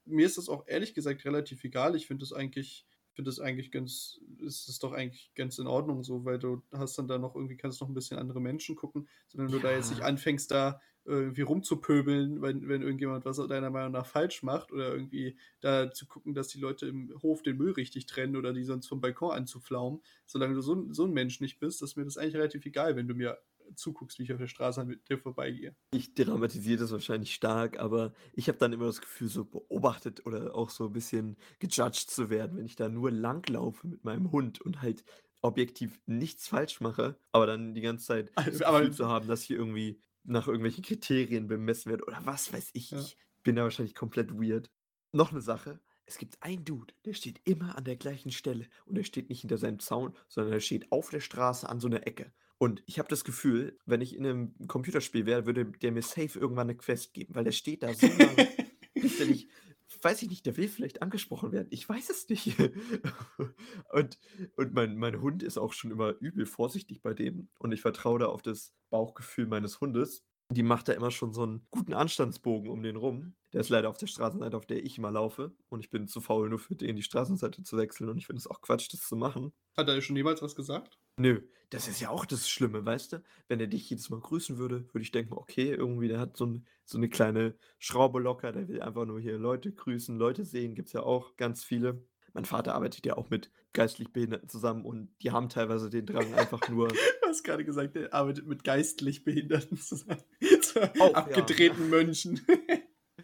mir 0.07 0.27
ist 0.27 0.39
das 0.39 0.49
auch 0.49 0.65
ehrlich 0.67 0.95
gesagt 0.95 1.25
relativ 1.25 1.63
egal. 1.65 1.95
Ich 1.97 2.07
finde 2.07 2.23
das 2.23 2.33
eigentlich, 2.33 2.87
finde 3.13 3.31
das 3.31 3.41
eigentlich 3.41 3.71
ganz, 3.73 4.21
ist 4.39 4.69
es 4.69 4.79
doch 4.79 4.93
eigentlich 4.93 5.33
ganz 5.35 5.59
in 5.59 5.67
Ordnung 5.67 6.03
so, 6.05 6.25
weil 6.25 6.39
du 6.39 6.63
hast 6.73 6.99
dann 6.99 7.09
da 7.09 7.19
noch 7.19 7.35
irgendwie, 7.35 7.57
kannst 7.57 7.81
noch 7.81 7.89
ein 7.89 7.95
bisschen 7.95 8.19
andere 8.19 8.41
Menschen 8.41 8.77
gucken, 8.77 9.09
sondern 9.29 9.51
du 9.53 9.59
da 9.59 9.73
jetzt 9.73 9.91
nicht 9.91 10.01
Ja. 10.01 10.07
anfängst, 10.07 10.51
da 10.51 10.81
irgendwie 11.05 11.43
rumzupöbeln, 11.43 12.43
wenn, 12.43 12.69
wenn 12.69 12.83
irgendjemand 12.83 13.25
was 13.25 13.37
deiner 13.37 13.71
Meinung 13.71 13.93
nach 13.93 14.07
falsch 14.07 14.43
macht 14.43 14.73
oder 14.73 14.93
irgendwie 14.93 15.37
da 15.61 15.91
zu 15.93 16.07
gucken, 16.07 16.35
dass 16.35 16.49
die 16.49 16.59
Leute 16.59 16.87
im 16.89 17.15
Hof 17.23 17.43
den 17.43 17.57
Müll 17.57 17.73
richtig 17.73 18.07
trennen 18.07 18.37
oder 18.37 18.53
die 18.53 18.65
sonst 18.65 18.89
vom 18.89 19.01
Balkon 19.01 19.31
anzuflaumen. 19.31 20.03
Solange 20.27 20.55
du 20.55 20.61
so, 20.63 20.75
ein- 20.75 20.93
so 20.93 21.05
ein 21.05 21.13
Mensch 21.13 21.41
nicht 21.41 21.61
bist, 21.61 21.81
ist 21.83 21.97
mir 21.97 22.05
das 22.05 22.17
eigentlich 22.19 22.35
relativ 22.35 22.67
egal, 22.67 22.97
wenn 22.97 23.07
du 23.07 23.15
mir 23.15 23.39
zuguckst, 23.75 24.19
wie 24.19 24.25
ich 24.25 24.33
auf 24.33 24.39
der 24.39 24.47
Straße 24.47 24.85
mit 24.85 25.09
dir 25.09 25.19
vorbeigehe. 25.19 25.75
Ich 25.93 26.15
dramatisiere 26.15 26.79
das 26.81 26.93
wahrscheinlich 26.93 27.35
stark, 27.35 27.79
aber 27.79 28.13
ich 28.33 28.49
habe 28.49 28.59
dann 28.59 28.73
immer 28.73 28.87
das 28.87 29.01
Gefühl, 29.01 29.29
so 29.29 29.45
beobachtet 29.45 30.25
oder 30.27 30.55
auch 30.55 30.71
so 30.71 30.87
ein 30.87 30.93
bisschen 30.93 31.37
gejudged 31.59 32.11
zu 32.11 32.31
werden, 32.31 32.57
wenn 32.59 32.67
ich 32.67 32.77
da 32.77 32.89
nur 32.89 33.11
langlaufe 33.11 33.87
mit 33.87 34.05
meinem 34.05 34.31
Hund 34.33 34.61
und 34.61 34.83
halt 34.83 35.05
objektiv 35.43 36.01
nichts 36.07 36.49
falsch 36.49 36.81
mache, 36.81 37.19
aber 37.33 37.47
dann 37.47 37.75
die 37.75 37.81
ganze 37.83 38.07
Zeit 38.07 38.33
das 38.37 38.47
Also, 38.47 38.65
aber- 38.65 38.79
Gefühl 38.81 38.95
zu 38.95 39.07
haben, 39.09 39.29
dass 39.29 39.43
hier 39.43 39.57
irgendwie 39.59 40.01
nach 40.25 40.47
irgendwelchen 40.49 40.83
Kriterien 40.83 41.47
bemessen 41.47 41.91
wird 41.91 42.03
oder 42.07 42.19
was 42.25 42.53
weiß 42.53 42.71
ich. 42.73 42.91
Ja. 42.91 42.99
Ich 43.01 43.17
bin 43.45 43.55
da 43.57 43.63
wahrscheinlich 43.63 43.95
komplett 43.95 44.33
weird. 44.33 44.71
Noch 45.13 45.31
eine 45.31 45.41
Sache. 45.41 45.79
es 46.09 46.19
gibt 46.19 46.41
einen 46.43 46.65
Dude, 46.65 46.95
der 47.05 47.15
steht 47.15 47.41
immer 47.45 47.77
an 47.77 47.85
der 47.85 47.97
gleichen 47.97 48.31
Stelle 48.31 48.67
und 48.87 48.97
er 48.97 49.03
steht 49.05 49.29
nicht 49.29 49.41
hinter 49.41 49.59
seinem 49.59 49.79
Zaun, 49.81 50.15
sondern 50.29 50.53
er 50.53 50.61
steht 50.61 50.91
auf 50.93 51.11
der 51.11 51.19
Straße 51.21 51.69
an 51.69 51.81
so 51.81 51.89
einer 51.89 52.07
Ecke. 52.07 52.33
Und 52.59 52.83
ich 52.87 52.99
habe 52.99 53.09
das 53.09 53.25
Gefühl, 53.25 53.79
wenn 53.85 54.01
ich 54.01 54.15
in 54.15 54.25
einem 54.25 54.55
Computerspiel 54.67 55.27
wäre, 55.27 55.47
würde 55.47 55.67
der 55.67 55.93
mir 55.93 56.03
safe 56.03 56.39
irgendwann 56.39 56.69
eine 56.69 56.77
Quest 56.77 57.13
geben, 57.13 57.35
weil 57.35 57.45
der 57.45 57.53
steht 57.53 57.83
da 57.83 57.93
so 57.93 58.07
lange, 58.07 58.49
bis 58.95 59.19
der 59.19 59.27
nicht, 59.27 59.51
weiß 60.03 60.23
ich 60.23 60.31
nicht, 60.31 60.47
der 60.47 60.57
will 60.57 60.69
vielleicht 60.69 61.03
angesprochen 61.03 61.53
werden. 61.53 61.69
Ich 61.71 61.87
weiß 61.87 62.09
es 62.09 62.29
nicht. 62.29 62.57
und 63.93 64.19
und 64.57 64.73
mein, 64.73 64.97
mein 64.97 65.21
Hund 65.21 65.43
ist 65.43 65.59
auch 65.59 65.75
schon 65.75 65.91
immer 65.91 66.15
übel 66.21 66.47
vorsichtig 66.47 67.03
bei 67.03 67.13
dem. 67.13 67.49
Und 67.59 67.73
ich 67.73 67.83
vertraue 67.83 68.21
da 68.21 68.27
auf 68.27 68.43
das 68.43 68.73
Bauchgefühl 68.91 69.47
meines 69.47 69.81
Hundes. 69.81 70.25
Die 70.51 70.63
macht 70.63 70.89
da 70.89 70.93
immer 70.93 71.11
schon 71.11 71.33
so 71.33 71.43
einen 71.43 71.67
guten 71.71 71.93
Anstandsbogen 71.93 72.71
um 72.71 72.83
den 72.83 72.97
rum. 72.97 73.35
Der 73.53 73.61
ist 73.61 73.69
leider 73.69 73.91
auf 73.91 73.99
der 73.99 74.07
Straßenseite, 74.07 74.57
auf 74.57 74.67
der 74.67 74.85
ich 74.85 74.97
immer 74.97 75.11
laufe. 75.11 75.55
Und 75.69 75.81
ich 75.81 75.91
bin 75.91 76.07
zu 76.07 76.21
faul, 76.21 76.49
nur 76.49 76.59
für 76.59 76.77
den 76.77 76.97
die 76.97 77.03
Straßenseite 77.03 77.65
zu 77.65 77.77
wechseln. 77.77 78.09
Und 78.09 78.17
ich 78.17 78.27
finde 78.27 78.39
es 78.39 78.47
auch 78.47 78.61
Quatsch, 78.61 78.93
das 78.93 79.03
zu 79.03 79.17
machen. 79.17 79.53
Hat 79.77 79.89
er 79.89 80.01
schon 80.01 80.17
jemals 80.17 80.43
was 80.43 80.55
gesagt? 80.55 80.99
Nö, 81.19 81.41
das 81.71 81.89
ist 81.89 82.01
ja 82.01 82.11
auch 82.11 82.25
das 82.27 82.49
Schlimme, 82.49 82.85
weißt 82.85 83.15
du? 83.15 83.23
Wenn 83.49 83.61
er 83.61 83.67
dich 83.67 83.89
jedes 83.91 84.11
Mal 84.11 84.21
grüßen 84.21 84.59
würde, 84.59 84.87
würde 84.93 85.03
ich 85.03 85.11
denken, 85.11 85.33
okay, 85.35 85.73
irgendwie, 85.73 86.09
der 86.09 86.21
hat 86.21 86.37
so, 86.37 86.47
ein, 86.47 86.67
so 86.85 86.99
eine 86.99 87.09
kleine 87.09 87.55
Schraube 87.79 88.21
locker, 88.21 88.53
der 88.53 88.69
will 88.69 88.83
einfach 88.83 89.05
nur 89.07 89.21
hier 89.21 89.39
Leute 89.39 89.73
grüßen, 89.73 90.17
Leute 90.17 90.45
sehen, 90.45 90.75
gibt 90.75 90.89
es 90.89 90.93
ja 90.93 91.03
auch 91.03 91.37
ganz 91.37 91.65
viele. 91.65 92.05
Mein 92.35 92.45
Vater 92.45 92.75
arbeitet 92.75 93.07
ja 93.07 93.17
auch 93.17 93.31
mit 93.31 93.51
geistlich 93.73 94.13
Behinderten 94.13 94.49
zusammen 94.49 94.85
und 94.85 95.09
die 95.23 95.31
haben 95.31 95.49
teilweise 95.49 95.89
den 95.91 96.07
Drang 96.07 96.35
einfach 96.35 96.61
nur. 96.69 96.89
du 96.89 96.97
hast 97.27 97.43
gerade 97.43 97.65
gesagt, 97.65 97.97
er 97.97 98.13
arbeitet 98.13 98.47
mit 98.47 98.63
geistlich 98.63 99.25
Behinderten 99.25 99.79
zusammen. 99.79 100.23
So 100.63 100.81
oh, 100.99 101.13
abgedrehten 101.15 101.85
ja. 101.85 101.89
Mönchen. 101.89 102.41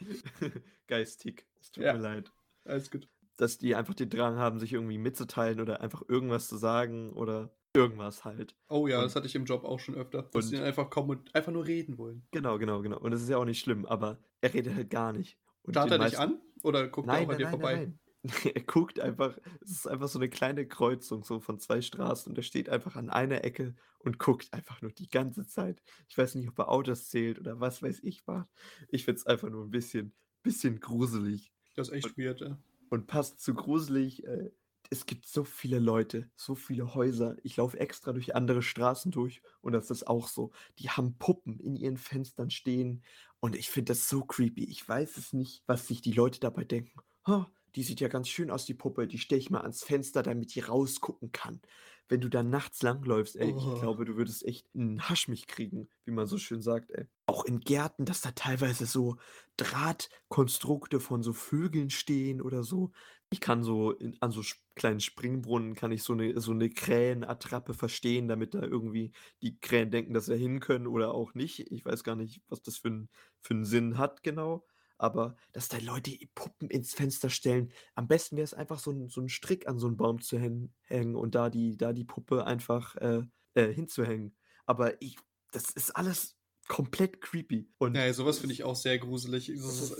Geistig. 0.87 1.45
Es 1.61 1.71
tut 1.71 1.85
ja. 1.85 1.93
mir 1.93 1.99
leid. 1.99 2.33
Alles 2.65 2.91
gut. 2.91 3.09
Dass 3.37 3.59
die 3.59 3.75
einfach 3.75 3.93
den 3.93 4.09
Drang 4.09 4.37
haben, 4.37 4.59
sich 4.59 4.73
irgendwie 4.73 4.97
mitzuteilen 4.97 5.61
oder 5.61 5.83
einfach 5.83 6.03
irgendwas 6.09 6.49
zu 6.49 6.57
sagen 6.57 7.13
oder 7.13 7.53
irgendwas 7.75 8.25
halt. 8.25 8.55
Oh 8.69 8.87
ja, 8.87 8.99
und, 8.99 9.05
das 9.05 9.17
hatte 9.17 9.27
ich 9.27 9.35
im 9.35 9.45
Job 9.45 9.65
auch 9.65 9.81
schon 9.81 9.95
öfter. 9.95 10.23
Dass 10.23 10.49
sie 10.49 10.59
einfach 10.59 10.91
kommen 10.91 11.11
und 11.11 11.35
einfach 11.35 11.53
nur 11.53 11.67
reden 11.67 11.99
wollen. 11.99 12.27
Genau, 12.31 12.59
genau, 12.59 12.83
genau. 12.83 12.99
Und 12.99 13.11
das 13.11 13.23
ist 13.23 13.29
ja 13.29 13.39
auch 13.39 13.45
nicht 13.45 13.61
schlimm, 13.61 13.87
aber 13.87 14.19
er 14.41 14.53
redet 14.53 14.75
halt 14.75 14.91
gar 14.91 15.13
nicht. 15.13 15.39
Und 15.63 15.75
Starrt 15.75 15.91
er 15.91 15.99
dich 15.99 16.19
an? 16.19 16.41
Oder 16.63 16.89
guckt 16.89 17.07
nein, 17.07 17.23
er 17.23 17.27
auch 17.27 17.33
an 17.33 17.39
dir 17.39 17.45
nein, 17.45 17.51
vorbei? 17.51 17.77
Nein, 17.77 17.99
er 18.55 18.63
guckt 18.63 19.01
einfach, 19.01 19.37
es 19.61 19.71
ist 19.71 19.89
einfach 19.89 20.09
so 20.09 20.19
eine 20.19 20.29
kleine 20.29 20.67
Kreuzung 20.67 21.25
so 21.25 21.41
von 21.41 21.59
zwei 21.59 21.81
Straßen 21.81 22.31
und 22.31 22.39
er 22.39 22.45
steht 22.45 22.69
einfach 22.69 22.95
an 22.97 23.11
einer 23.11 23.45
Ecke 23.45 23.75
und 23.99 24.19
guckt 24.19 24.53
einfach 24.53 24.81
nur 24.81 24.93
die 24.93 25.09
ganze 25.09 25.47
Zeit. 25.47 25.83
Ich 26.09 26.17
weiß 26.17 26.37
nicht, 26.37 26.49
ob 26.49 26.59
er 26.59 26.69
Autos 26.69 27.09
zählt 27.09 27.41
oder 27.41 27.59
was 27.61 27.83
weiß 27.83 28.01
ich 28.03 28.27
was. 28.27 28.47
Ich 28.89 29.05
finde 29.05 29.19
es 29.19 29.27
einfach 29.27 29.49
nur 29.49 29.65
ein 29.65 29.71
bisschen, 29.71 30.15
bisschen 30.43 30.79
gruselig. 30.79 31.53
Das 31.75 31.89
ist 31.89 31.95
echt 31.95 32.07
und, 32.07 32.19
weird, 32.19 32.41
ja. 32.41 32.59
Und 32.91 33.07
passt 33.07 33.41
zu 33.41 33.55
gruselig, 33.55 34.25
äh, 34.25 34.51
es 34.93 35.07
gibt 35.07 35.27
so 35.27 35.43
viele 35.43 35.79
Leute, 35.79 36.31
so 36.37 36.55
viele 36.55 36.95
Häuser. 36.95 37.37
Ich 37.43 37.57
laufe 37.57 37.81
extra 37.81 38.13
durch 38.13 38.37
andere 38.37 38.61
Straßen 38.61 39.11
durch 39.11 39.41
und 39.63 39.73
das 39.73 39.91
ist 39.91 40.07
auch 40.07 40.29
so. 40.29 40.53
Die 40.79 40.91
haben 40.91 41.17
Puppen 41.19 41.59
in 41.59 41.77
ihren 41.77 41.97
Fenstern 41.97 42.51
stehen 42.51 43.03
und 43.41 43.57
ich 43.57 43.71
finde 43.71 43.93
das 43.93 44.07
so 44.09 44.23
creepy. 44.23 44.65
Ich 44.65 44.87
weiß 44.87 45.17
es 45.17 45.33
nicht, 45.33 45.63
was 45.67 45.89
sich 45.89 46.03
die 46.03 46.13
Leute 46.13 46.41
dabei 46.41 46.65
denken. 46.65 47.01
Oh, 47.27 47.47
die 47.75 47.83
sieht 47.83 48.01
ja 48.01 48.09
ganz 48.09 48.29
schön 48.29 48.51
aus, 48.51 48.67
die 48.67 48.75
Puppe. 48.75 49.07
Die 49.07 49.19
stelle 49.19 49.41
ich 49.41 49.49
mal 49.49 49.63
ans 49.63 49.83
Fenster, 49.83 50.23
damit 50.23 50.55
die 50.55 50.61
rausgucken 50.61 51.33
kann. 51.33 51.63
Wenn 52.09 52.21
du 52.21 52.29
da 52.29 52.43
nachts 52.43 52.83
langläufst, 52.83 53.37
ey, 53.37 53.49
ich 53.49 53.65
oh. 53.65 53.81
glaube, 53.81 54.05
du 54.05 54.17
würdest 54.17 54.45
echt 54.45 54.67
einen 54.75 55.09
Haschmich 55.09 55.47
kriegen, 55.47 55.89
wie 56.05 56.11
man 56.11 56.27
so 56.27 56.37
schön 56.37 56.61
sagt, 56.61 56.91
ey. 56.91 57.07
Auch 57.25 57.47
in 57.47 57.61
Gärten, 57.61 58.05
dass 58.05 58.21
da 58.21 58.33
teilweise 58.33 58.85
so 58.85 59.17
Drahtkonstrukte 59.57 61.01
von 61.01 61.23
so 61.23 61.33
Vögeln 61.33 61.89
stehen 61.89 62.43
oder 62.43 62.63
so. 62.63 62.93
Ich 63.33 63.41
kann 63.41 63.63
so 63.65 63.93
in, 63.93 64.17
an 64.21 64.31
so 64.31 64.43
kleinen 64.75 65.01
Springbrunnen 65.01 65.75
kann 65.75 65.91
ich 65.91 66.03
so 66.03 66.13
eine, 66.13 66.39
so 66.39 66.53
eine 66.53 66.69
Krähenattrappe 66.69 67.73
verstehen, 67.73 68.29
damit 68.29 68.53
da 68.55 68.61
irgendwie 68.63 69.13
die 69.41 69.59
Krähen 69.59 69.91
denken, 69.91 70.13
dass 70.13 70.27
sie 70.27 70.37
hin 70.37 70.61
können 70.61 70.87
oder 70.87 71.15
auch 71.15 71.33
nicht. 71.35 71.61
Ich 71.73 71.83
weiß 71.85 72.05
gar 72.05 72.15
nicht, 72.15 72.43
was 72.49 72.61
das 72.63 72.77
für, 72.77 72.89
ein, 72.91 73.09
für 73.41 73.55
einen 73.55 73.65
Sinn 73.65 73.99
hat 73.99 74.23
genau 74.23 74.67
aber 74.99 75.35
dass 75.51 75.69
da 75.69 75.79
Leute 75.79 76.13
Puppen 76.37 76.71
ins 76.71 76.95
Fenster 76.95 77.29
stellen. 77.29 77.73
Am 77.97 78.07
besten 78.07 78.37
wäre 78.37 78.45
es 78.45 78.55
einfach 78.55 78.79
so 78.79 78.93
so 79.09 79.21
'n 79.21 79.29
Strick 79.29 79.67
an 79.67 79.77
so 79.81 79.89
einen 79.89 79.97
Baum 79.97 80.21
zu 80.21 80.39
hängen 80.39 81.17
und 81.17 81.35
da 81.35 81.51
die 81.51 81.77
da 81.77 81.93
die 81.93 82.05
Puppe 82.05 82.47
einfach, 82.47 82.95
äh, 82.97 83.23
äh, 83.55 83.73
hinzuhängen. 83.73 84.37
Aber 84.65 85.03
ich 85.03 85.17
das 85.51 85.71
ist 85.71 85.91
alles 85.97 86.37
komplett 86.69 87.21
creepy. 87.21 87.69
Und 87.79 87.97
ja, 87.97 88.13
sowas 88.13 88.39
finde 88.39 88.55
ich 88.55 88.65
auch 88.65 88.77
sehr 88.77 88.99
gruselig. 88.99 89.51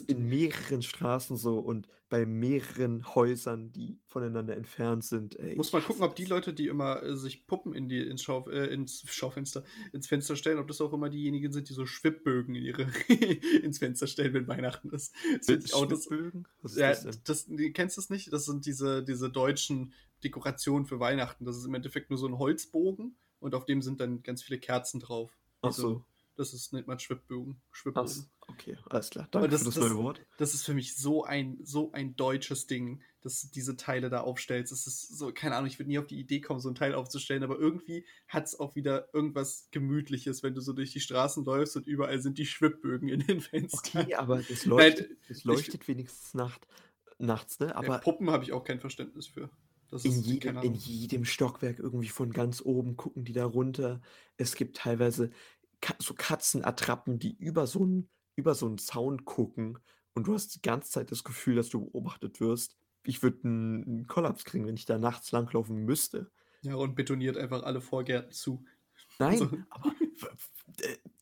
in 0.07 0.29
mehreren 0.29 0.83
Straßen 0.83 1.37
so 1.37 1.59
und 1.59 1.89
bei 2.09 2.27
mehreren 2.27 3.15
Häusern, 3.15 3.73
die 3.73 3.99
voneinander 4.07 4.55
entfernt 4.55 5.03
sind. 5.03 5.39
Ey, 5.39 5.57
Muss 5.57 5.73
man 5.73 5.83
gucken, 5.83 6.03
ob 6.03 6.15
die 6.15 6.27
Leute, 6.27 6.53
die 6.53 6.67
immer 6.67 7.03
äh, 7.03 7.17
sich 7.17 7.47
Puppen 7.47 7.75
in 7.75 7.89
die, 7.89 8.01
ins, 8.01 8.23
Schau, 8.23 8.49
äh, 8.51 8.67
ins 8.67 9.03
Schaufenster, 9.07 9.65
ins 9.93 10.07
Fenster 10.07 10.37
stellen, 10.37 10.59
ob 10.59 10.69
das 10.69 10.81
auch 10.83 10.93
immer 10.93 11.09
diejenigen 11.09 11.51
sind, 11.53 11.71
die 11.71 11.73
so 11.73 11.87
Schwibbögen 11.87 12.55
in 12.55 12.65
ihre, 12.65 12.83
ins 13.63 13.79
Fenster 13.79 14.07
stellen, 14.07 14.35
wenn 14.35 14.47
Weihnachten 14.47 14.91
ist. 14.91 15.15
Das 15.47 15.73
auch 15.73 15.87
das, 15.87 16.09
Was 16.61 16.73
ist 16.73 16.79
ja, 16.79 16.91
das, 16.91 17.23
das 17.23 17.47
Kennst 17.73 17.97
du 17.97 18.03
das 18.03 18.11
nicht? 18.11 18.31
Das 18.31 18.45
sind 18.45 18.67
diese, 18.67 19.03
diese 19.03 19.31
deutschen 19.31 19.95
Dekorationen 20.23 20.87
für 20.87 21.01
Weihnachten. 21.01 21.47
Das 21.47 21.57
ist 21.57 21.65
im 21.65 21.75
Endeffekt 21.75 22.11
nur 22.11 22.19
so 22.19 22.27
ein 22.27 22.39
Holzbogen 22.39 23.17
und 23.41 23.55
auf 23.55 23.65
dem 23.65 23.81
sind 23.81 24.01
dann 24.01 24.23
ganz 24.23 24.43
viele 24.43 24.61
Kerzen 24.61 25.01
drauf. 25.01 25.37
Ach 25.63 25.73
so. 25.73 26.05
Das 26.37 26.55
ist 26.55 26.73
nennt 26.73 26.87
man 26.87 26.99
Schwibbögen. 26.99 27.61
Schwibbögen. 27.71 28.31
okay, 28.49 28.77
alles 28.89 29.11
klar. 29.11 29.29
Danke 29.31 29.49
das, 29.49 29.61
für 29.61 29.67
das, 29.67 29.75
das 29.75 29.85
neue 29.85 29.97
Wort. 29.97 30.21
Das 30.39 30.55
ist 30.55 30.65
für 30.65 30.75
mich 30.75 30.97
so 30.97 31.25
ein, 31.25 31.59
so 31.63 31.93
ein 31.93 32.17
deutsches 32.17 32.67
Ding, 32.67 33.03
dass 33.21 33.43
du 33.43 33.49
diese 33.55 33.77
Teile 33.77 34.11
da 34.11 34.23
aufstellst. 34.23 34.73
Das 34.73 34.87
ist 34.87 35.17
so, 35.17 35.33
keine 35.33 35.57
Ahnung, 35.57 35.69
ich 35.69 35.79
würde 35.79 35.91
nie 35.91 35.99
auf 35.99 36.07
die 36.07 36.19
Idee 36.19 36.41
kommen, 36.41 36.61
so 36.61 36.69
ein 36.69 36.75
Teil 36.75 36.95
aufzustellen, 36.95 37.43
aber 37.43 37.59
irgendwie 37.59 38.07
hat 38.29 38.47
es 38.47 38.59
auch 38.59 38.75
wieder 38.75 39.09
irgendwas 39.13 39.69
Gemütliches, 39.71 40.43
wenn 40.43 40.55
du 40.55 40.61
so 40.61 40.73
durch 40.73 40.93
die 40.93 41.01
Straßen 41.01 41.45
läufst 41.45 41.77
und 41.77 41.87
überall 41.87 42.21
sind 42.21 42.39
die 42.39 42.47
Schwibbögen 42.47 43.09
in 43.09 43.21
den 43.21 43.41
Fenstern. 43.41 44.03
Okay, 44.05 44.15
aber 44.15 44.43
das 44.43 44.65
leuchtet, 44.65 45.11
das 45.29 45.45
leuchtet 45.45 45.83
ich, 45.83 45.89
wenigstens 45.89 46.35
nacht, 46.35 46.67
nachts, 47.19 47.61
ne? 47.61 47.75
Aber 47.77 47.87
ja, 47.87 47.99
Puppen 47.99 48.31
habe 48.31 48.45
ich 48.45 48.53
auch 48.53 48.65
kein 48.65 48.81
Verständnis 48.81 49.27
für. 49.27 49.51
In 50.03 50.23
jedem, 50.23 50.57
in 50.63 50.75
jedem 50.75 51.27
Stockwerk 51.27 51.79
irgendwie 51.79 52.09
von 52.09 52.33
ganz 52.33 52.63
oben 52.63 52.97
gucken 52.97 53.25
die 53.25 53.35
da 53.35 53.45
runter. 53.45 54.01
Es 54.39 54.55
gibt 54.55 54.79
teilweise 54.79 55.31
so 55.99 56.15
Katzenattrappen, 56.15 57.19
die 57.19 57.37
über 57.37 57.67
so 57.67 57.85
'n 57.85 58.11
über 58.37 58.55
so 58.55 58.67
'n 58.67 58.79
Zaun 58.79 59.25
gucken 59.25 59.79
und 60.15 60.27
du 60.27 60.35
hast 60.35 60.55
die 60.55 60.63
ganze 60.63 60.91
Zeit 60.91 61.11
das 61.11 61.25
Gefühl, 61.25 61.57
dass 61.57 61.69
du 61.71 61.81
beobachtet 61.87 62.41
wirst. 62.41 62.77
Ich 63.05 63.23
würde 63.23 63.45
einen 63.45 64.07
Kollaps 64.07 64.45
kriegen, 64.45 64.67
wenn 64.67 64.77
ich 64.77 64.85
da 64.87 64.99
nachts 64.99 65.33
langlaufen 65.33 65.77
müsste. 65.85 66.31
Ja, 66.65 66.77
und 66.77 66.95
betoniert 66.95 67.37
einfach 67.37 67.63
alle 67.65 67.81
Vorgärten 67.81 68.31
zu. 68.33 68.65
Nein, 69.19 69.51
also. 69.51 69.65
aber 69.71 69.95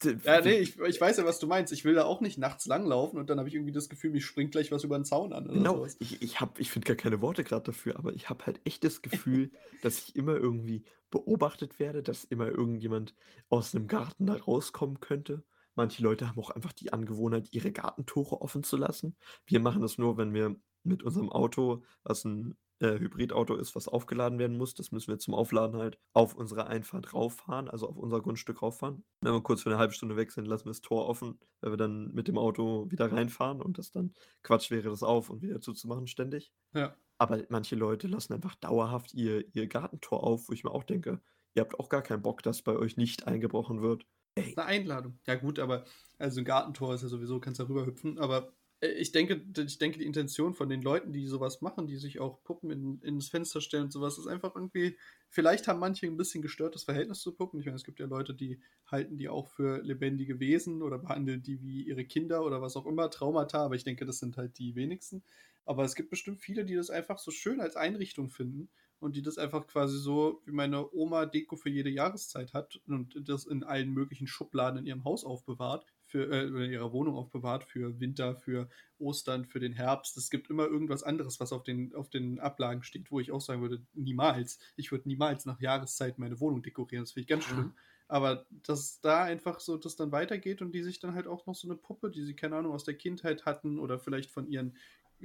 ja, 0.05 0.41
nee, 0.41 0.59
ich, 0.59 0.79
ich 0.79 1.01
weiß 1.01 1.19
ja, 1.19 1.25
was 1.25 1.39
du 1.39 1.47
meinst. 1.47 1.73
Ich 1.73 1.85
will 1.85 1.95
da 1.95 2.05
auch 2.05 2.21
nicht 2.21 2.39
nachts 2.39 2.67
langlaufen 2.67 3.19
und 3.19 3.31
dann 3.31 3.39
habe 3.39 3.49
ich 3.49 3.55
irgendwie 3.55 3.73
das 3.73 3.89
Gefühl, 3.89 4.11
mich 4.11 4.25
springt 4.25 4.53
gleich 4.53 4.73
was 4.73 4.85
über 4.85 4.99
den 4.99 5.05
Zaun 5.05 5.33
an. 5.33 5.49
genau, 5.49 5.77
sowas. 5.77 5.97
ich, 6.01 6.23
ich, 6.23 6.39
ich 6.59 6.71
finde 6.71 6.87
gar 6.87 6.97
keine 6.97 7.21
Worte 7.21 7.45
gerade 7.45 7.65
dafür, 7.65 7.97
aber 7.97 8.13
ich 8.15 8.29
habe 8.31 8.47
halt 8.47 8.61
echt 8.65 8.85
das 8.85 9.03
Gefühl, 9.03 9.51
dass 9.83 9.99
ich 9.99 10.17
immer 10.17 10.37
irgendwie 10.37 10.85
beobachtet 11.11 11.79
werde, 11.79 12.03
dass 12.03 12.25
immer 12.25 12.49
irgendjemand 12.49 13.15
aus 13.49 13.75
einem 13.75 13.89
Garten 13.89 14.27
da 14.27 14.35
rauskommen 14.35 15.01
könnte. 15.01 15.45
Manche 15.75 16.03
Leute 16.03 16.29
haben 16.29 16.41
auch 16.41 16.51
einfach 16.51 16.73
die 16.73 16.93
Angewohnheit, 16.93 17.49
ihre 17.53 17.73
Gartentore 17.73 18.41
offen 18.41 18.63
zu 18.63 18.77
lassen. 18.77 19.17
Wir 19.47 19.61
machen 19.61 19.83
das 19.83 19.99
nur, 19.99 20.17
wenn 20.17 20.35
wir 20.35 20.57
mit 20.83 21.03
unserem 21.03 21.31
Auto, 21.31 21.83
was 22.03 22.25
ein 22.25 22.57
äh, 22.81 22.99
Hybridauto 22.99 23.55
ist, 23.57 23.77
was 23.77 23.89
aufgeladen 23.89 24.39
werden 24.39 24.57
muss. 24.57 24.75
Das 24.75 24.91
müssen 24.91 25.09
wir 25.09 25.19
zum 25.19 25.35
Aufladen 25.35 25.81
halt 25.81 25.99
auf 26.13 26.35
unsere 26.35 26.67
Einfahrt 26.67 27.15
rauffahren, 27.15 27.69
also 27.69 27.89
auf 27.89 27.97
unser 27.97 28.21
Grundstück 28.21 28.63
rauffahren. 28.63 29.05
Wenn 29.21 29.33
wir 29.33 29.43
kurz 29.43 29.63
für 29.63 29.71
eine 29.71 29.79
halbe 29.79 29.93
Stunde 29.93 30.17
weg 30.17 30.33
sind, 30.33 30.47
lassen 30.47 30.65
wir 30.65 30.71
das 30.71 30.81
Tor 30.81 31.07
offen, 31.07 31.39
weil 31.61 31.73
wir 31.73 31.77
dann 31.77 32.13
mit 32.13 32.29
dem 32.29 32.39
Auto 32.39 32.91
wieder 32.91 33.13
reinfahren 33.13 33.61
und 33.61 33.79
das 33.79 33.93
dann 33.93 34.15
Quatsch 34.43 34.71
wäre, 34.71 34.89
das 34.91 35.03
auf 35.03 35.31
und 35.31 35.43
wieder 35.43 35.61
zuzumachen 35.61 36.07
ständig. 36.07 36.53
Ja. 36.75 36.97
Aber 37.19 37.43
manche 37.51 37.77
Leute 37.77 38.09
lassen 38.09 38.33
einfach 38.33 38.55
dauerhaft 38.55 39.13
ihr, 39.13 39.45
ihr 39.55 39.67
Gartentor 39.67 40.25
auf, 40.25 40.49
wo 40.49 40.53
ich 40.53 40.65
mir 40.65 40.71
auch 40.71 40.85
denke, 40.85 41.21
ihr 41.55 41.61
habt 41.61 41.79
auch 41.79 41.91
gar 41.91 42.03
keinen 42.03 42.23
Bock, 42.23 42.43
dass 42.43 42.63
bei 42.63 42.75
euch 42.77 42.97
nicht 42.97 43.27
eingebrochen 43.27 43.83
wird. 43.83 44.07
Ey. 44.37 44.55
Eine 44.57 44.67
Einladung. 44.67 45.19
Ja, 45.27 45.35
gut, 45.35 45.59
aber 45.59 45.85
also 46.19 46.41
ein 46.41 46.45
Gartentor 46.45 46.95
ist 46.95 47.03
ja 47.03 47.09
sowieso, 47.09 47.41
kannst 47.41 47.61
ja 47.61 47.67
rüberhüpfen, 47.67 48.19
aber 48.19 48.49
äh, 48.49 48.53
ich 48.81 49.13
denke, 49.13 49.45
ich 49.59 49.79
denke, 49.79 49.99
die 49.99 50.07
Intention 50.07 50.55
von 50.55 50.71
den 50.71 50.81
Leuten, 50.81 51.13
die 51.13 51.27
sowas 51.27 51.61
machen, 51.61 51.87
die 51.87 51.99
sich 51.99 52.19
auch 52.19 52.43
Puppen 52.45 52.71
in, 52.71 53.01
ins 53.03 53.29
Fenster 53.29 53.61
stellen 53.61 53.85
und 53.85 53.93
sowas, 53.93 54.17
ist 54.17 54.27
einfach 54.27 54.55
irgendwie, 54.55 54.97
vielleicht 55.29 55.69
haben 55.69 55.81
manche 55.81 56.07
ein 56.07 56.17
bisschen 56.17 56.41
gestörtes 56.41 56.85
Verhältnis 56.85 57.21
zu 57.21 57.33
Puppen. 57.33 57.61
Ich 57.61 57.67
meine, 57.67 57.77
es 57.77 57.85
gibt 57.85 58.01
ja 58.01 58.07
Leute, 58.07 58.35
die 58.35 58.61
halten 58.87 59.19
die 59.19 59.29
auch 59.29 59.49
für 59.49 59.83
lebendige 59.83 60.41
Wesen 60.41 60.81
oder 60.83 60.99
behandeln 60.99 61.43
die 61.43 61.61
wie 61.61 61.83
ihre 61.83 62.07
Kinder 62.07 62.43
oder 62.43 62.63
was 62.63 62.75
auch 62.75 62.87
immer, 62.87 63.11
Traumata, 63.11 63.63
aber 63.63 63.75
ich 63.75 63.85
denke, 63.85 64.07
das 64.07 64.19
sind 64.19 64.39
halt 64.39 64.59
die 64.59 64.75
wenigsten. 64.75 65.23
Aber 65.67 65.85
es 65.85 65.95
gibt 65.95 66.09
bestimmt 66.09 66.41
viele, 66.41 66.65
die 66.65 66.75
das 66.75 66.89
einfach 66.89 67.19
so 67.19 67.31
schön 67.31 67.61
als 67.61 67.77
Einrichtung 67.77 68.31
finden 68.31 68.71
und 68.99 69.15
die 69.15 69.23
das 69.23 69.37
einfach 69.37 69.67
quasi 69.67 69.99
so 69.99 70.41
wie 70.47 70.53
meine 70.53 70.91
Oma 70.93 71.27
Deko 71.27 71.57
für 71.57 71.69
jede 71.69 71.91
Jahreszeit 71.91 72.55
hat 72.55 72.81
und 72.87 73.15
das 73.29 73.45
in 73.45 73.63
allen 73.63 73.91
möglichen 73.91 74.27
Schubladen 74.27 74.81
in 74.81 74.87
ihrem 74.87 75.05
Haus 75.05 75.25
aufbewahrt 75.25 75.85
für, 76.11 76.31
äh, 76.31 76.47
in 76.47 76.73
ihrer 76.73 76.93
Wohnung 76.93 77.15
aufbewahrt 77.15 77.65
für 77.65 78.01
Winter, 78.01 78.35
für 78.35 78.69
Ostern, 78.99 79.45
für 79.47 79.61
den 79.61 79.73
Herbst. 79.73 80.17
Es 80.17 80.29
gibt 80.29 80.51
immer 80.51 80.67
irgendwas 80.67 81.03
anderes, 81.03 81.39
was 81.41 81.53
auf 81.53 81.63
den, 81.63 81.95
auf 81.95 82.11
den 82.11 82.41
Ablagen 82.41 82.83
steht, 82.83 83.11
wo 83.11 83.21
ich 83.21 83.31
auch 83.31 83.41
sagen 83.41 83.63
würde, 83.63 83.81
niemals. 83.95 84.59
Ich 84.77 84.91
würde 84.91 85.09
niemals 85.09 85.47
nach 85.47 85.61
Jahreszeit 85.61 86.19
meine 86.19 86.41
Wohnung 86.41 86.63
dekorieren. 86.63 87.05
Das 87.05 87.13
finde 87.13 87.23
ich 87.23 87.29
ganz 87.29 87.45
schlimm. 87.45 87.73
Ja. 87.77 87.83
Aber 88.09 88.45
dass 88.65 89.01
da 89.01 89.23
einfach 89.23 89.61
so 89.61 89.77
das 89.77 89.95
dann 89.95 90.11
weitergeht 90.11 90.63
und 90.63 90.73
die 90.73 90.83
sich 90.83 90.99
dann 90.99 91.15
halt 91.15 91.29
auch 91.29 91.47
noch 91.47 91.55
so 91.55 91.69
eine 91.69 91.77
Puppe, 91.77 92.11
die 92.11 92.25
sie, 92.25 92.35
keine 92.35 92.57
Ahnung, 92.57 92.73
aus 92.73 92.83
der 92.83 92.95
Kindheit 92.95 93.47
hatten 93.47 93.79
oder 93.79 94.01
vielleicht 94.01 94.33
von 94.33 94.49
ihren, 94.49 94.77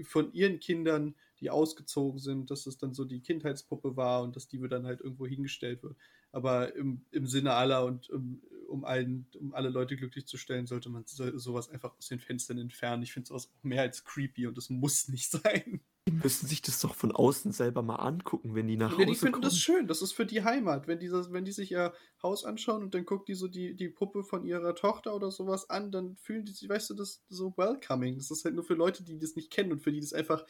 von 0.03 0.33
ihren 0.33 0.59
Kindern, 0.59 1.15
die 1.39 1.49
ausgezogen 1.49 2.19
sind, 2.19 2.51
dass 2.51 2.65
es 2.65 2.77
dann 2.77 2.93
so 2.93 3.05
die 3.05 3.21
Kindheitspuppe 3.21 3.95
war 3.95 4.23
und 4.23 4.35
dass 4.35 4.47
die 4.47 4.59
dann 4.67 4.85
halt 4.85 5.01
irgendwo 5.01 5.25
hingestellt 5.25 5.83
wird. 5.83 5.95
Aber 6.31 6.75
im, 6.75 7.05
im 7.11 7.27
Sinne 7.27 7.53
aller 7.53 7.85
und 7.85 8.09
um, 8.09 8.41
um, 8.67 8.85
allen, 8.85 9.27
um 9.39 9.53
alle 9.53 9.69
Leute 9.69 9.95
glücklich 9.95 10.25
zu 10.25 10.37
stellen, 10.37 10.67
sollte 10.67 10.89
man 10.89 11.03
sowas 11.05 11.69
einfach 11.69 11.97
aus 11.97 12.07
den 12.07 12.19
Fenstern 12.19 12.57
entfernen. 12.57 13.03
Ich 13.03 13.13
finde 13.13 13.27
sowas 13.27 13.47
auch 13.47 13.63
mehr 13.63 13.81
als 13.81 14.03
creepy 14.03 14.47
und 14.47 14.57
es 14.57 14.69
muss 14.69 15.07
nicht 15.07 15.29
sein. 15.31 15.81
Die 16.07 16.11
müssen 16.11 16.47
sich 16.47 16.61
das 16.61 16.79
doch 16.81 16.93
von 16.93 17.11
außen 17.11 17.51
selber 17.51 17.81
mal 17.81 17.95
angucken, 17.95 18.53
wenn 18.53 18.67
die 18.67 18.77
nach 18.77 18.91
Hause 18.91 18.97
kommen. 18.97 19.13
Die 19.13 19.19
finden 19.19 19.41
das 19.41 19.57
schön, 19.57 19.87
das 19.87 20.03
ist 20.03 20.11
für 20.11 20.27
die 20.27 20.43
Heimat. 20.43 20.87
Wenn 20.87 20.99
die, 20.99 21.11
wenn 21.11 21.45
die 21.45 21.51
sich 21.51 21.71
ihr 21.71 21.93
Haus 22.21 22.45
anschauen 22.45 22.83
und 22.83 22.93
dann 22.93 23.05
guckt 23.05 23.27
die 23.27 23.33
so 23.33 23.47
die, 23.47 23.75
die 23.75 23.89
Puppe 23.89 24.23
von 24.23 24.45
ihrer 24.45 24.75
Tochter 24.75 25.15
oder 25.15 25.31
sowas 25.31 25.69
an, 25.71 25.91
dann 25.91 26.15
fühlen 26.17 26.45
die 26.45 26.51
sich, 26.51 26.69
weißt 26.69 26.91
du, 26.91 26.93
das 26.93 27.23
so 27.29 27.55
welcoming. 27.57 28.17
Das 28.17 28.29
ist 28.29 28.45
halt 28.45 28.53
nur 28.53 28.63
für 28.63 28.75
Leute, 28.75 29.03
die 29.03 29.17
das 29.17 29.35
nicht 29.35 29.49
kennen 29.49 29.71
und 29.71 29.79
für 29.81 29.91
die 29.91 29.99
das 29.99 30.13
einfach 30.13 30.45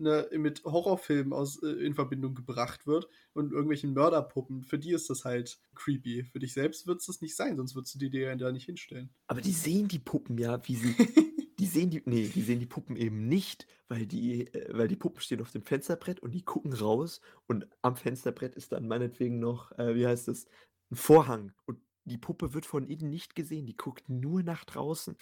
ne, 0.00 0.28
mit 0.32 0.64
Horrorfilmen 0.64 1.32
aus, 1.32 1.62
äh, 1.62 1.68
in 1.68 1.94
Verbindung 1.94 2.34
gebracht 2.34 2.86
wird 2.86 3.08
und 3.32 3.52
irgendwelchen 3.52 3.92
Mörderpuppen. 3.92 4.64
Für 4.64 4.78
die 4.78 4.92
ist 4.92 5.10
das 5.10 5.24
halt 5.24 5.60
creepy. 5.74 6.24
Für 6.24 6.38
dich 6.38 6.54
selbst 6.54 6.86
wird 6.86 7.00
es 7.00 7.06
das 7.06 7.20
nicht 7.20 7.36
sein, 7.36 7.56
sonst 7.56 7.74
würdest 7.74 7.94
du 7.94 7.98
die 7.98 8.10
dir 8.10 8.28
ja 8.28 8.36
da 8.36 8.50
nicht 8.50 8.66
hinstellen. 8.66 9.10
Aber 9.26 9.40
die 9.40 9.52
sehen 9.52 9.88
die 9.88 9.98
Puppen 9.98 10.38
ja, 10.38 10.60
wie 10.66 10.76
sie 10.76 10.94
Die 11.60 11.66
sehen 11.66 11.90
die, 11.90 12.02
nee, 12.06 12.26
die 12.26 12.40
sehen 12.40 12.58
die 12.58 12.66
Puppen 12.66 12.96
eben 12.96 13.28
nicht, 13.28 13.66
weil 13.88 14.06
die, 14.06 14.46
äh, 14.54 14.76
weil 14.76 14.88
die 14.88 14.96
Puppen 14.96 15.20
stehen 15.20 15.42
auf 15.42 15.52
dem 15.52 15.62
Fensterbrett 15.62 16.20
und 16.20 16.32
die 16.32 16.42
gucken 16.42 16.72
raus 16.72 17.20
und 17.46 17.68
am 17.82 17.96
Fensterbrett 17.96 18.54
ist 18.54 18.72
dann 18.72 18.88
meinetwegen 18.88 19.38
noch, 19.38 19.70
äh, 19.78 19.94
wie 19.94 20.06
heißt 20.06 20.28
das, 20.28 20.46
ein 20.90 20.96
Vorhang 20.96 21.52
und 21.66 21.78
die 22.04 22.16
Puppe 22.16 22.54
wird 22.54 22.64
von 22.64 22.86
innen 22.86 23.10
nicht 23.10 23.34
gesehen, 23.34 23.66
die 23.66 23.76
guckt 23.76 24.08
nur 24.08 24.42
nach 24.42 24.64
draußen. 24.64 25.16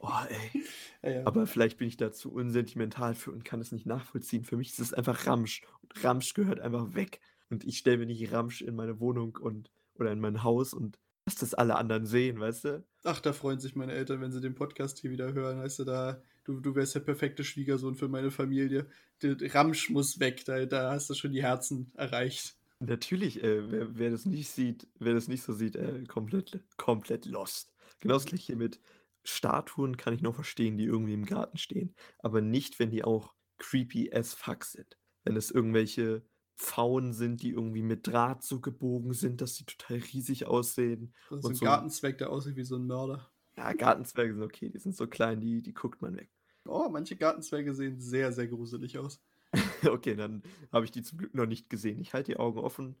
Oh, 0.00 0.10
ey. 0.28 0.64
Ja, 1.02 1.10
ja. 1.10 1.26
Aber 1.26 1.46
vielleicht 1.46 1.78
bin 1.78 1.86
ich 1.86 1.96
da 1.96 2.10
zu 2.10 2.32
unsentimental 2.32 3.14
für 3.14 3.30
und 3.30 3.44
kann 3.44 3.60
es 3.60 3.70
nicht 3.70 3.86
nachvollziehen. 3.86 4.44
Für 4.44 4.56
mich 4.56 4.70
ist 4.70 4.80
es 4.80 4.92
einfach 4.92 5.26
Ramsch 5.26 5.62
und 5.80 6.04
Ramsch 6.04 6.34
gehört 6.34 6.58
einfach 6.58 6.94
weg 6.94 7.20
und 7.50 7.64
ich 7.64 7.78
stelle 7.78 7.98
mir 7.98 8.06
nicht 8.06 8.32
Ramsch 8.32 8.62
in 8.62 8.74
meine 8.74 8.98
Wohnung 8.98 9.36
und 9.36 9.70
oder 9.94 10.10
in 10.12 10.20
mein 10.20 10.42
Haus 10.42 10.74
und 10.74 10.98
dass 11.28 11.36
das 11.36 11.54
alle 11.54 11.76
anderen 11.76 12.06
sehen, 12.06 12.40
weißt 12.40 12.64
du? 12.64 12.84
Ach, 13.04 13.20
da 13.20 13.32
freuen 13.32 13.60
sich 13.60 13.76
meine 13.76 13.92
Eltern, 13.92 14.20
wenn 14.20 14.32
sie 14.32 14.40
den 14.40 14.54
Podcast 14.54 14.98
hier 14.98 15.10
wieder 15.10 15.34
hören. 15.34 15.60
Weißt 15.60 15.78
du, 15.80 15.84
da, 15.84 16.22
du, 16.44 16.60
du 16.60 16.74
wärst 16.74 16.94
der 16.94 17.00
perfekte 17.00 17.44
Schwiegersohn 17.44 17.94
für 17.94 18.08
meine 18.08 18.30
Familie. 18.30 18.86
Der 19.22 19.36
Ramsch 19.54 19.90
muss 19.90 20.20
weg, 20.20 20.44
da, 20.46 20.64
da 20.64 20.92
hast 20.92 21.10
du 21.10 21.14
schon 21.14 21.32
die 21.32 21.42
Herzen 21.42 21.92
erreicht. 21.96 22.56
Natürlich, 22.80 23.42
äh, 23.42 23.70
wer, 23.70 23.98
wer, 23.98 24.10
das 24.10 24.24
nicht 24.24 24.48
sieht, 24.48 24.86
wer 24.98 25.12
das 25.12 25.28
nicht 25.28 25.42
so 25.42 25.52
sieht, 25.52 25.76
äh, 25.76 26.04
komplett, 26.06 26.60
komplett 26.76 27.26
lost. 27.26 27.74
Genau 28.00 28.14
das 28.14 28.24
gleiche 28.24 28.56
mit 28.56 28.80
Statuen 29.24 29.96
kann 29.96 30.14
ich 30.14 30.22
noch 30.22 30.34
verstehen, 30.34 30.78
die 30.78 30.84
irgendwie 30.84 31.14
im 31.14 31.26
Garten 31.26 31.58
stehen. 31.58 31.94
Aber 32.20 32.40
nicht, 32.40 32.78
wenn 32.78 32.90
die 32.90 33.04
auch 33.04 33.34
creepy 33.58 34.12
as 34.12 34.32
fuck 34.32 34.64
sind. 34.64 34.96
Wenn 35.24 35.36
es 35.36 35.50
irgendwelche 35.50 36.22
Pfauen 36.58 37.12
sind, 37.12 37.42
die 37.42 37.50
irgendwie 37.50 37.82
mit 37.82 38.06
Draht 38.06 38.42
so 38.42 38.60
gebogen 38.60 39.14
sind, 39.14 39.40
dass 39.40 39.54
sie 39.54 39.64
total 39.64 39.98
riesig 39.98 40.46
aussehen. 40.46 41.14
Das 41.30 41.38
ist 41.38 41.44
und 41.44 41.52
ein 41.52 41.56
so 41.56 41.64
Gartenzweck, 41.64 42.18
der 42.18 42.30
aussieht 42.30 42.56
wie 42.56 42.64
so 42.64 42.76
ein 42.76 42.86
Mörder. 42.86 43.30
Ja, 43.56 43.72
Gartenzwerge 43.72 44.34
sind 44.34 44.42
okay, 44.42 44.68
die 44.68 44.78
sind 44.78 44.96
so 44.96 45.06
klein, 45.06 45.40
die, 45.40 45.62
die 45.62 45.72
guckt 45.72 46.02
man 46.02 46.16
weg. 46.16 46.30
Oh, 46.64 46.88
manche 46.90 47.16
Gartenzwerge 47.16 47.74
sehen 47.74 48.00
sehr, 48.00 48.32
sehr 48.32 48.48
gruselig 48.48 48.98
aus. 48.98 49.20
okay, 49.88 50.16
dann 50.16 50.42
habe 50.72 50.84
ich 50.84 50.90
die 50.90 51.02
zum 51.02 51.18
Glück 51.18 51.34
noch 51.34 51.46
nicht 51.46 51.70
gesehen. 51.70 52.00
Ich 52.00 52.12
halte 52.12 52.32
die 52.32 52.38
Augen 52.38 52.58
offen. 52.58 52.96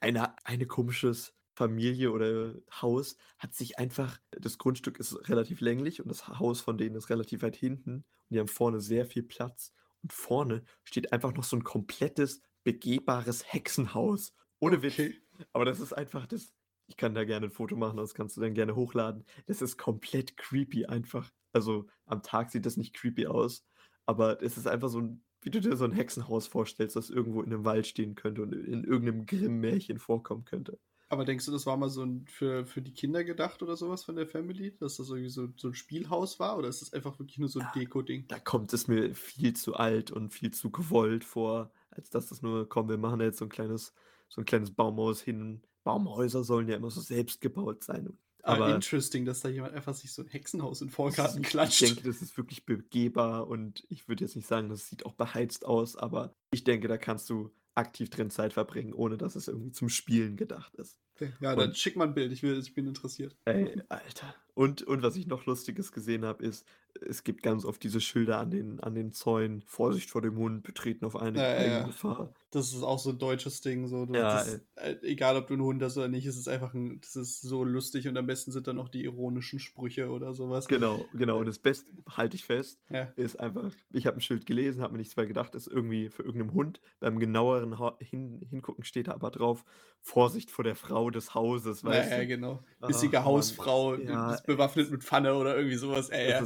eine, 0.00 0.34
eine 0.44 0.66
komisches 0.66 1.34
Familie 1.54 2.12
oder 2.12 2.54
Haus 2.80 3.16
hat 3.38 3.54
sich 3.54 3.78
einfach, 3.78 4.18
das 4.30 4.58
Grundstück 4.58 4.98
ist 4.98 5.28
relativ 5.28 5.60
länglich 5.60 6.00
und 6.00 6.08
das 6.08 6.28
Haus 6.28 6.60
von 6.60 6.78
denen 6.78 6.96
ist 6.96 7.10
relativ 7.10 7.42
weit 7.42 7.56
hinten 7.56 7.96
und 7.96 8.04
die 8.30 8.38
haben 8.38 8.48
vorne 8.48 8.80
sehr 8.80 9.06
viel 9.06 9.22
Platz 9.22 9.72
und 10.02 10.12
vorne 10.12 10.64
steht 10.84 11.12
einfach 11.12 11.32
noch 11.34 11.44
so 11.44 11.56
ein 11.56 11.64
komplettes, 11.64 12.40
begehbares 12.64 13.52
Hexenhaus. 13.52 14.34
Ohne 14.60 14.78
okay. 14.78 15.08
Witz. 15.08 15.46
Aber 15.52 15.64
das 15.64 15.80
ist 15.80 15.92
einfach 15.92 16.26
das. 16.26 16.52
Ich 16.86 16.96
kann 16.96 17.14
da 17.14 17.24
gerne 17.24 17.46
ein 17.46 17.52
Foto 17.52 17.76
machen, 17.76 17.96
das 17.96 18.14
kannst 18.14 18.36
du 18.36 18.40
dann 18.40 18.54
gerne 18.54 18.76
hochladen. 18.76 19.24
Das 19.46 19.62
ist 19.62 19.78
komplett 19.78 20.36
creepy 20.36 20.86
einfach. 20.86 21.30
Also 21.52 21.86
am 22.06 22.22
Tag 22.22 22.50
sieht 22.50 22.66
das 22.66 22.76
nicht 22.76 22.94
creepy 22.94 23.26
aus, 23.26 23.64
aber 24.06 24.42
es 24.42 24.58
ist 24.58 24.66
einfach 24.66 24.88
so 24.88 25.00
ein, 25.00 25.24
wie 25.40 25.50
du 25.50 25.60
dir 25.60 25.76
so 25.76 25.84
ein 25.84 25.92
Hexenhaus 25.92 26.46
vorstellst, 26.46 26.96
das 26.96 27.10
irgendwo 27.10 27.42
in 27.42 27.52
einem 27.52 27.64
Wald 27.64 27.86
stehen 27.86 28.14
könnte 28.14 28.42
und 28.42 28.52
in 28.52 28.84
irgendeinem 28.84 29.26
Grimm-Märchen 29.26 29.98
vorkommen 29.98 30.44
könnte. 30.44 30.78
Aber 31.12 31.26
denkst 31.26 31.44
du, 31.44 31.52
das 31.52 31.66
war 31.66 31.76
mal 31.76 31.90
so 31.90 32.02
ein, 32.02 32.24
für, 32.26 32.64
für 32.64 32.80
die 32.80 32.94
Kinder 32.94 33.22
gedacht 33.22 33.62
oder 33.62 33.76
sowas 33.76 34.02
von 34.02 34.16
der 34.16 34.26
Family? 34.26 34.74
Dass 34.78 34.96
das 34.96 35.10
irgendwie 35.10 35.28
so, 35.28 35.48
so 35.58 35.68
ein 35.68 35.74
Spielhaus 35.74 36.40
war? 36.40 36.56
Oder 36.56 36.68
ist 36.68 36.80
das 36.80 36.94
einfach 36.94 37.18
wirklich 37.18 37.36
nur 37.36 37.50
so 37.50 37.60
ein 37.60 37.66
ja, 37.66 37.80
Deko-Ding? 37.82 38.28
Da 38.28 38.38
kommt 38.38 38.72
es 38.72 38.88
mir 38.88 39.14
viel 39.14 39.52
zu 39.52 39.74
alt 39.74 40.10
und 40.10 40.32
viel 40.32 40.52
zu 40.52 40.70
gewollt 40.70 41.22
vor, 41.24 41.70
als 41.90 42.08
dass 42.08 42.28
das 42.28 42.40
nur, 42.40 42.66
komm, 42.66 42.88
wir 42.88 42.96
machen 42.96 43.18
da 43.18 43.26
jetzt 43.26 43.36
so 43.36 43.44
ein 43.44 43.50
kleines, 43.50 43.92
so 44.30 44.40
ein 44.40 44.46
kleines 44.46 44.70
Baumhaus 44.70 45.20
hin. 45.20 45.60
Baumhäuser 45.84 46.44
sollen 46.44 46.66
ja 46.66 46.76
immer 46.76 46.90
so 46.90 47.02
selbst 47.02 47.42
gebaut 47.42 47.84
sein. 47.84 48.16
Aber, 48.42 48.64
Aber 48.64 48.74
interesting, 48.74 49.26
dass 49.26 49.40
da 49.40 49.50
jemand 49.50 49.74
einfach 49.74 49.92
sich 49.92 50.14
so 50.14 50.22
ein 50.22 50.28
Hexenhaus 50.28 50.80
in 50.80 50.88
Vorgarten 50.88 51.42
klatscht. 51.42 51.82
Ich 51.82 51.94
denke, 51.94 52.08
das 52.08 52.22
ist 52.22 52.38
wirklich 52.38 52.64
begehbar 52.64 53.48
und 53.48 53.84
ich 53.90 54.08
würde 54.08 54.24
jetzt 54.24 54.34
nicht 54.34 54.48
sagen, 54.48 54.70
das 54.70 54.88
sieht 54.88 55.04
auch 55.04 55.12
beheizt 55.12 55.66
aus, 55.66 55.94
aber 55.94 56.34
ich 56.52 56.64
denke, 56.64 56.88
da 56.88 56.96
kannst 56.96 57.28
du 57.28 57.52
aktiv 57.74 58.10
drin 58.10 58.30
Zeit 58.30 58.52
verbringen, 58.52 58.92
ohne 58.92 59.16
dass 59.16 59.36
es 59.36 59.48
irgendwie 59.48 59.72
zum 59.72 59.88
Spielen 59.88 60.36
gedacht 60.36 60.74
ist. 60.74 60.98
Ja, 61.40 61.54
dann 61.54 61.68
und, 61.68 61.78
schick 61.78 61.96
mal 61.96 62.08
ein 62.08 62.14
Bild, 62.14 62.32
ich, 62.32 62.42
will, 62.42 62.58
ich 62.58 62.74
bin 62.74 62.86
interessiert. 62.86 63.36
Ey, 63.44 63.80
Alter. 63.88 64.34
Und, 64.54 64.82
und 64.82 65.02
was 65.02 65.16
ich 65.16 65.26
noch 65.26 65.46
Lustiges 65.46 65.92
gesehen 65.92 66.24
habe, 66.24 66.44
ist, 66.44 66.66
es 67.00 67.24
gibt 67.24 67.42
ganz 67.42 67.64
oft 67.64 67.82
diese 67.82 68.00
Schilder 68.00 68.38
an 68.38 68.50
den, 68.50 68.80
an 68.80 68.94
den 68.94 69.12
Zäunen. 69.12 69.62
Vorsicht 69.62 70.10
vor 70.10 70.20
dem 70.20 70.36
Hund, 70.36 70.62
betreten 70.62 71.06
auf 71.06 71.16
eine 71.16 71.38
ja, 71.38 71.62
ja. 71.62 71.82
Gefahr. 71.84 72.34
Das 72.50 72.74
ist 72.74 72.82
auch 72.82 72.98
so 72.98 73.10
ein 73.10 73.18
deutsches 73.18 73.62
Ding. 73.62 73.88
So. 73.88 74.06
Ja, 74.12 74.44
das, 74.44 74.60
äh, 74.74 74.96
egal, 75.02 75.36
ob 75.36 75.46
du 75.46 75.54
einen 75.54 75.62
Hund 75.62 75.82
hast 75.82 75.96
oder 75.96 76.08
nicht, 76.08 76.26
es 76.26 76.36
ist 76.36 76.48
einfach 76.48 76.74
ein, 76.74 77.00
das 77.00 77.16
ist 77.16 77.40
so 77.40 77.64
lustig 77.64 78.08
und 78.08 78.16
am 78.18 78.26
besten 78.26 78.52
sind 78.52 78.66
dann 78.66 78.76
noch 78.76 78.90
die 78.90 79.04
ironischen 79.04 79.58
Sprüche 79.58 80.10
oder 80.10 80.34
sowas. 80.34 80.68
Genau, 80.68 81.06
genau. 81.14 81.38
Und 81.38 81.46
das 81.46 81.58
Beste, 81.58 81.90
halte 82.10 82.36
ich 82.36 82.44
fest, 82.44 82.78
ist 83.16 83.40
einfach, 83.40 83.72
ich 83.90 84.06
habe 84.06 84.18
ein 84.18 84.20
Schild 84.20 84.44
gelesen, 84.44 84.82
habe 84.82 84.92
mir 84.92 84.98
nichts 84.98 85.16
mehr 85.16 85.26
gedacht, 85.26 85.54
ist 85.54 85.66
irgendwie 85.66 86.10
für 86.10 86.24
irgendeinen 86.24 86.52
Hund. 86.52 86.80
Beim 87.00 87.18
genaueren 87.18 87.74
hin, 88.00 88.46
Hingucken 88.50 88.84
steht 88.84 89.08
da 89.08 89.12
aber 89.12 89.30
drauf, 89.30 89.64
Vorsicht 90.02 90.50
vor 90.50 90.64
der 90.64 90.76
Frau 90.76 91.10
des 91.10 91.34
Hauses, 91.34 91.84
weißt 91.84 92.10
ja, 92.10 92.16
du? 92.16 92.22
Ja, 92.22 92.28
genau. 92.28 92.62
Bissige 92.86 93.20
Ach, 93.20 93.24
Hausfrau, 93.24 93.94
ja, 93.94 94.36
bewaffnet 94.46 94.90
mit 94.90 95.04
Pfanne 95.04 95.34
oder 95.34 95.56
irgendwie 95.56 95.76
sowas. 95.76 96.10
Ey, 96.10 96.30
ja. 96.30 96.38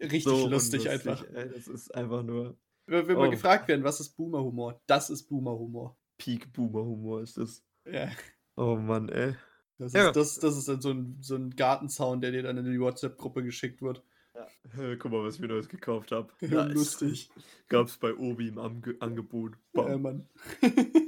Richtig 0.00 0.24
so 0.24 0.48
lustig, 0.48 0.84
lustig 0.84 0.90
einfach. 0.90 1.24
Ey, 1.34 1.48
das 1.48 1.68
ist 1.68 1.94
einfach 1.94 2.22
nur. 2.22 2.56
Wenn 2.86 3.06
wir 3.06 3.16
oh. 3.16 3.20
mal 3.20 3.30
gefragt 3.30 3.68
werden, 3.68 3.84
was 3.84 4.00
ist 4.00 4.16
Boomer-Humor? 4.16 4.80
Das 4.86 5.10
ist 5.10 5.24
Boomer-Humor. 5.24 5.96
Peak 6.16 6.52
Boomer-Humor 6.52 7.22
ist 7.22 7.36
das. 7.36 7.62
Ja. 7.84 8.10
Oh 8.56 8.76
Mann, 8.76 9.08
ey. 9.08 9.34
Das 9.78 9.88
ist, 9.88 9.94
ja. 9.94 10.10
das, 10.10 10.40
das 10.40 10.56
ist 10.56 10.68
dann 10.68 10.80
so 10.80 10.90
ein, 10.90 11.18
so 11.20 11.36
ein 11.36 11.50
Gartenzaun, 11.50 12.20
der 12.20 12.32
dir 12.32 12.42
dann 12.42 12.56
in 12.56 12.64
die 12.64 12.80
WhatsApp-Gruppe 12.80 13.44
geschickt 13.44 13.80
wird. 13.80 14.02
Ja. 14.34 14.96
Guck 14.96 15.12
mal, 15.12 15.24
was 15.24 15.36
ich 15.36 15.40
mir 15.40 15.48
Neues 15.48 15.68
gekauft 15.68 16.12
habe. 16.12 16.32
Nice. 16.40 16.74
Lustig. 16.74 17.30
Gab's 17.68 17.96
bei 17.96 18.14
Obi 18.14 18.48
im 18.48 18.58
Ange 18.58 18.96
Angebot. 19.00 19.52
Bam. 19.72 19.88
Ja, 19.88 19.98
Mann. 19.98 20.28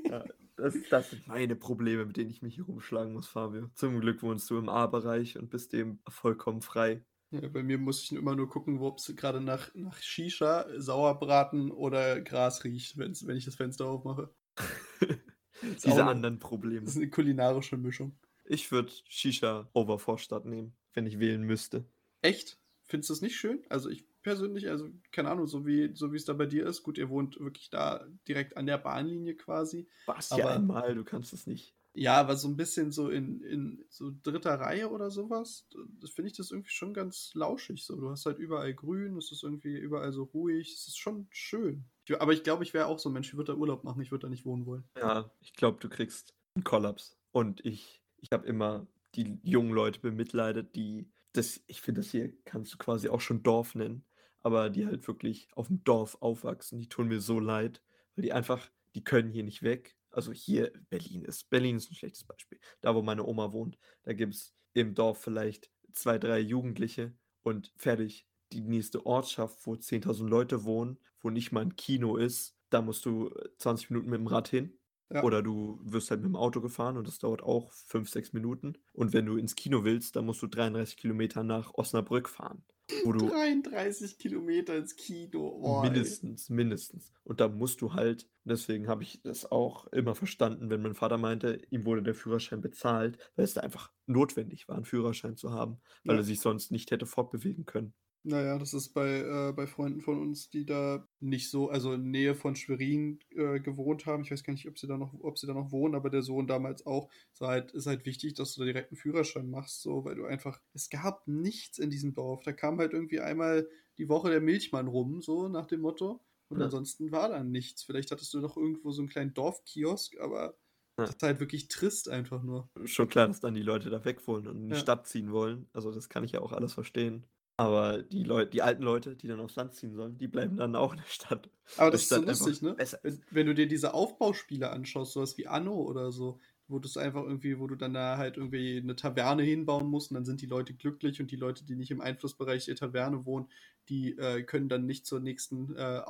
ja, 0.08 0.24
das, 0.60 0.74
das 0.90 1.10
sind 1.10 1.26
meine 1.26 1.56
Probleme, 1.56 2.04
mit 2.06 2.16
denen 2.16 2.30
ich 2.30 2.42
mich 2.42 2.54
hier 2.54 2.64
rumschlagen 2.64 3.12
muss, 3.12 3.26
Fabio. 3.26 3.70
Zum 3.74 4.00
Glück 4.00 4.22
wohnst 4.22 4.48
du 4.50 4.58
im 4.58 4.68
A-Bereich 4.68 5.38
und 5.38 5.50
bist 5.50 5.72
dem 5.72 6.00
vollkommen 6.08 6.62
frei. 6.62 7.04
Ja, 7.30 7.48
bei 7.48 7.62
mir 7.62 7.78
muss 7.78 8.02
ich 8.02 8.12
immer 8.12 8.34
nur 8.34 8.48
gucken, 8.48 8.78
ob 8.80 8.98
es 8.98 9.14
gerade 9.14 9.40
nach, 9.40 9.72
nach 9.74 9.98
Shisha, 10.02 10.66
Sauerbraten 10.76 11.70
oder 11.70 12.20
Gras 12.20 12.64
riecht, 12.64 12.98
wenn's, 12.98 13.26
wenn 13.26 13.36
ich 13.36 13.44
das 13.44 13.54
Fenster 13.54 13.86
aufmache. 13.86 14.34
Diese 15.84 16.04
anderen 16.04 16.38
Probleme. 16.38 16.80
Das 16.80 16.96
ist 16.96 16.96
eine 16.96 17.10
kulinarische 17.10 17.76
Mischung. 17.76 18.18
Ich 18.44 18.72
würde 18.72 18.92
Shisha 19.08 19.68
over 19.74 19.98
Vorstadt 19.98 20.44
nehmen, 20.44 20.74
wenn 20.92 21.06
ich 21.06 21.20
wählen 21.20 21.42
müsste. 21.42 21.84
Echt? 22.20 22.58
Findest 22.82 23.10
du 23.10 23.14
das 23.14 23.20
nicht 23.20 23.36
schön? 23.36 23.62
Also 23.68 23.90
ich 23.90 24.09
persönlich, 24.22 24.68
also 24.68 24.88
keine 25.12 25.30
Ahnung, 25.30 25.46
so 25.46 25.66
wie 25.66 25.94
so 25.94 26.12
wie 26.12 26.16
es 26.16 26.24
da 26.24 26.32
bei 26.32 26.46
dir 26.46 26.66
ist. 26.66 26.82
Gut, 26.82 26.98
ihr 26.98 27.08
wohnt 27.08 27.38
wirklich 27.40 27.70
da 27.70 28.06
direkt 28.28 28.56
an 28.56 28.66
der 28.66 28.78
Bahnlinie 28.78 29.36
quasi. 29.36 29.88
Was 30.06 30.30
ja 30.30 30.48
einmal, 30.48 30.94
du 30.94 31.04
kannst 31.04 31.32
es 31.32 31.46
nicht. 31.46 31.74
Ja, 31.92 32.20
aber 32.20 32.36
so 32.36 32.46
ein 32.46 32.56
bisschen 32.56 32.92
so 32.92 33.08
in, 33.08 33.42
in 33.42 33.84
so 33.88 34.12
dritter 34.22 34.54
Reihe 34.60 34.90
oder 34.90 35.10
sowas, 35.10 35.68
das 36.00 36.10
finde 36.10 36.30
ich 36.30 36.36
das 36.36 36.52
irgendwie 36.52 36.70
schon 36.70 36.94
ganz 36.94 37.32
lauschig. 37.34 37.84
So, 37.84 37.96
du 37.96 38.10
hast 38.10 38.26
halt 38.26 38.38
überall 38.38 38.72
grün, 38.74 39.16
es 39.16 39.32
ist 39.32 39.42
irgendwie 39.42 39.76
überall 39.76 40.12
so 40.12 40.22
ruhig, 40.22 40.72
es 40.72 40.86
ist 40.86 40.98
schon 40.98 41.26
schön. 41.30 41.84
Ich, 42.04 42.20
aber 42.20 42.32
ich 42.32 42.44
glaube, 42.44 42.62
ich 42.62 42.74
wäre 42.74 42.86
auch 42.86 43.00
so 43.00 43.08
ein 43.08 43.12
Mensch, 43.12 43.28
ich 43.28 43.36
würde 43.36 43.52
da 43.52 43.58
Urlaub 43.58 43.82
machen, 43.82 44.02
ich 44.02 44.12
würde 44.12 44.22
da 44.22 44.28
nicht 44.28 44.46
wohnen 44.46 44.66
wollen. 44.66 44.84
Ja, 44.96 45.32
ich 45.40 45.54
glaube, 45.54 45.78
du 45.80 45.88
kriegst 45.88 46.34
einen 46.54 46.62
Kollaps. 46.62 47.18
Und 47.32 47.64
ich, 47.64 48.02
ich 48.18 48.30
habe 48.30 48.46
immer 48.46 48.86
die 49.16 49.40
jungen 49.42 49.72
Leute 49.72 49.98
bemitleidet, 49.98 50.76
die 50.76 51.10
das, 51.32 51.60
ich 51.66 51.80
finde, 51.80 52.00
das 52.00 52.10
hier 52.10 52.32
kannst 52.44 52.72
du 52.74 52.78
quasi 52.78 53.08
auch 53.08 53.20
schon 53.20 53.42
Dorf 53.42 53.74
nennen, 53.74 54.04
aber 54.42 54.70
die 54.70 54.86
halt 54.86 55.06
wirklich 55.06 55.48
auf 55.54 55.68
dem 55.68 55.84
Dorf 55.84 56.16
aufwachsen, 56.20 56.78
die 56.78 56.88
tun 56.88 57.08
mir 57.08 57.20
so 57.20 57.40
leid, 57.40 57.82
weil 58.14 58.22
die 58.22 58.32
einfach, 58.32 58.70
die 58.94 59.04
können 59.04 59.30
hier 59.30 59.44
nicht 59.44 59.62
weg. 59.62 59.96
Also 60.10 60.32
hier 60.32 60.72
Berlin 60.88 61.24
ist. 61.24 61.50
Berlin 61.50 61.76
ist 61.76 61.90
ein 61.90 61.94
schlechtes 61.94 62.24
Beispiel. 62.24 62.58
Da, 62.80 62.94
wo 62.94 63.02
meine 63.02 63.24
Oma 63.24 63.52
wohnt, 63.52 63.78
da 64.02 64.12
gibt 64.12 64.34
es 64.34 64.54
im 64.72 64.94
Dorf 64.94 65.20
vielleicht 65.20 65.70
zwei, 65.92 66.18
drei 66.18 66.40
Jugendliche 66.40 67.12
und 67.42 67.72
fertig. 67.76 68.26
Die 68.52 68.62
nächste 68.62 69.06
Ortschaft, 69.06 69.64
wo 69.64 69.74
10.000 69.74 70.26
Leute 70.26 70.64
wohnen, 70.64 70.98
wo 71.20 71.30
nicht 71.30 71.52
mal 71.52 71.60
ein 71.60 71.76
Kino 71.76 72.16
ist, 72.16 72.56
da 72.70 72.82
musst 72.82 73.04
du 73.04 73.30
20 73.58 73.88
äh, 73.88 73.92
Minuten 73.92 74.10
mit 74.10 74.18
dem 74.18 74.26
Rad 74.26 74.48
hin. 74.48 74.76
Ja. 75.12 75.22
Oder 75.24 75.42
du 75.42 75.80
wirst 75.82 76.10
halt 76.10 76.20
mit 76.20 76.28
dem 76.28 76.36
Auto 76.36 76.60
gefahren 76.60 76.96
und 76.96 77.06
das 77.06 77.18
dauert 77.18 77.42
auch 77.42 77.72
5, 77.72 78.08
6 78.08 78.32
Minuten. 78.32 78.74
Und 78.92 79.12
wenn 79.12 79.26
du 79.26 79.36
ins 79.36 79.56
Kino 79.56 79.84
willst, 79.84 80.14
dann 80.16 80.26
musst 80.26 80.42
du 80.42 80.46
33 80.46 80.96
Kilometer 80.96 81.42
nach 81.42 81.74
Osnabrück 81.74 82.28
fahren. 82.28 82.64
Wo 83.04 83.12
du 83.12 83.28
33 83.28 84.18
Kilometer 84.18 84.76
ins 84.76 84.96
Kino. 84.96 85.58
Oh, 85.62 85.82
mindestens, 85.82 86.48
ey. 86.48 86.56
mindestens. 86.56 87.12
Und 87.24 87.40
da 87.40 87.48
musst 87.48 87.80
du 87.80 87.94
halt, 87.94 88.28
deswegen 88.44 88.88
habe 88.88 89.02
ich 89.02 89.22
das 89.22 89.50
auch 89.50 89.86
immer 89.88 90.14
verstanden, 90.14 90.70
wenn 90.70 90.82
mein 90.82 90.94
Vater 90.94 91.18
meinte, 91.18 91.60
ihm 91.70 91.84
wurde 91.84 92.02
der 92.02 92.14
Führerschein 92.14 92.60
bezahlt, 92.60 93.18
weil 93.36 93.44
es 93.44 93.54
da 93.54 93.60
einfach 93.60 93.90
notwendig 94.06 94.68
war, 94.68 94.76
einen 94.76 94.84
Führerschein 94.84 95.36
zu 95.36 95.52
haben, 95.52 95.80
weil 96.04 96.16
ja. 96.16 96.20
er 96.20 96.24
sich 96.24 96.40
sonst 96.40 96.70
nicht 96.70 96.90
hätte 96.90 97.06
fortbewegen 97.06 97.66
können. 97.66 97.94
Naja, 98.22 98.58
das 98.58 98.74
ist 98.74 98.90
bei, 98.90 99.20
äh, 99.20 99.52
bei 99.52 99.66
Freunden 99.66 100.02
von 100.02 100.20
uns, 100.20 100.50
die 100.50 100.66
da 100.66 101.08
nicht 101.20 101.50
so, 101.50 101.70
also 101.70 101.94
in 101.94 102.10
Nähe 102.10 102.34
von 102.34 102.54
Schwerin 102.54 103.18
äh, 103.30 103.60
gewohnt 103.60 104.04
haben. 104.04 104.24
Ich 104.24 104.30
weiß 104.30 104.44
gar 104.44 104.52
nicht, 104.52 104.68
ob 104.68 104.78
sie 104.78 104.86
da 104.86 104.98
noch, 104.98 105.14
ob 105.20 105.38
sie 105.38 105.46
da 105.46 105.54
noch 105.54 105.72
wohnen, 105.72 105.94
aber 105.94 106.10
der 106.10 106.22
Sohn 106.22 106.46
damals 106.46 106.84
auch. 106.84 107.10
Ist 107.32 107.40
halt, 107.40 107.72
ist 107.72 107.86
halt 107.86 108.04
wichtig, 108.04 108.34
dass 108.34 108.54
du 108.54 108.60
da 108.60 108.66
direkt 108.66 108.90
einen 108.90 108.98
Führerschein 108.98 109.48
machst, 109.48 109.80
so, 109.80 110.04
weil 110.04 110.16
du 110.16 110.26
einfach, 110.26 110.60
es 110.74 110.90
gab 110.90 111.26
nichts 111.26 111.78
in 111.78 111.88
diesem 111.88 112.12
Dorf. 112.12 112.42
Da 112.42 112.52
kam 112.52 112.78
halt 112.78 112.92
irgendwie 112.92 113.20
einmal 113.20 113.66
die 113.96 114.10
Woche 114.10 114.28
der 114.28 114.42
Milchmann 114.42 114.88
rum, 114.88 115.22
so 115.22 115.48
nach 115.48 115.66
dem 115.66 115.80
Motto. 115.80 116.20
Und 116.50 116.58
ja. 116.58 116.64
ansonsten 116.64 117.12
war 117.12 117.30
da 117.30 117.42
nichts. 117.42 117.84
Vielleicht 117.84 118.10
hattest 118.10 118.34
du 118.34 118.40
noch 118.40 118.56
irgendwo 118.56 118.90
so 118.92 119.00
einen 119.00 119.08
kleinen 119.08 119.32
Dorfkiosk, 119.32 120.20
aber 120.20 120.58
ja. 120.98 121.06
das 121.06 121.10
ist 121.10 121.22
halt 121.22 121.40
wirklich 121.40 121.68
trist 121.68 122.10
einfach 122.10 122.42
nur. 122.42 122.68
Schon 122.84 123.08
klar, 123.08 123.28
dass 123.28 123.40
dann 123.40 123.54
die 123.54 123.62
Leute 123.62 123.88
da 123.88 124.04
weg 124.04 124.26
wollen 124.26 124.46
und 124.46 124.56
in 124.56 124.68
die 124.68 124.74
ja. 124.74 124.80
Stadt 124.80 125.06
ziehen 125.06 125.32
wollen. 125.32 125.68
Also 125.72 125.90
das 125.90 126.10
kann 126.10 126.24
ich 126.24 126.32
ja 126.32 126.40
auch 126.40 126.52
alles 126.52 126.74
verstehen. 126.74 127.24
Aber 127.60 128.02
die 128.02 128.22
Leute, 128.22 128.50
die 128.52 128.62
alten 128.62 128.82
Leute, 128.82 129.14
die 129.16 129.28
dann 129.28 129.38
aufs 129.38 129.54
Land 129.54 129.74
ziehen 129.74 129.92
sollen, 129.94 130.16
die 130.16 130.28
bleiben 130.28 130.56
dann 130.56 130.74
auch 130.74 130.92
in 130.92 130.98
der 131.00 131.04
Stadt. 131.04 131.50
Aber 131.76 131.90
das 131.90 132.04
ist 132.04 132.08
so 132.08 132.22
lustig, 132.22 132.62
ne? 132.62 132.74
Wenn, 133.02 133.20
wenn, 133.30 133.46
du 133.46 133.54
dir 133.54 133.68
diese 133.68 133.92
Aufbauspiele 133.92 134.70
anschaust, 134.70 135.12
sowas 135.12 135.36
wie 135.36 135.46
Anno 135.46 135.74
oder 135.74 136.10
so, 136.10 136.40
wo 136.68 136.78
du 136.78 136.88
es 136.88 136.96
einfach 136.96 137.22
irgendwie, 137.22 137.58
wo 137.58 137.66
du 137.66 137.74
dann 137.74 137.92
da 137.92 138.16
halt 138.16 138.38
irgendwie 138.38 138.78
eine 138.78 138.96
Taverne 138.96 139.42
hinbauen 139.42 139.88
musst 139.88 140.10
und 140.10 140.14
dann 140.14 140.24
sind 140.24 140.40
die 140.40 140.46
Leute 140.46 140.72
glücklich 140.72 141.20
und 141.20 141.30
die 141.30 141.36
Leute, 141.36 141.66
die 141.66 141.76
nicht 141.76 141.90
im 141.90 142.00
Einflussbereich 142.00 142.64
der 142.64 142.76
Taverne 142.76 143.26
wohnen, 143.26 143.46
die 143.90 144.16
äh, 144.16 144.42
können 144.42 144.70
dann 144.70 144.86
nicht 144.86 145.04
zur 145.04 145.20
nächsten 145.20 145.76
äh, 145.76 146.00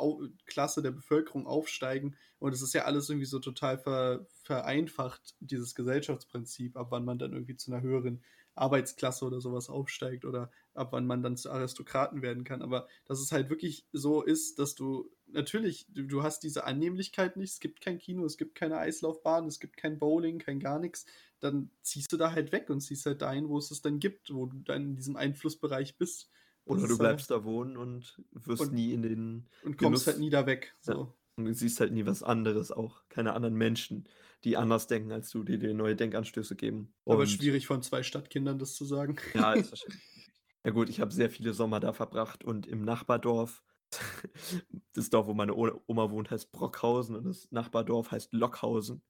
Klasse 0.46 0.82
der 0.82 0.92
Bevölkerung 0.92 1.48
aufsteigen. 1.48 2.14
Und 2.38 2.53
es 2.53 2.62
ist 2.62 2.74
ja 2.74 2.84
alles 2.84 3.09
irgendwie 3.09 3.26
so 3.26 3.40
total 3.40 3.76
ver 3.76 4.24
vereinfacht, 4.44 5.34
dieses 5.40 5.74
Gesellschaftsprinzip, 5.74 6.76
ab 6.76 6.88
wann 6.90 7.05
man 7.05 7.18
dann 7.18 7.32
irgendwie 7.32 7.57
zu 7.57 7.72
einer 7.72 7.82
höheren 7.82 8.22
Arbeitsklasse 8.55 9.24
oder 9.24 9.40
sowas 9.40 9.68
aufsteigt 9.68 10.24
oder 10.24 10.53
ab 10.75 10.93
wann 10.93 11.07
man 11.07 11.23
dann 11.23 11.37
zu 11.37 11.51
Aristokraten 11.51 12.23
werden 12.23 12.45
kann. 12.45 12.62
Aber 12.62 12.87
dass 13.07 13.21
es 13.21 13.33
halt 13.33 13.51
wirklich 13.51 13.87
so 13.93 14.23
ist, 14.23 14.59
dass 14.59 14.75
du 14.75 15.11
natürlich, 15.27 15.87
du, 15.91 16.05
du 16.05 16.23
hast 16.23 16.43
diese 16.43 16.64
Annehmlichkeit 16.64 17.37
nicht, 17.37 17.53
es 17.53 17.61
gibt 17.61 17.81
kein 17.81 17.99
Kino, 17.99 18.25
es 18.25 18.37
gibt 18.37 18.55
keine 18.55 18.79
Eislaufbahn, 18.79 19.47
es 19.47 19.61
gibt 19.61 19.77
kein 19.77 19.99
Bowling, 19.99 20.39
kein 20.39 20.61
gar 20.61 20.79
nichts, 20.79 21.07
dann 21.41 21.71
ziehst 21.83 22.12
du 22.12 22.16
da 22.16 22.33
halt 22.33 22.53
weg 22.53 22.71
und 22.71 22.81
ziehst 22.81 23.07
halt 23.07 23.23
dahin, 23.23 23.49
wo 23.49 23.59
es 23.59 23.71
es 23.71 23.83
dann 23.83 23.99
gibt, 23.99 24.33
wo 24.33 24.47
du 24.47 24.59
dann 24.59 24.83
in 24.83 24.97
diesem 24.97 25.16
Einflussbereich 25.16 25.97
bist. 25.97 26.31
Oder 26.64 26.87
du 26.87 26.99
bleibst 26.99 27.31
halt, 27.31 27.41
da 27.41 27.45
wohnen 27.45 27.77
und 27.77 28.21
wirst 28.33 28.62
und, 28.62 28.73
nie 28.73 28.93
in 28.93 29.03
den. 29.03 29.49
Und 29.64 29.77
kommst 29.77 29.79
Genuss, 29.79 30.07
halt 30.07 30.18
nie 30.18 30.31
da 30.31 30.47
weg. 30.47 30.75
So. 30.81 30.93
Ja. 30.93 31.14
Und 31.37 31.45
du 31.47 31.55
siehst 31.55 31.81
halt 31.81 31.93
nie 31.93 32.07
was 32.07 32.23
anderes 32.23 32.71
auch. 32.71 33.03
Keine 33.09 33.33
anderen 33.33 33.55
Menschen, 33.55 34.07
die 34.45 34.57
anders 34.57 34.87
denken 34.87 35.11
als 35.11 35.31
du, 35.31 35.43
die 35.43 35.59
dir 35.59 35.75
neue 35.75 35.97
Denkanstöße 35.97 36.55
geben. 36.55 36.93
Und 37.05 37.14
Aber 37.14 37.27
schwierig 37.27 37.66
von 37.66 37.83
zwei 37.83 38.03
Stadtkindern 38.03 38.59
das 38.59 38.75
zu 38.75 38.85
sagen. 38.85 39.16
Ja, 39.35 39.53
ist 39.55 39.73
wahrscheinlich. 39.73 40.20
Ja 40.64 40.72
gut, 40.72 40.88
ich 40.88 41.00
habe 41.00 41.12
sehr 41.12 41.30
viele 41.30 41.54
Sommer 41.54 41.80
da 41.80 41.92
verbracht 41.92 42.44
und 42.44 42.66
im 42.66 42.84
Nachbardorf, 42.84 43.62
das 44.94 45.11
Dorf, 45.11 45.26
wo 45.26 45.34
meine 45.34 45.54
Oma 45.54 46.11
wohnt, 46.11 46.30
heißt 46.30 46.52
Brockhausen 46.52 47.16
und 47.16 47.24
das 47.24 47.50
Nachbardorf 47.50 48.11
heißt 48.11 48.32
Lockhausen. 48.32 49.02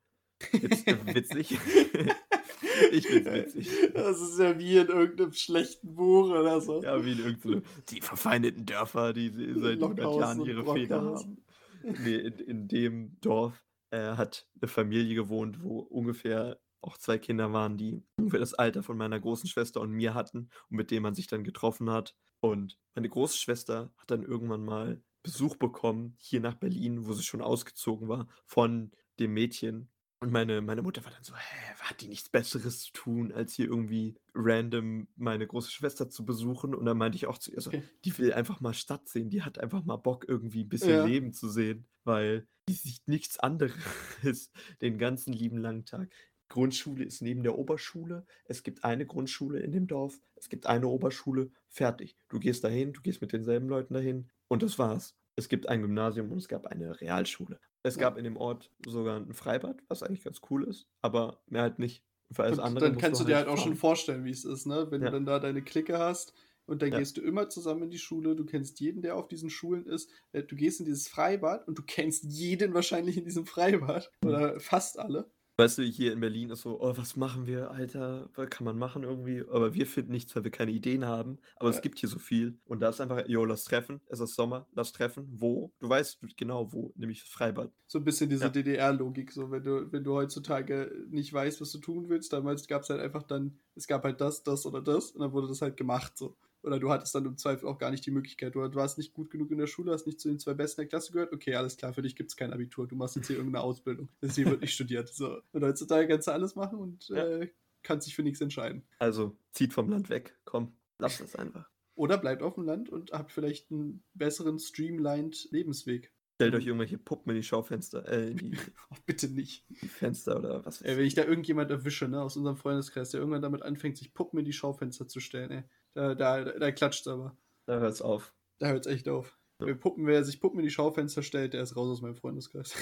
Jetzt 0.52 0.86
witzig. 0.86 1.50
ich 2.92 3.06
find's 3.06 3.30
witzig. 3.30 3.68
Das 3.92 4.20
ist 4.20 4.38
ja 4.38 4.58
wie 4.58 4.78
in 4.78 4.88
irgendeinem 4.88 5.32
schlechten 5.32 5.94
Buch 5.94 6.30
oder 6.30 6.60
so. 6.60 6.82
Ja, 6.82 7.04
wie 7.04 7.12
in 7.12 7.18
irgendeinem. 7.18 7.62
Die 7.88 8.00
verfeindeten 8.00 8.64
Dörfer, 8.64 9.12
die 9.12 9.30
seit 9.56 9.82
100 9.82 9.98
Jahren 9.98 10.44
ihre 10.46 10.72
Feder 10.72 11.02
haben. 11.02 11.44
Nee, 11.82 12.16
in, 12.16 12.38
in 12.38 12.68
dem 12.68 13.20
Dorf 13.20 13.62
äh, 13.90 14.12
hat 14.12 14.48
eine 14.60 14.68
Familie 14.68 15.14
gewohnt, 15.14 15.62
wo 15.62 15.80
ungefähr 15.80 16.58
auch 16.82 16.98
zwei 16.98 17.18
Kinder 17.18 17.52
waren, 17.52 17.76
die 17.76 18.02
ungefähr 18.18 18.40
das 18.40 18.54
Alter 18.54 18.82
von 18.82 18.96
meiner 18.96 19.20
großen 19.20 19.48
Schwester 19.48 19.80
und 19.80 19.90
mir 19.90 20.14
hatten 20.14 20.50
und 20.70 20.76
mit 20.76 20.90
denen 20.90 21.02
man 21.02 21.14
sich 21.14 21.26
dann 21.26 21.44
getroffen 21.44 21.90
hat. 21.90 22.14
Und 22.40 22.78
meine 22.94 23.08
große 23.08 23.36
Schwester 23.36 23.92
hat 23.98 24.10
dann 24.10 24.22
irgendwann 24.22 24.64
mal 24.64 25.02
Besuch 25.22 25.56
bekommen, 25.56 26.16
hier 26.18 26.40
nach 26.40 26.54
Berlin, 26.54 27.06
wo 27.06 27.12
sie 27.12 27.22
schon 27.22 27.42
ausgezogen 27.42 28.08
war, 28.08 28.28
von 28.46 28.92
dem 29.18 29.34
Mädchen. 29.34 29.90
Und 30.22 30.32
meine, 30.32 30.60
meine 30.60 30.82
Mutter 30.82 31.04
war 31.04 31.12
dann 31.12 31.24
so, 31.24 31.34
hä, 31.34 31.74
hat 31.80 32.00
die 32.00 32.08
nichts 32.08 32.28
Besseres 32.28 32.82
zu 32.82 32.92
tun, 32.92 33.32
als 33.32 33.54
hier 33.54 33.66
irgendwie 33.66 34.16
random 34.34 35.08
meine 35.16 35.46
große 35.46 35.70
Schwester 35.70 36.08
zu 36.08 36.24
besuchen? 36.24 36.74
Und 36.74 36.84
dann 36.84 36.98
meinte 36.98 37.16
ich 37.16 37.26
auch 37.26 37.38
zu 37.38 37.50
ihr 37.50 37.60
so, 37.60 37.70
okay. 37.70 37.82
die 38.04 38.16
will 38.18 38.32
einfach 38.32 38.60
mal 38.60 38.74
Stadt 38.74 39.08
sehen, 39.08 39.30
die 39.30 39.42
hat 39.42 39.58
einfach 39.58 39.84
mal 39.84 39.96
Bock, 39.96 40.26
irgendwie 40.28 40.64
ein 40.64 40.68
bisschen 40.68 40.90
ja. 40.90 41.04
Leben 41.04 41.32
zu 41.32 41.48
sehen, 41.48 41.86
weil 42.04 42.46
die 42.68 42.74
sieht 42.74 43.08
nichts 43.08 43.38
anderes 43.38 43.74
den 44.80 44.98
ganzen 44.98 45.32
lieben 45.32 45.58
langen 45.58 45.84
Tag. 45.86 46.12
Grundschule 46.50 47.04
ist 47.04 47.22
neben 47.22 47.42
der 47.42 47.56
Oberschule. 47.58 48.26
Es 48.44 48.62
gibt 48.62 48.84
eine 48.84 49.06
Grundschule 49.06 49.60
in 49.60 49.72
dem 49.72 49.86
Dorf. 49.86 50.20
Es 50.34 50.50
gibt 50.50 50.66
eine 50.66 50.88
Oberschule. 50.88 51.50
Fertig. 51.68 52.16
Du 52.28 52.38
gehst 52.38 52.62
dahin, 52.64 52.92
du 52.92 53.00
gehst 53.00 53.22
mit 53.22 53.32
denselben 53.32 53.68
Leuten 53.68 53.94
dahin 53.94 54.28
und 54.48 54.62
das 54.62 54.78
war's. 54.78 55.16
Es 55.36 55.48
gibt 55.48 55.68
ein 55.68 55.80
Gymnasium 55.80 56.30
und 56.30 56.38
es 56.38 56.48
gab 56.48 56.66
eine 56.66 57.00
Realschule. 57.00 57.58
Es 57.82 57.96
gab 57.96 58.18
in 58.18 58.24
dem 58.24 58.36
Ort 58.36 58.70
sogar 58.84 59.18
ein 59.18 59.32
Freibad, 59.32 59.82
was 59.88 60.02
eigentlich 60.02 60.24
ganz 60.24 60.42
cool 60.50 60.64
ist, 60.64 60.86
aber 61.00 61.40
mehr 61.46 61.62
halt 61.62 61.78
nicht. 61.78 62.04
Für 62.32 62.44
alles 62.44 62.58
und 62.58 62.64
andere 62.64 62.90
dann 62.90 62.98
kannst 62.98 63.20
du 63.20 63.24
dir 63.24 63.36
halt, 63.36 63.48
halt 63.48 63.58
auch 63.58 63.62
schon 63.62 63.74
vorstellen, 63.74 64.24
wie 64.24 64.30
es 64.30 64.44
ist, 64.44 64.66
ne? 64.66 64.86
Wenn 64.90 65.00
ja. 65.00 65.08
du 65.08 65.14
dann 65.14 65.26
da 65.26 65.38
deine 65.38 65.62
Clique 65.62 65.98
hast 65.98 66.32
und 66.66 66.82
dann 66.82 66.92
ja. 66.92 66.98
gehst 66.98 67.16
du 67.16 67.22
immer 67.22 67.48
zusammen 67.48 67.84
in 67.84 67.90
die 67.90 67.98
Schule, 67.98 68.36
du 68.36 68.44
kennst 68.44 68.78
jeden, 68.78 69.02
der 69.02 69.16
auf 69.16 69.26
diesen 69.26 69.50
Schulen 69.50 69.86
ist, 69.86 70.10
äh, 70.32 70.42
du 70.42 70.54
gehst 70.54 70.78
in 70.78 70.86
dieses 70.86 71.08
Freibad 71.08 71.66
und 71.66 71.78
du 71.78 71.82
kennst 71.82 72.24
jeden 72.24 72.74
wahrscheinlich 72.74 73.16
in 73.16 73.24
diesem 73.24 73.46
Freibad 73.46 74.12
mhm. 74.22 74.28
oder 74.28 74.60
fast 74.60 74.98
alle. 74.98 75.30
Weißt 75.60 75.76
du, 75.76 75.82
hier 75.82 76.14
in 76.14 76.20
Berlin 76.20 76.48
ist 76.48 76.62
so, 76.62 76.80
oh, 76.80 76.96
was 76.96 77.16
machen 77.16 77.46
wir, 77.46 77.70
Alter? 77.70 78.30
Was 78.34 78.48
kann 78.48 78.64
man 78.64 78.78
machen 78.78 79.02
irgendwie? 79.02 79.44
Aber 79.50 79.74
wir 79.74 79.86
finden 79.86 80.12
nichts, 80.12 80.34
weil 80.34 80.44
wir 80.44 80.50
keine 80.50 80.70
Ideen 80.70 81.04
haben. 81.04 81.38
Aber 81.56 81.68
ja. 81.68 81.76
es 81.76 81.82
gibt 81.82 81.98
hier 81.98 82.08
so 82.08 82.18
viel. 82.18 82.58
Und 82.64 82.80
da 82.80 82.88
ist 82.88 82.98
einfach, 82.98 83.28
yo, 83.28 83.44
lass 83.44 83.64
treffen. 83.64 84.00
Es 84.08 84.20
ist 84.20 84.34
Sommer, 84.36 84.66
lass 84.72 84.92
treffen. 84.92 85.28
Wo? 85.30 85.70
Du 85.78 85.90
weißt 85.90 86.20
genau 86.38 86.72
wo, 86.72 86.94
nämlich 86.96 87.20
das 87.20 87.28
Freibad. 87.28 87.70
So 87.86 87.98
ein 87.98 88.04
bisschen 88.04 88.30
diese 88.30 88.44
ja. 88.44 88.48
DDR-Logik. 88.48 89.32
So, 89.32 89.50
wenn 89.50 89.62
du, 89.62 89.92
wenn 89.92 90.02
du 90.02 90.14
heutzutage 90.14 90.90
nicht 91.10 91.30
weißt, 91.30 91.60
was 91.60 91.72
du 91.72 91.78
tun 91.78 92.08
willst, 92.08 92.32
damals 92.32 92.66
gab 92.66 92.80
es 92.80 92.88
halt 92.88 93.02
einfach 93.02 93.24
dann, 93.24 93.58
es 93.74 93.86
gab 93.86 94.04
halt 94.04 94.22
das, 94.22 94.42
das 94.42 94.64
oder 94.64 94.80
das. 94.80 95.10
Und 95.10 95.20
dann 95.20 95.32
wurde 95.32 95.48
das 95.48 95.60
halt 95.60 95.76
gemacht. 95.76 96.16
So. 96.16 96.38
Oder 96.62 96.78
du 96.78 96.90
hattest 96.90 97.14
dann 97.14 97.24
im 97.24 97.36
Zweifel 97.36 97.68
auch 97.68 97.78
gar 97.78 97.90
nicht 97.90 98.04
die 98.04 98.10
Möglichkeit. 98.10 98.54
Du, 98.54 98.60
warst 98.60 98.98
nicht 98.98 99.14
gut 99.14 99.30
genug 99.30 99.50
in 99.50 99.58
der 99.58 99.66
Schule, 99.66 99.92
hast 99.92 100.06
nicht 100.06 100.20
zu 100.20 100.28
den 100.28 100.38
zwei 100.38 100.54
Besten 100.54 100.82
der 100.82 100.88
Klasse 100.88 101.12
gehört. 101.12 101.32
Okay, 101.32 101.54
alles 101.54 101.76
klar, 101.76 101.92
für 101.92 102.02
dich 102.02 102.16
gibt 102.16 102.30
es 102.30 102.36
kein 102.36 102.52
Abitur. 102.52 102.86
Du 102.86 102.96
machst 102.96 103.16
jetzt 103.16 103.28
hier 103.28 103.36
irgendeine 103.36 103.64
Ausbildung. 103.64 104.08
hier 104.20 104.46
wird 104.46 104.60
nicht 104.60 104.74
studiert. 104.74 105.08
So. 105.08 105.40
Und 105.52 105.64
heutzutage 105.64 106.06
kannst 106.08 106.28
du 106.28 106.32
alles 106.32 106.54
machen 106.54 106.78
und 106.78 107.08
ja. 107.08 107.26
äh, 107.26 107.48
kannst 107.82 108.06
dich 108.06 108.14
für 108.14 108.22
nichts 108.22 108.40
entscheiden. 108.40 108.82
Also 108.98 109.36
zieht 109.52 109.72
vom 109.72 109.88
Land 109.88 110.10
weg. 110.10 110.36
Komm, 110.44 110.72
lass 110.98 111.18
das 111.18 111.34
einfach. 111.36 111.68
Oder 111.94 112.18
bleibt 112.18 112.42
auf 112.42 112.54
dem 112.54 112.64
Land 112.64 112.88
und 112.88 113.12
habt 113.12 113.32
vielleicht 113.32 113.70
einen 113.70 114.02
besseren, 114.14 114.58
streamlined 114.58 115.48
Lebensweg. 115.50 116.12
Stellt 116.36 116.54
euch 116.54 116.66
irgendwelche 116.66 116.96
Puppen 116.96 117.28
in 117.32 117.36
die 117.36 117.42
Schaufenster, 117.42 118.08
äh, 118.08 118.30
in 118.30 118.36
die, 118.38 118.52
oh, 118.90 118.96
bitte 119.04 119.28
nicht. 119.28 119.66
Die 119.68 119.88
Fenster 119.88 120.38
oder 120.38 120.64
was. 120.64 120.80
Ey, 120.80 120.96
wenn 120.96 121.04
ich 121.04 121.12
da 121.12 121.24
irgendjemand 121.24 121.70
erwische, 121.70 122.08
ne, 122.08 122.22
aus 122.22 122.38
unserem 122.38 122.56
Freundeskreis, 122.56 123.10
der 123.10 123.20
irgendwann 123.20 123.42
damit 123.42 123.60
anfängt, 123.60 123.98
sich 123.98 124.14
Puppen 124.14 124.38
in 124.38 124.46
die 124.46 124.54
Schaufenster 124.54 125.06
zu 125.06 125.20
stellen, 125.20 125.50
ey, 125.50 125.64
da, 125.94 126.14
da, 126.14 126.44
da 126.44 126.72
klatscht 126.72 127.06
aber. 127.08 127.36
Da 127.66 127.78
hört's 127.78 128.02
auf. 128.02 128.34
Da 128.58 128.68
hört's 128.68 128.86
echt 128.86 129.08
auf. 129.08 129.38
Ja. 129.60 129.66
Wer, 129.66 129.74
Puppen, 129.74 130.06
wer 130.06 130.24
sich 130.24 130.40
Puppen 130.40 130.60
in 130.60 130.64
die 130.64 130.70
Schaufenster 130.70 131.22
stellt, 131.22 131.52
der 131.52 131.62
ist 131.62 131.76
raus 131.76 131.88
aus 131.88 132.02
meinem 132.02 132.16
Freundeskreis. 132.16 132.74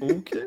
Okay. 0.00 0.44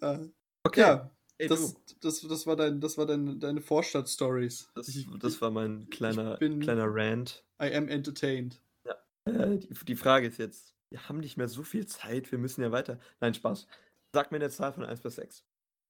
okay. 0.64 0.80
Ja, 0.80 1.10
Ey, 1.38 1.48
das, 1.48 1.74
das, 2.00 2.20
das 2.20 2.46
war, 2.46 2.54
dein, 2.54 2.80
das 2.80 2.98
war 2.98 3.06
dein, 3.06 3.40
deine 3.40 3.60
Vorstadt-Stories. 3.60 4.70
Das, 4.74 4.96
das 5.18 5.40
war 5.40 5.50
mein 5.50 5.90
kleiner, 5.90 6.36
bin, 6.36 6.60
kleiner 6.60 6.86
Rant. 6.86 7.44
I 7.60 7.74
am 7.74 7.88
entertained. 7.88 8.60
Ja. 8.86 8.94
Äh, 9.24 9.58
die, 9.58 9.74
die 9.84 9.96
Frage 9.96 10.28
ist 10.28 10.38
jetzt, 10.38 10.74
wir 10.90 11.08
haben 11.08 11.18
nicht 11.18 11.36
mehr 11.36 11.48
so 11.48 11.64
viel 11.64 11.86
Zeit, 11.86 12.30
wir 12.30 12.38
müssen 12.38 12.62
ja 12.62 12.70
weiter. 12.70 13.00
Nein, 13.20 13.34
Spaß. 13.34 13.66
Sag 14.14 14.30
mir 14.30 14.36
eine 14.36 14.50
Zahl 14.50 14.72
von 14.72 14.84
1 14.84 15.00
bis 15.00 15.16
6. 15.16 15.44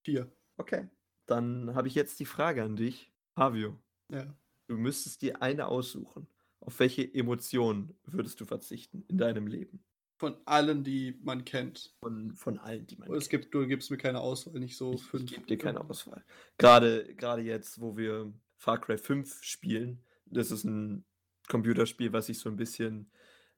4. 0.06 0.30
Okay. 0.56 0.88
Dann 1.26 1.74
habe 1.74 1.88
ich 1.88 1.94
jetzt 1.94 2.18
die 2.20 2.24
Frage 2.24 2.62
an 2.62 2.76
dich. 2.76 3.12
Havio. 3.36 3.78
Ja. 4.12 4.36
du 4.68 4.76
müsstest 4.76 5.22
dir 5.22 5.42
eine 5.42 5.66
aussuchen. 5.68 6.26
Auf 6.60 6.78
welche 6.78 7.12
Emotion 7.12 7.94
würdest 8.04 8.40
du 8.40 8.44
verzichten 8.44 9.04
in 9.08 9.18
deinem 9.18 9.46
Leben? 9.48 9.82
Von 10.18 10.36
allen, 10.44 10.84
die 10.84 11.18
man 11.24 11.44
kennt. 11.44 11.96
Von, 12.00 12.36
von 12.36 12.58
allen, 12.58 12.86
die 12.86 12.96
man 12.96 13.12
es 13.12 13.28
kennt. 13.28 13.42
gibt, 13.42 13.54
du 13.54 13.66
gibst 13.66 13.90
mir 13.90 13.96
keine 13.96 14.20
Auswahl, 14.20 14.60
nicht 14.60 14.76
so 14.76 14.92
Ich, 14.92 15.00
ich 15.00 15.06
fünf. 15.06 15.30
gebe 15.32 15.46
dir 15.46 15.58
keine 15.58 15.80
Auswahl. 15.80 16.24
Gerade, 16.58 17.12
gerade 17.16 17.42
jetzt, 17.42 17.80
wo 17.80 17.96
wir 17.96 18.32
Far 18.56 18.80
Cry 18.80 18.96
5 18.98 19.42
spielen, 19.42 20.04
das 20.26 20.52
ist 20.52 20.62
ein 20.64 21.04
Computerspiel, 21.48 22.12
was 22.12 22.26
sich 22.26 22.38
so 22.38 22.48
ein 22.48 22.56
bisschen 22.56 23.10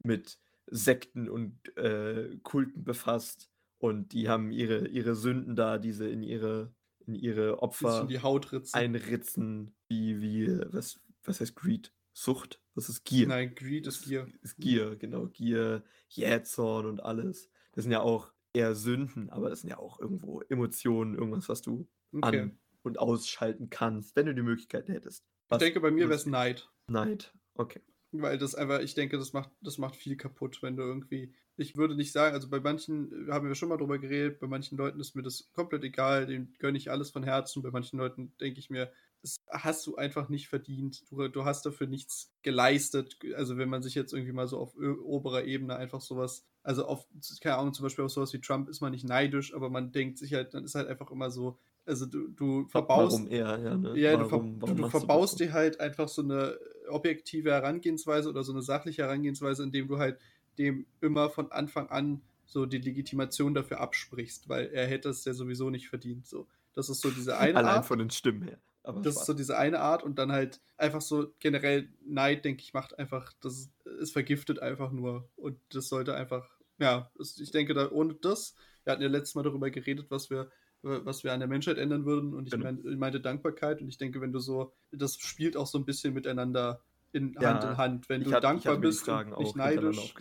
mit 0.02 0.38
Sekten 0.66 1.28
und 1.28 1.76
äh, 1.76 2.38
Kulten 2.42 2.84
befasst. 2.84 3.50
Und 3.76 4.14
die 4.14 4.30
haben 4.30 4.50
ihre, 4.50 4.88
ihre 4.88 5.14
Sünden 5.14 5.56
da, 5.56 5.76
diese 5.76 6.08
in 6.08 6.22
ihre, 6.22 6.72
in 7.06 7.14
ihre 7.14 7.62
Opfer 7.62 8.06
die 8.08 8.20
Haut 8.20 8.52
ritzen. 8.52 8.74
einritzen, 8.78 9.74
wie, 9.88 10.20
wie, 10.20 10.48
was, 10.72 11.00
was 11.24 11.40
heißt 11.40 11.54
Greed? 11.56 11.92
Sucht? 12.12 12.60
Das 12.74 12.88
ist 12.88 13.04
Gier. 13.04 13.26
Nein, 13.26 13.54
Greed 13.54 13.86
ist 13.86 14.04
Gier. 14.04 14.28
Ist 14.42 14.56
Gier, 14.58 14.96
genau. 14.96 15.26
Gier, 15.26 15.82
Jähzorn 16.08 16.86
und 16.86 17.00
alles. 17.00 17.50
Das 17.72 17.82
sind 17.84 17.92
ja 17.92 18.00
auch 18.00 18.32
eher 18.52 18.74
Sünden, 18.74 19.30
aber 19.30 19.50
das 19.50 19.60
sind 19.62 19.70
ja 19.70 19.78
auch 19.78 19.98
irgendwo 20.00 20.40
Emotionen, 20.42 21.14
irgendwas, 21.14 21.48
was 21.48 21.62
du 21.62 21.88
Okay. 22.12 22.40
an- 22.40 22.58
und 22.82 22.98
ausschalten 22.98 23.70
kannst, 23.70 24.14
wenn 24.14 24.26
du 24.26 24.34
die 24.34 24.42
Möglichkeit 24.42 24.88
hättest. 24.88 25.24
Ich 25.24 25.50
Was 25.50 25.58
denke, 25.58 25.80
bei 25.80 25.90
mir 25.90 26.08
wäre 26.08 26.14
es 26.14 26.26
Neid. 26.26 26.70
Neid. 26.86 27.32
Okay. 27.54 27.80
Weil 28.22 28.38
das 28.38 28.54
einfach, 28.54 28.80
ich 28.80 28.94
denke, 28.94 29.18
das 29.18 29.32
macht, 29.32 29.50
das 29.60 29.78
macht 29.78 29.96
viel 29.96 30.16
kaputt, 30.16 30.62
wenn 30.62 30.76
du 30.76 30.82
irgendwie. 30.82 31.32
Ich 31.56 31.76
würde 31.76 31.94
nicht 31.94 32.12
sagen, 32.12 32.34
also 32.34 32.48
bei 32.48 32.60
manchen 32.60 33.28
äh, 33.28 33.32
haben 33.32 33.46
wir 33.46 33.54
schon 33.54 33.68
mal 33.68 33.76
drüber 33.76 33.98
geredet, 33.98 34.40
bei 34.40 34.46
manchen 34.46 34.76
Leuten 34.76 35.00
ist 35.00 35.14
mir 35.14 35.22
das 35.22 35.50
komplett 35.52 35.84
egal, 35.84 36.26
denen 36.26 36.54
gönne 36.58 36.78
ich 36.78 36.90
alles 36.90 37.10
von 37.10 37.22
Herzen. 37.22 37.62
Bei 37.62 37.70
manchen 37.70 37.98
Leuten 37.98 38.32
denke 38.40 38.58
ich 38.58 38.70
mir, 38.70 38.90
das 39.22 39.36
hast 39.50 39.86
du 39.86 39.96
einfach 39.96 40.28
nicht 40.28 40.48
verdient. 40.48 41.04
Du, 41.10 41.28
du 41.28 41.44
hast 41.44 41.64
dafür 41.64 41.86
nichts 41.86 42.32
geleistet. 42.42 43.18
Also 43.36 43.56
wenn 43.56 43.70
man 43.70 43.82
sich 43.82 43.94
jetzt 43.94 44.12
irgendwie 44.12 44.32
mal 44.32 44.48
so 44.48 44.58
auf 44.58 44.76
oberer 44.76 45.44
Ebene 45.44 45.76
einfach 45.76 46.00
sowas, 46.02 46.44
also 46.62 46.84
auf, 46.86 47.06
keine 47.40 47.56
Ahnung, 47.56 47.72
zum 47.72 47.84
Beispiel 47.84 48.04
auf 48.04 48.10
sowas 48.10 48.32
wie 48.34 48.40
Trump 48.40 48.68
ist 48.68 48.80
man 48.80 48.90
nicht 48.90 49.04
neidisch, 49.04 49.54
aber 49.54 49.70
man 49.70 49.92
denkt 49.92 50.18
sich 50.18 50.34
halt, 50.34 50.52
dann 50.52 50.64
ist 50.64 50.74
halt 50.74 50.88
einfach 50.88 51.10
immer 51.10 51.30
so, 51.30 51.58
also 51.86 52.06
du, 52.06 52.28
du 52.28 52.66
verbaust. 52.68 53.12
Warum 53.12 53.28
eher, 53.30 53.58
ja, 53.58 53.76
ne? 53.76 53.98
Ja, 53.98 54.16
du, 54.16 54.24
ver 54.24 54.32
warum, 54.32 54.54
du, 54.58 54.62
warum 54.62 54.76
du 54.76 54.82
das 54.82 54.90
verbaust 54.90 55.40
dir 55.40 55.52
halt 55.52 55.80
einfach 55.80 56.08
so 56.08 56.22
eine 56.22 56.58
objektive 56.88 57.50
Herangehensweise 57.50 58.28
oder 58.28 58.42
so 58.42 58.52
eine 58.52 58.62
sachliche 58.62 59.02
Herangehensweise, 59.02 59.62
indem 59.62 59.88
du 59.88 59.98
halt 59.98 60.18
dem 60.58 60.86
immer 61.00 61.30
von 61.30 61.50
Anfang 61.52 61.88
an 61.88 62.22
so 62.46 62.66
die 62.66 62.78
Legitimation 62.78 63.54
dafür 63.54 63.80
absprichst, 63.80 64.48
weil 64.48 64.66
er 64.66 64.86
hätte 64.86 65.08
es 65.08 65.24
ja 65.24 65.34
sowieso 65.34 65.70
nicht 65.70 65.88
verdient. 65.88 66.26
So, 66.26 66.46
das 66.74 66.88
ist 66.88 67.00
so 67.00 67.10
diese 67.10 67.38
eine 67.38 67.58
Allein 67.58 67.76
Art. 67.76 67.86
von 67.86 67.98
den 67.98 68.10
Stimmen 68.10 68.42
her. 68.42 68.58
Aber 68.82 69.00
Das 69.00 69.16
ist 69.16 69.24
so 69.26 69.32
diese 69.32 69.56
eine 69.56 69.80
Art 69.80 70.02
und 70.02 70.18
dann 70.18 70.30
halt 70.30 70.60
einfach 70.76 71.00
so 71.00 71.32
generell 71.38 71.88
Neid, 72.04 72.44
denke 72.44 72.62
ich, 72.62 72.74
macht 72.74 72.98
einfach, 72.98 73.32
das 73.40 73.70
es 74.00 74.12
vergiftet 74.12 74.58
einfach 74.60 74.92
nur 74.92 75.30
und 75.36 75.58
das 75.70 75.88
sollte 75.88 76.14
einfach, 76.14 76.46
ja, 76.78 77.10
ich 77.18 77.50
denke 77.50 77.72
da 77.72 77.90
ohne 77.90 78.14
das, 78.14 78.54
wir 78.84 78.92
hatten 78.92 79.02
ja 79.02 79.08
letztes 79.08 79.34
Mal 79.36 79.42
darüber 79.42 79.70
geredet, 79.70 80.10
was 80.10 80.28
wir 80.28 80.50
was 80.84 81.24
wir 81.24 81.32
an 81.32 81.40
der 81.40 81.48
Menschheit 81.48 81.78
ändern 81.78 82.04
würden 82.04 82.34
und 82.34 82.46
ich, 82.46 82.52
Genau. 82.52 82.64
mein, 82.82 82.98
meinte 82.98 83.20
Dankbarkeit 83.20 83.80
und 83.80 83.88
ich 83.88 83.98
denke, 83.98 84.20
wenn 84.20 84.32
du 84.32 84.38
so, 84.38 84.72
das 84.92 85.16
spielt 85.16 85.56
auch 85.56 85.66
so 85.66 85.78
ein 85.78 85.84
bisschen 85.84 86.14
miteinander 86.14 86.80
in 87.12 87.34
Ja, 87.40 87.52
Hand 87.54 87.64
in 87.64 87.76
Hand. 87.76 88.08
Wenn 88.08 88.22
du 88.24 88.30
ich 88.30 88.36
dankbar 88.36 88.76
bist 88.76 89.08
und 89.08 89.38
nicht 89.38 89.56
neidisch, 89.56 90.14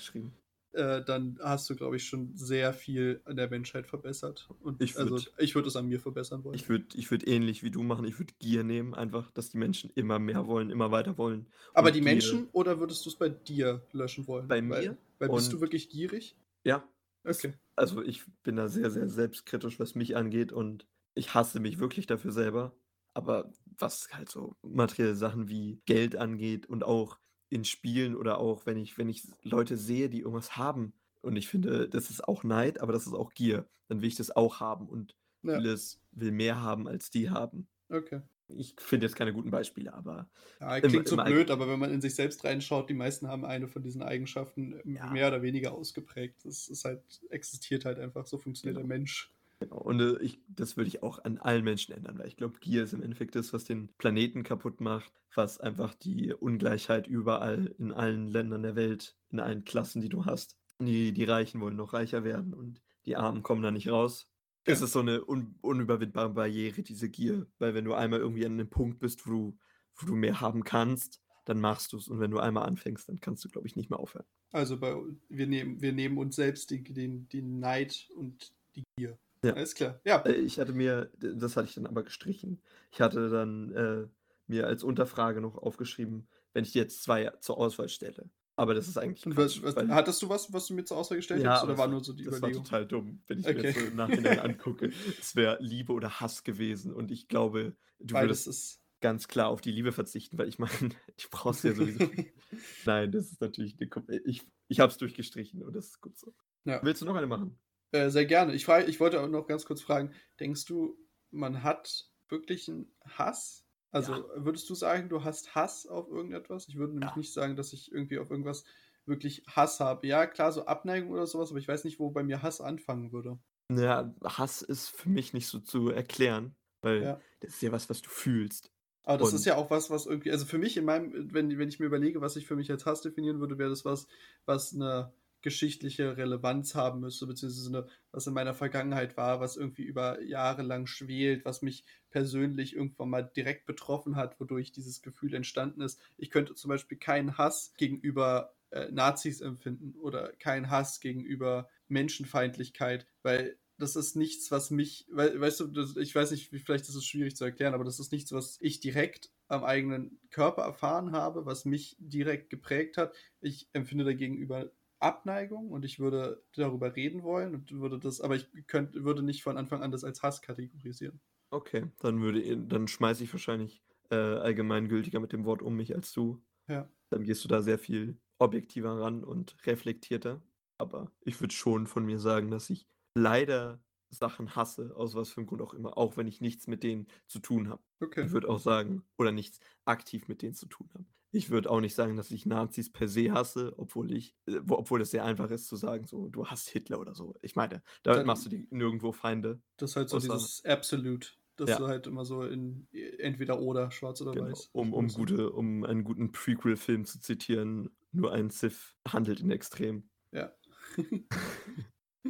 äh, 0.73 1.03
dann 1.03 1.37
hast 1.43 1.69
du, 1.69 1.75
glaube 1.75 1.97
ich, 1.97 2.05
schon 2.05 2.35
sehr 2.35 2.73
viel 2.73 3.21
an 3.25 3.35
der 3.35 3.47
Menschheit 3.49 3.85
verbessert. 3.85 4.49
Und 4.61 4.81
Ich 4.81 4.97
also 4.97 5.15
würd- 5.17 5.29
ich 5.37 5.53
würde 5.53 5.67
es 5.67 5.75
an 5.75 5.87
mir 5.87 5.99
verbessern 5.99 6.43
wollen. 6.43 6.55
Ich 6.55 6.67
würde 6.67 6.85
ich 6.95 7.11
würd 7.11 7.27
ähnlich 7.27 7.61
wie 7.63 7.69
du 7.69 7.83
machen. 7.83 8.05
Ich 8.05 8.17
würde 8.17 8.33
Gier 8.39 8.63
nehmen, 8.63 8.95
einfach, 8.95 9.29
dass 9.31 9.49
die 9.49 9.57
Menschen 9.57 9.91
immer 9.93 10.17
mehr 10.17 10.47
wollen, 10.47 10.71
immer 10.71 10.89
weiter 10.91 11.17
wollen. 11.17 11.45
Aber 11.75 11.91
die 11.91 11.99
Gier- 11.99 12.05
Menschen 12.05 12.47
oder 12.53 12.79
würdest 12.79 13.05
du 13.05 13.09
es 13.09 13.15
bei 13.15 13.29
dir 13.29 13.81
löschen 13.91 14.25
wollen? 14.27 14.47
Bei 14.47 14.67
weil, 14.67 14.81
mir 14.81 14.97
Weil 15.19 15.29
bist 15.29 15.53
du 15.53 15.61
wirklich 15.61 15.89
gierig? 15.89 16.35
Ja, 16.63 16.83
Okay. 17.25 17.53
also 17.75 18.01
ich 18.03 18.23
bin 18.43 18.55
da 18.55 18.67
sehr, 18.67 18.91
sehr 18.91 19.09
selbstkritisch, 19.09 19.79
was 19.79 19.95
mich 19.95 20.15
angeht 20.15 20.51
und 20.51 20.87
ich 21.15 21.33
hasse 21.33 21.59
mich 21.59 21.79
wirklich 21.79 22.07
dafür 22.07 22.31
selber. 22.31 22.75
Aber 23.13 23.51
was 23.77 24.09
halt 24.13 24.29
so 24.29 24.55
materielle 24.63 25.15
Sachen 25.15 25.47
wie 25.49 25.81
Geld 25.85 26.15
angeht 26.15 26.65
und 26.67 26.83
auch 26.83 27.19
in 27.49 27.63
Spielen 27.65 28.15
oder 28.15 28.39
auch, 28.39 28.65
wenn 28.65 28.77
ich, 28.77 28.97
wenn 28.97 29.09
ich 29.09 29.27
Leute 29.43 29.77
sehe, 29.77 30.09
die 30.09 30.19
irgendwas 30.21 30.57
haben 30.57 30.93
und 31.21 31.35
ich 31.35 31.47
finde, 31.47 31.87
das 31.89 32.09
ist 32.09 32.27
auch 32.27 32.43
Neid, 32.43 32.81
aber 32.81 32.93
das 32.93 33.05
ist 33.07 33.13
auch 33.13 33.33
Gier, 33.33 33.69
dann 33.87 34.01
will 34.01 34.07
ich 34.07 34.15
das 34.15 34.31
auch 34.35 34.59
haben 34.59 34.89
und 34.89 35.15
Ja. 35.43 35.63
will 35.63 35.67
es, 35.67 36.01
will 36.11 36.31
mehr 36.31 36.61
haben, 36.61 36.87
als 36.87 37.11
die 37.11 37.29
haben. 37.29 37.67
Okay. 37.91 38.21
Ich 38.57 38.75
finde 38.77 39.05
jetzt 39.07 39.15
keine 39.15 39.33
guten 39.33 39.51
Beispiele, 39.51 39.93
aber 39.93 40.29
Ja, 40.59 40.77
Im- 40.77 40.89
klingt 40.89 41.07
so 41.07 41.17
im 41.17 41.23
blöd, 41.25 41.51
aber 41.51 41.67
wenn 41.67 41.79
man 41.79 41.91
in 41.91 42.01
sich 42.01 42.15
selbst 42.15 42.43
reinschaut, 42.43 42.89
die 42.89 42.93
meisten 42.93 43.27
haben 43.27 43.45
eine 43.45 43.67
von 43.67 43.83
diesen 43.83 44.01
Eigenschaften 44.03 44.79
Ja. 44.85 45.09
mehr 45.11 45.27
oder 45.27 45.41
weniger 45.41 45.73
ausgeprägt. 45.73 46.45
Das 46.45 46.67
ist 46.67 46.85
halt, 46.85 47.01
existiert 47.29 47.85
halt 47.85 47.99
einfach, 47.99 48.25
so 48.27 48.37
funktioniert 48.37 48.77
Genau. 48.77 48.87
der 48.87 48.97
Mensch. 48.97 49.31
Genau. 49.59 49.77
Und 49.77 49.99
äh, 50.01 50.17
ich, 50.21 50.39
das 50.47 50.75
würde 50.77 50.87
ich 50.89 51.03
auch 51.03 51.23
an 51.23 51.37
allen 51.37 51.63
Menschen 51.63 51.93
ändern, 51.95 52.17
weil 52.19 52.27
ich 52.27 52.35
glaube, 52.35 52.59
Gier 52.59 52.83
ist 52.83 52.93
im 52.93 53.01
Endeffekt 53.01 53.35
das, 53.35 53.53
was 53.53 53.63
den 53.63 53.89
Planeten 53.97 54.43
kaputt 54.43 54.81
macht, 54.81 55.11
was 55.35 55.59
einfach 55.59 55.93
die 55.95 56.33
Ungleichheit 56.33 57.07
überall 57.07 57.73
in 57.79 57.91
allen 57.91 58.29
Ländern 58.29 58.63
der 58.63 58.75
Welt, 58.75 59.15
in 59.31 59.39
allen 59.39 59.63
Klassen, 59.63 60.01
die 60.01 60.09
du 60.09 60.25
hast. 60.25 60.57
Die, 60.79 61.13
die 61.13 61.23
Reichen 61.23 61.61
wollen 61.61 61.75
noch 61.77 61.93
reicher 61.93 62.23
werden 62.23 62.53
und 62.53 62.81
die 63.05 63.15
Armen 63.15 63.43
kommen 63.43 63.61
da 63.61 63.71
nicht 63.71 63.89
raus. 63.89 64.27
Es 64.65 64.81
ist 64.81 64.93
so 64.93 64.99
eine 64.99 65.27
un, 65.27 65.55
unüberwindbare 65.61 66.29
Barriere, 66.29 66.81
diese 66.81 67.09
Gier. 67.09 67.47
Weil 67.59 67.73
wenn 67.73 67.85
du 67.85 67.93
einmal 67.93 68.19
irgendwie 68.19 68.45
an 68.45 68.53
einem 68.53 68.69
Punkt 68.69 68.99
bist, 68.99 69.27
wo 69.27 69.31
du, 69.31 69.57
wo 69.95 70.05
du 70.07 70.15
mehr 70.15 70.41
haben 70.41 70.63
kannst, 70.63 71.21
dann 71.45 71.59
machst 71.59 71.93
du 71.93 71.97
es. 71.97 72.07
Und 72.07 72.19
wenn 72.19 72.31
du 72.31 72.39
einmal 72.39 72.65
anfängst, 72.65 73.09
dann 73.09 73.19
kannst 73.19 73.43
du, 73.43 73.49
glaube 73.49 73.67
ich, 73.67 73.75
nicht 73.75 73.89
mehr 73.89 73.99
aufhören. 73.99 74.25
Also 74.51 74.79
bei, 74.79 74.95
wir, 75.29 75.47
nehmen, 75.47 75.81
wir 75.81 75.91
nehmen 75.91 76.17
uns 76.17 76.35
selbst 76.35 76.71
den, 76.71 76.83
den, 76.85 77.27
den 77.29 77.59
Neid 77.59 78.07
und 78.15 78.53
die 78.75 78.83
Gier. 78.95 79.17
Ja. 79.43 79.53
Alles 79.53 79.75
klar. 79.75 79.99
Ja. 80.05 80.21
Äh, 80.21 80.35
Ich 80.35 80.59
hatte 80.59 80.73
mir, 80.73 81.11
das 81.17 81.57
hatte 81.57 81.67
ich 81.67 81.75
dann 81.75 81.85
aber 81.85 82.03
gestrichen. 82.03 82.61
Ich 82.91 83.01
hatte 83.01 83.29
dann 83.29 83.71
äh, 83.73 84.07
mir 84.47 84.67
als 84.67 84.83
Unterfrage 84.83 85.41
noch 85.41 85.57
aufgeschrieben, 85.57 86.27
wenn 86.53 86.63
ich 86.63 86.71
dir 86.71 86.83
jetzt 86.83 87.03
zwei 87.03 87.31
zur 87.41 87.57
Auswahl 87.57 87.89
stelle. 87.89 88.29
Aber 88.55 88.73
das 88.75 88.87
ist 88.87 88.97
eigentlich 88.97 89.23
Quatsch, 89.23 89.61
was, 89.61 89.63
was, 89.63 89.75
weil- 89.75 89.89
hattest 89.89 90.21
du 90.21 90.29
was, 90.29 90.53
was 90.53 90.67
du 90.67 90.75
mir 90.75 90.83
zur 90.85 90.97
Auswahl 90.97 91.17
gestellt 91.17 91.41
ja, 91.43 91.51
hast? 91.53 91.63
Oder 91.63 91.77
war 91.77 91.87
das 91.87 91.91
nur 91.91 92.03
so 92.03 92.13
die 92.13 92.23
das 92.23 92.37
Überlegung? 92.37 92.61
war 92.63 92.63
total 92.65 92.85
dumm, 92.87 93.23
wenn 93.27 93.39
ich 93.39 93.45
mir 93.45 93.51
Okay. 93.51 93.67
jetzt 93.67 93.79
so 93.79 93.85
im 93.85 93.95
Nachhinein 93.95 94.39
angucke. 94.39 94.91
Es 95.19 95.35
wäre 95.35 95.57
Liebe 95.59 95.91
oder 95.93 96.19
Hass 96.19 96.43
gewesen. 96.43 96.93
Und 96.93 97.11
ich 97.11 97.27
glaube, 97.27 97.75
du 97.99 98.13
Beides 98.13 98.45
würdest 98.45 98.47
ist. 98.47 98.81
ganz 99.01 99.27
klar 99.27 99.47
auf 99.49 99.61
die 99.61 99.71
Liebe 99.71 99.91
verzichten, 99.91 100.37
weil 100.37 100.47
ich 100.47 100.59
meine, 100.59 100.71
die 101.19 101.25
brauchst 101.31 101.63
du 101.63 101.69
ja 101.69 101.73
sowieso. 101.75 102.07
Nein, 102.85 103.11
das 103.11 103.31
ist 103.31 103.41
natürlich 103.41 103.75
eine, 103.79 104.19
ich, 104.25 104.43
ich 104.67 104.79
habe 104.79 104.91
es 104.91 104.97
durchgestrichen 104.99 105.63
und 105.63 105.73
das 105.75 105.87
ist 105.87 106.01
gut 106.01 106.17
so. 106.19 106.35
Ja. 106.65 106.79
Willst 106.83 107.01
du 107.01 107.05
noch 107.05 107.15
eine 107.15 107.27
machen? 107.27 107.59
Äh, 107.91 108.09
sehr 108.11 108.25
gerne. 108.25 108.53
Ich, 108.53 108.65
frage, 108.65 108.85
ich 108.85 108.99
wollte 108.99 109.19
auch 109.21 109.27
noch 109.27 109.47
ganz 109.47 109.65
kurz 109.65 109.81
fragen: 109.81 110.13
Denkst 110.39 110.65
du, 110.65 110.97
man 111.31 111.63
hat 111.63 112.07
wirklich 112.29 112.69
einen 112.69 112.91
Hass? 113.05 113.62
Also 113.93 114.13
Ja. 114.13 114.23
würdest 114.43 114.69
du 114.69 114.75
sagen, 114.75 115.07
du 115.07 115.23
hast 115.23 115.55
Hass 115.55 115.85
auf 115.87 116.09
irgendetwas? 116.09 116.67
Ich 116.67 116.75
würde 116.77 116.93
nämlich 116.93 117.11
Ja. 117.11 117.17
nicht 117.17 117.31
sagen, 117.31 117.55
dass 117.55 117.71
ich 117.71 117.91
irgendwie 117.91 118.17
auf 118.19 118.29
irgendwas 118.31 118.65
wirklich 119.05 119.43
Hass 119.47 119.79
habe. 119.79 120.07
Ja, 120.07 120.25
klar, 120.25 120.51
so 120.51 120.65
Abneigung 120.65 121.11
oder 121.11 121.27
sowas, 121.27 121.51
aber 121.51 121.59
ich 121.59 121.67
weiß 121.67 121.83
nicht, 121.85 121.99
wo 121.99 122.09
bei 122.09 122.23
mir 122.23 122.41
Hass 122.41 122.59
anfangen 122.59 123.11
würde. 123.13 123.37
Ja, 123.71 124.13
Hass 124.23 124.61
ist 124.61 124.89
für 124.89 125.09
mich 125.09 125.33
nicht 125.33 125.47
so 125.47 125.59
zu 125.59 125.89
erklären, 125.89 126.55
weil 126.81 127.03
Ja. 127.03 127.21
das 127.39 127.53
ist 127.53 127.61
ja 127.61 127.71
was, 127.71 127.89
was 127.89 128.01
du 128.01 128.09
fühlst. 128.09 128.71
Aber 129.05 129.17
das 129.17 129.29
Und- 129.29 129.35
ist 129.35 129.45
ja 129.45 129.57
auch 129.57 129.69
was, 129.69 129.89
was 129.89 130.05
irgendwie, 130.05 130.31
also 130.31 130.45
für 130.45 130.57
mich 130.57 130.75
in 130.77 130.85
meinem, 130.85 131.33
wenn, 131.33 131.57
wenn 131.59 131.69
ich 131.69 131.79
mir 131.79 131.85
überlege, 131.85 132.21
was 132.21 132.35
ich 132.37 132.47
für 132.47 132.55
mich 132.55 132.71
als 132.71 132.85
Hass 132.85 133.01
definieren 133.01 133.39
würde, 133.39 133.57
wäre 133.57 133.69
das 133.69 133.83
was, 133.85 134.07
was 134.45 134.73
eine 134.73 135.13
geschichtliche 135.43 136.17
Relevanz 136.17 136.73
haben 136.73 137.01
müsste, 137.01 137.27
beziehungsweise 137.27 137.69
eine, 137.69 137.87
was 138.11 138.25
in 138.25 138.33
meiner 138.33 138.53
Vergangenheit 138.53 139.15
war, 139.17 139.39
was 139.39 139.57
irgendwie 139.57 139.83
über 139.83 140.21
Jahre 140.21 140.63
lang 140.63 140.87
schwelt, 140.87 141.45
was 141.45 141.61
mich 141.61 141.85
persönlich 142.09 142.75
irgendwann 142.75 143.09
mal 143.09 143.21
direkt 143.21 143.65
betroffen 143.65 144.15
hat, 144.15 144.39
wodurch 144.39 144.71
dieses 144.71 145.01
Gefühl 145.01 145.35
entstanden 145.35 145.81
ist. 145.81 145.99
Ich 146.17 146.31
könnte 146.31 146.55
zum 146.55 146.69
Beispiel 146.69 146.97
keinen 146.97 147.37
Hass 147.37 147.73
gegenüber 147.77 148.55
äh, 148.71 148.89
Nazis 148.91 149.41
empfinden 149.41 149.93
oder 149.99 150.33
keinen 150.39 150.69
Hass 150.69 150.99
gegenüber 150.99 151.69
Menschenfeindlichkeit, 151.87 153.05
weil 153.21 153.57
das 153.77 153.95
ist 153.95 154.15
nichts, 154.15 154.51
was 154.51 154.71
mich, 154.71 155.05
weil, 155.09 155.39
weißt 155.39 155.59
du, 155.59 155.67
das, 155.67 155.97
ich 155.97 156.13
weiß 156.15 156.31
nicht, 156.31 156.49
vielleicht 156.49 156.87
ist 156.87 156.95
es 156.95 157.05
schwierig 157.05 157.35
zu 157.35 157.43
erklären, 157.43 157.73
aber 157.73 157.83
das 157.83 157.99
ist 157.99 158.11
nichts, 158.11 158.31
was 158.31 158.57
ich 158.61 158.79
direkt 158.79 159.31
am 159.47 159.63
eigenen 159.63 160.19
Körper 160.29 160.63
erfahren 160.63 161.11
habe, 161.11 161.45
was 161.45 161.65
mich 161.65 161.95
direkt 161.99 162.49
geprägt 162.49 162.97
hat. 162.97 163.13
Ich 163.41 163.67
empfinde 163.73 164.05
dagegenüber 164.05 164.71
Abneigung 165.03 165.69
und 165.69 165.85
ich 165.85 165.99
würde 165.99 166.43
darüber 166.55 166.95
reden 166.95 167.23
wollen 167.23 167.53
und 167.53 167.71
würde 167.71 167.99
das, 167.99 168.21
aber 168.21 168.35
ich 168.35 168.49
könnte, 168.67 169.03
würde 169.03 169.23
nicht 169.23 169.43
von 169.43 169.57
Anfang 169.57 169.81
an 169.83 169.91
das 169.91 170.03
als 170.03 170.23
Hass 170.23 170.41
kategorisieren. 170.41 171.21
Okay, 171.51 171.85
dann 171.99 172.21
würde 172.21 172.57
dann 172.57 172.87
schmeiße 172.87 173.23
ich 173.23 173.31
wahrscheinlich 173.31 173.83
äh, 174.09 174.15
allgemeingültiger 174.15 175.19
mit 175.19 175.33
dem 175.33 175.45
Wort 175.45 175.61
um 175.61 175.75
mich 175.75 175.95
als 175.95 176.11
du. 176.13 176.43
Ja. 176.67 176.89
Dann 177.09 177.23
gehst 177.23 177.43
du 177.43 177.47
da 177.47 177.61
sehr 177.61 177.77
viel 177.77 178.17
objektiver 178.39 178.99
ran 178.99 179.23
und 179.23 179.55
reflektierter. 179.65 180.41
Aber 180.79 181.11
ich 181.21 181.39
würde 181.39 181.53
schon 181.53 181.85
von 181.87 182.05
mir 182.05 182.19
sagen, 182.19 182.49
dass 182.49 182.69
ich 182.69 182.87
leider 183.15 183.83
Sachen 184.09 184.55
hasse, 184.55 184.95
aus 184.95 185.15
was 185.15 185.29
für 185.29 185.37
einem 185.37 185.47
Grund 185.47 185.61
auch 185.61 185.73
immer, 185.73 185.97
auch 185.97 186.17
wenn 186.17 186.27
ich 186.27 186.41
nichts 186.41 186.67
mit 186.67 186.83
denen 186.83 187.07
zu 187.27 187.39
tun 187.39 187.69
habe. 187.69 187.83
Okay. 188.01 188.25
Ich 188.25 188.31
würde 188.31 188.49
auch 188.49 188.59
sagen, 188.59 189.03
oder 189.17 189.31
nichts 189.31 189.59
aktiv 189.85 190.27
mit 190.27 190.41
denen 190.41 190.55
zu 190.55 190.67
tun 190.67 190.89
habe. 190.93 191.05
Ich 191.35 191.49
würde 191.49 191.69
auch 191.71 191.79
nicht 191.81 191.95
sagen, 191.95 192.15
dass 192.15 192.29
ich 192.31 192.45
Nazis 192.45 192.91
per 192.91 193.07
se 193.07 193.31
hasse, 193.31 193.73
obwohl 193.77 194.11
ich, 194.13 194.35
äh, 194.45 194.59
obwohl 194.69 195.01
es 195.01 195.09
sehr 195.11 195.25
einfach 195.25 195.49
ist 195.49 195.67
zu 195.67 195.75
sagen, 195.75 196.05
so, 196.05 196.29
du 196.29 196.45
hast 196.45 196.69
Hitler 196.69 196.99
oder 196.99 197.15
so. 197.15 197.33
Ich 197.41 197.55
meine, 197.55 197.81
damit 198.03 198.19
Dann- 198.19 198.27
machst 198.27 198.45
du 198.45 198.49
die 198.49 198.67
nirgendwo 198.69 199.11
Feinde. 199.11 199.59
Das 199.77 199.91
ist 199.91 199.95
halt 199.95 200.09
so 200.09 200.19
dieses 200.19 200.63
Absolute. 200.63 201.29
Das 201.55 201.69
Ja. 201.71 201.77
du 201.77 201.87
halt 201.87 202.07
immer 202.07 202.23
so 202.25 202.43
in 202.43 202.87
entweder 203.19 203.59
oder, 203.59 203.89
schwarz 203.91 204.21
oder 204.21 204.31
Genau, 204.33 204.45
weiß. 204.51 204.69
um, 204.73 204.93
um, 204.93 205.07
gute, 205.07 205.51
um 205.51 205.83
einen 205.83 206.03
guten 206.03 206.31
Prequel-Film 206.31 207.05
zu 207.05 207.19
zitieren, 207.19 207.89
nur 208.11 208.31
ein 208.31 208.49
Sith 208.51 208.95
handelt 209.07 209.39
in 209.41 209.49
Extrem. 209.51 210.09
Ja. 210.31 210.53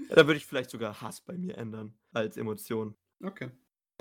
Da 0.10 0.26
würde 0.28 0.38
ich 0.38 0.45
vielleicht 0.45 0.70
sogar 0.72 1.01
Hass 1.01 1.22
bei 1.22 1.38
mir 1.38 1.58
ändern 1.58 1.97
als 2.14 2.38
Emotion. 2.38 2.95
okay. 3.24 3.51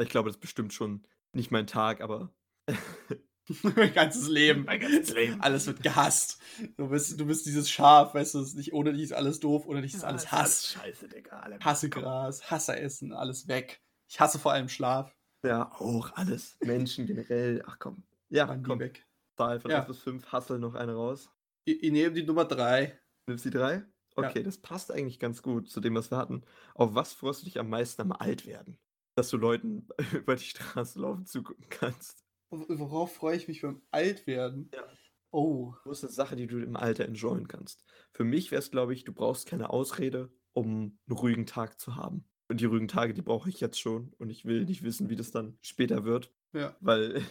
Ich 0.00 0.08
glaube, 0.08 0.28
das 0.30 0.36
ist 0.36 0.40
bestimmt 0.40 0.72
schon 0.72 1.06
nicht 1.34 1.50
mein 1.50 1.66
Tag, 1.66 2.00
aber 2.00 2.34
mein 3.76 3.92
ganzes 3.92 4.28
Leben. 4.28 4.64
Mein 4.64 4.80
ganzes 4.80 5.14
Leben. 5.14 5.40
Alles 5.40 5.66
wird 5.66 5.82
gehasst. 5.82 6.40
Du 6.76 6.88
bist, 6.88 7.18
du 7.18 7.26
bist 7.26 7.44
dieses 7.46 7.70
Schaf, 7.70 8.14
weißt 8.14 8.34
du, 8.34 8.40
es 8.40 8.48
ist 8.48 8.56
nicht, 8.56 8.72
ohne 8.72 8.92
dich 8.92 9.02
ist 9.02 9.12
alles 9.12 9.40
doof, 9.40 9.66
ohne 9.66 9.82
dich 9.82 9.94
ist 9.94 10.04
alles 10.04 10.30
Hass. 10.30 10.68
scheiße, 10.72 11.08
Digga. 11.08 11.40
Alle 11.40 11.58
Hasse. 11.60 11.90
Gras, 11.90 12.50
hasse 12.50 12.76
Essen, 12.78 13.12
alles 13.12 13.48
weg. 13.48 13.82
Ich 14.08 14.20
hasse 14.20 14.38
vor 14.38 14.52
allem 14.52 14.68
Schlaf. 14.68 15.16
Ja, 15.44 15.72
auch 15.72 16.12
alles. 16.14 16.56
Menschen 16.62 17.06
generell. 17.06 17.62
Ach 17.66 17.78
komm. 17.78 18.04
Ja, 18.28 18.46
Mann, 18.46 18.62
die 18.62 18.68
komm. 18.68 18.78
weg. 18.78 19.06
Zahl 19.36 19.58
von 19.60 19.70
Ja. 19.70 19.78
1 19.78 19.86
bis 19.88 19.98
5. 19.98 20.30
Hassel 20.30 20.58
noch 20.58 20.74
eine 20.74 20.94
raus. 20.94 21.30
Ich, 21.64 21.82
ich 21.82 21.90
nehme 21.92 22.12
die 22.12 22.22
Nummer 22.22 22.44
drei. 22.44 22.98
Nimmst 23.26 23.44
du 23.44 23.50
die 23.50 23.56
3? 23.58 23.74
Ja. 23.74 23.84
Okay, 24.14 24.42
das 24.42 24.58
passt 24.58 24.92
eigentlich 24.92 25.18
ganz 25.18 25.42
gut 25.42 25.70
zu 25.70 25.80
dem, 25.80 25.94
was 25.94 26.10
wir 26.10 26.18
hatten. 26.18 26.42
Auf 26.74 26.94
was 26.94 27.12
freust 27.14 27.40
du 27.40 27.46
dich 27.46 27.58
am 27.58 27.70
meisten 27.70 28.02
am 28.02 28.12
Altwerden? 28.12 28.78
Dass 29.16 29.30
du 29.30 29.36
Leuten 29.38 29.88
über 30.12 30.36
die 30.36 30.44
Straße 30.44 31.00
laufen 31.00 31.24
zugucken 31.26 31.66
kannst. 31.70 32.24
Worauf 32.52 33.14
freue 33.14 33.36
ich 33.36 33.48
mich 33.48 33.62
beim 33.62 33.80
Altwerden? 33.90 34.70
Ja. 34.74 34.84
Oh. 35.30 35.74
Das 35.86 35.98
ist 35.98 36.04
eine 36.04 36.12
Sache, 36.12 36.36
die 36.36 36.46
du 36.46 36.58
im 36.58 36.76
Alter 36.76 37.06
enjoyen 37.06 37.48
kannst. 37.48 37.84
Für 38.12 38.24
mich 38.24 38.50
wäre 38.50 38.60
es, 38.60 38.70
glaube 38.70 38.92
ich, 38.92 39.04
du 39.04 39.12
brauchst 39.12 39.48
keine 39.48 39.70
Ausrede, 39.70 40.30
um 40.52 40.98
einen 41.08 41.18
ruhigen 41.18 41.46
Tag 41.46 41.80
zu 41.80 41.96
haben. 41.96 42.26
Und 42.48 42.60
die 42.60 42.66
ruhigen 42.66 42.88
Tage, 42.88 43.14
die 43.14 43.22
brauche 43.22 43.48
ich 43.48 43.60
jetzt 43.60 43.80
schon. 43.80 44.12
Und 44.18 44.28
ich 44.28 44.44
will 44.44 44.66
nicht 44.66 44.82
wissen, 44.82 45.08
wie 45.08 45.16
das 45.16 45.30
dann 45.30 45.56
später 45.62 46.04
wird. 46.04 46.30
Ja. 46.52 46.76
Weil 46.80 47.22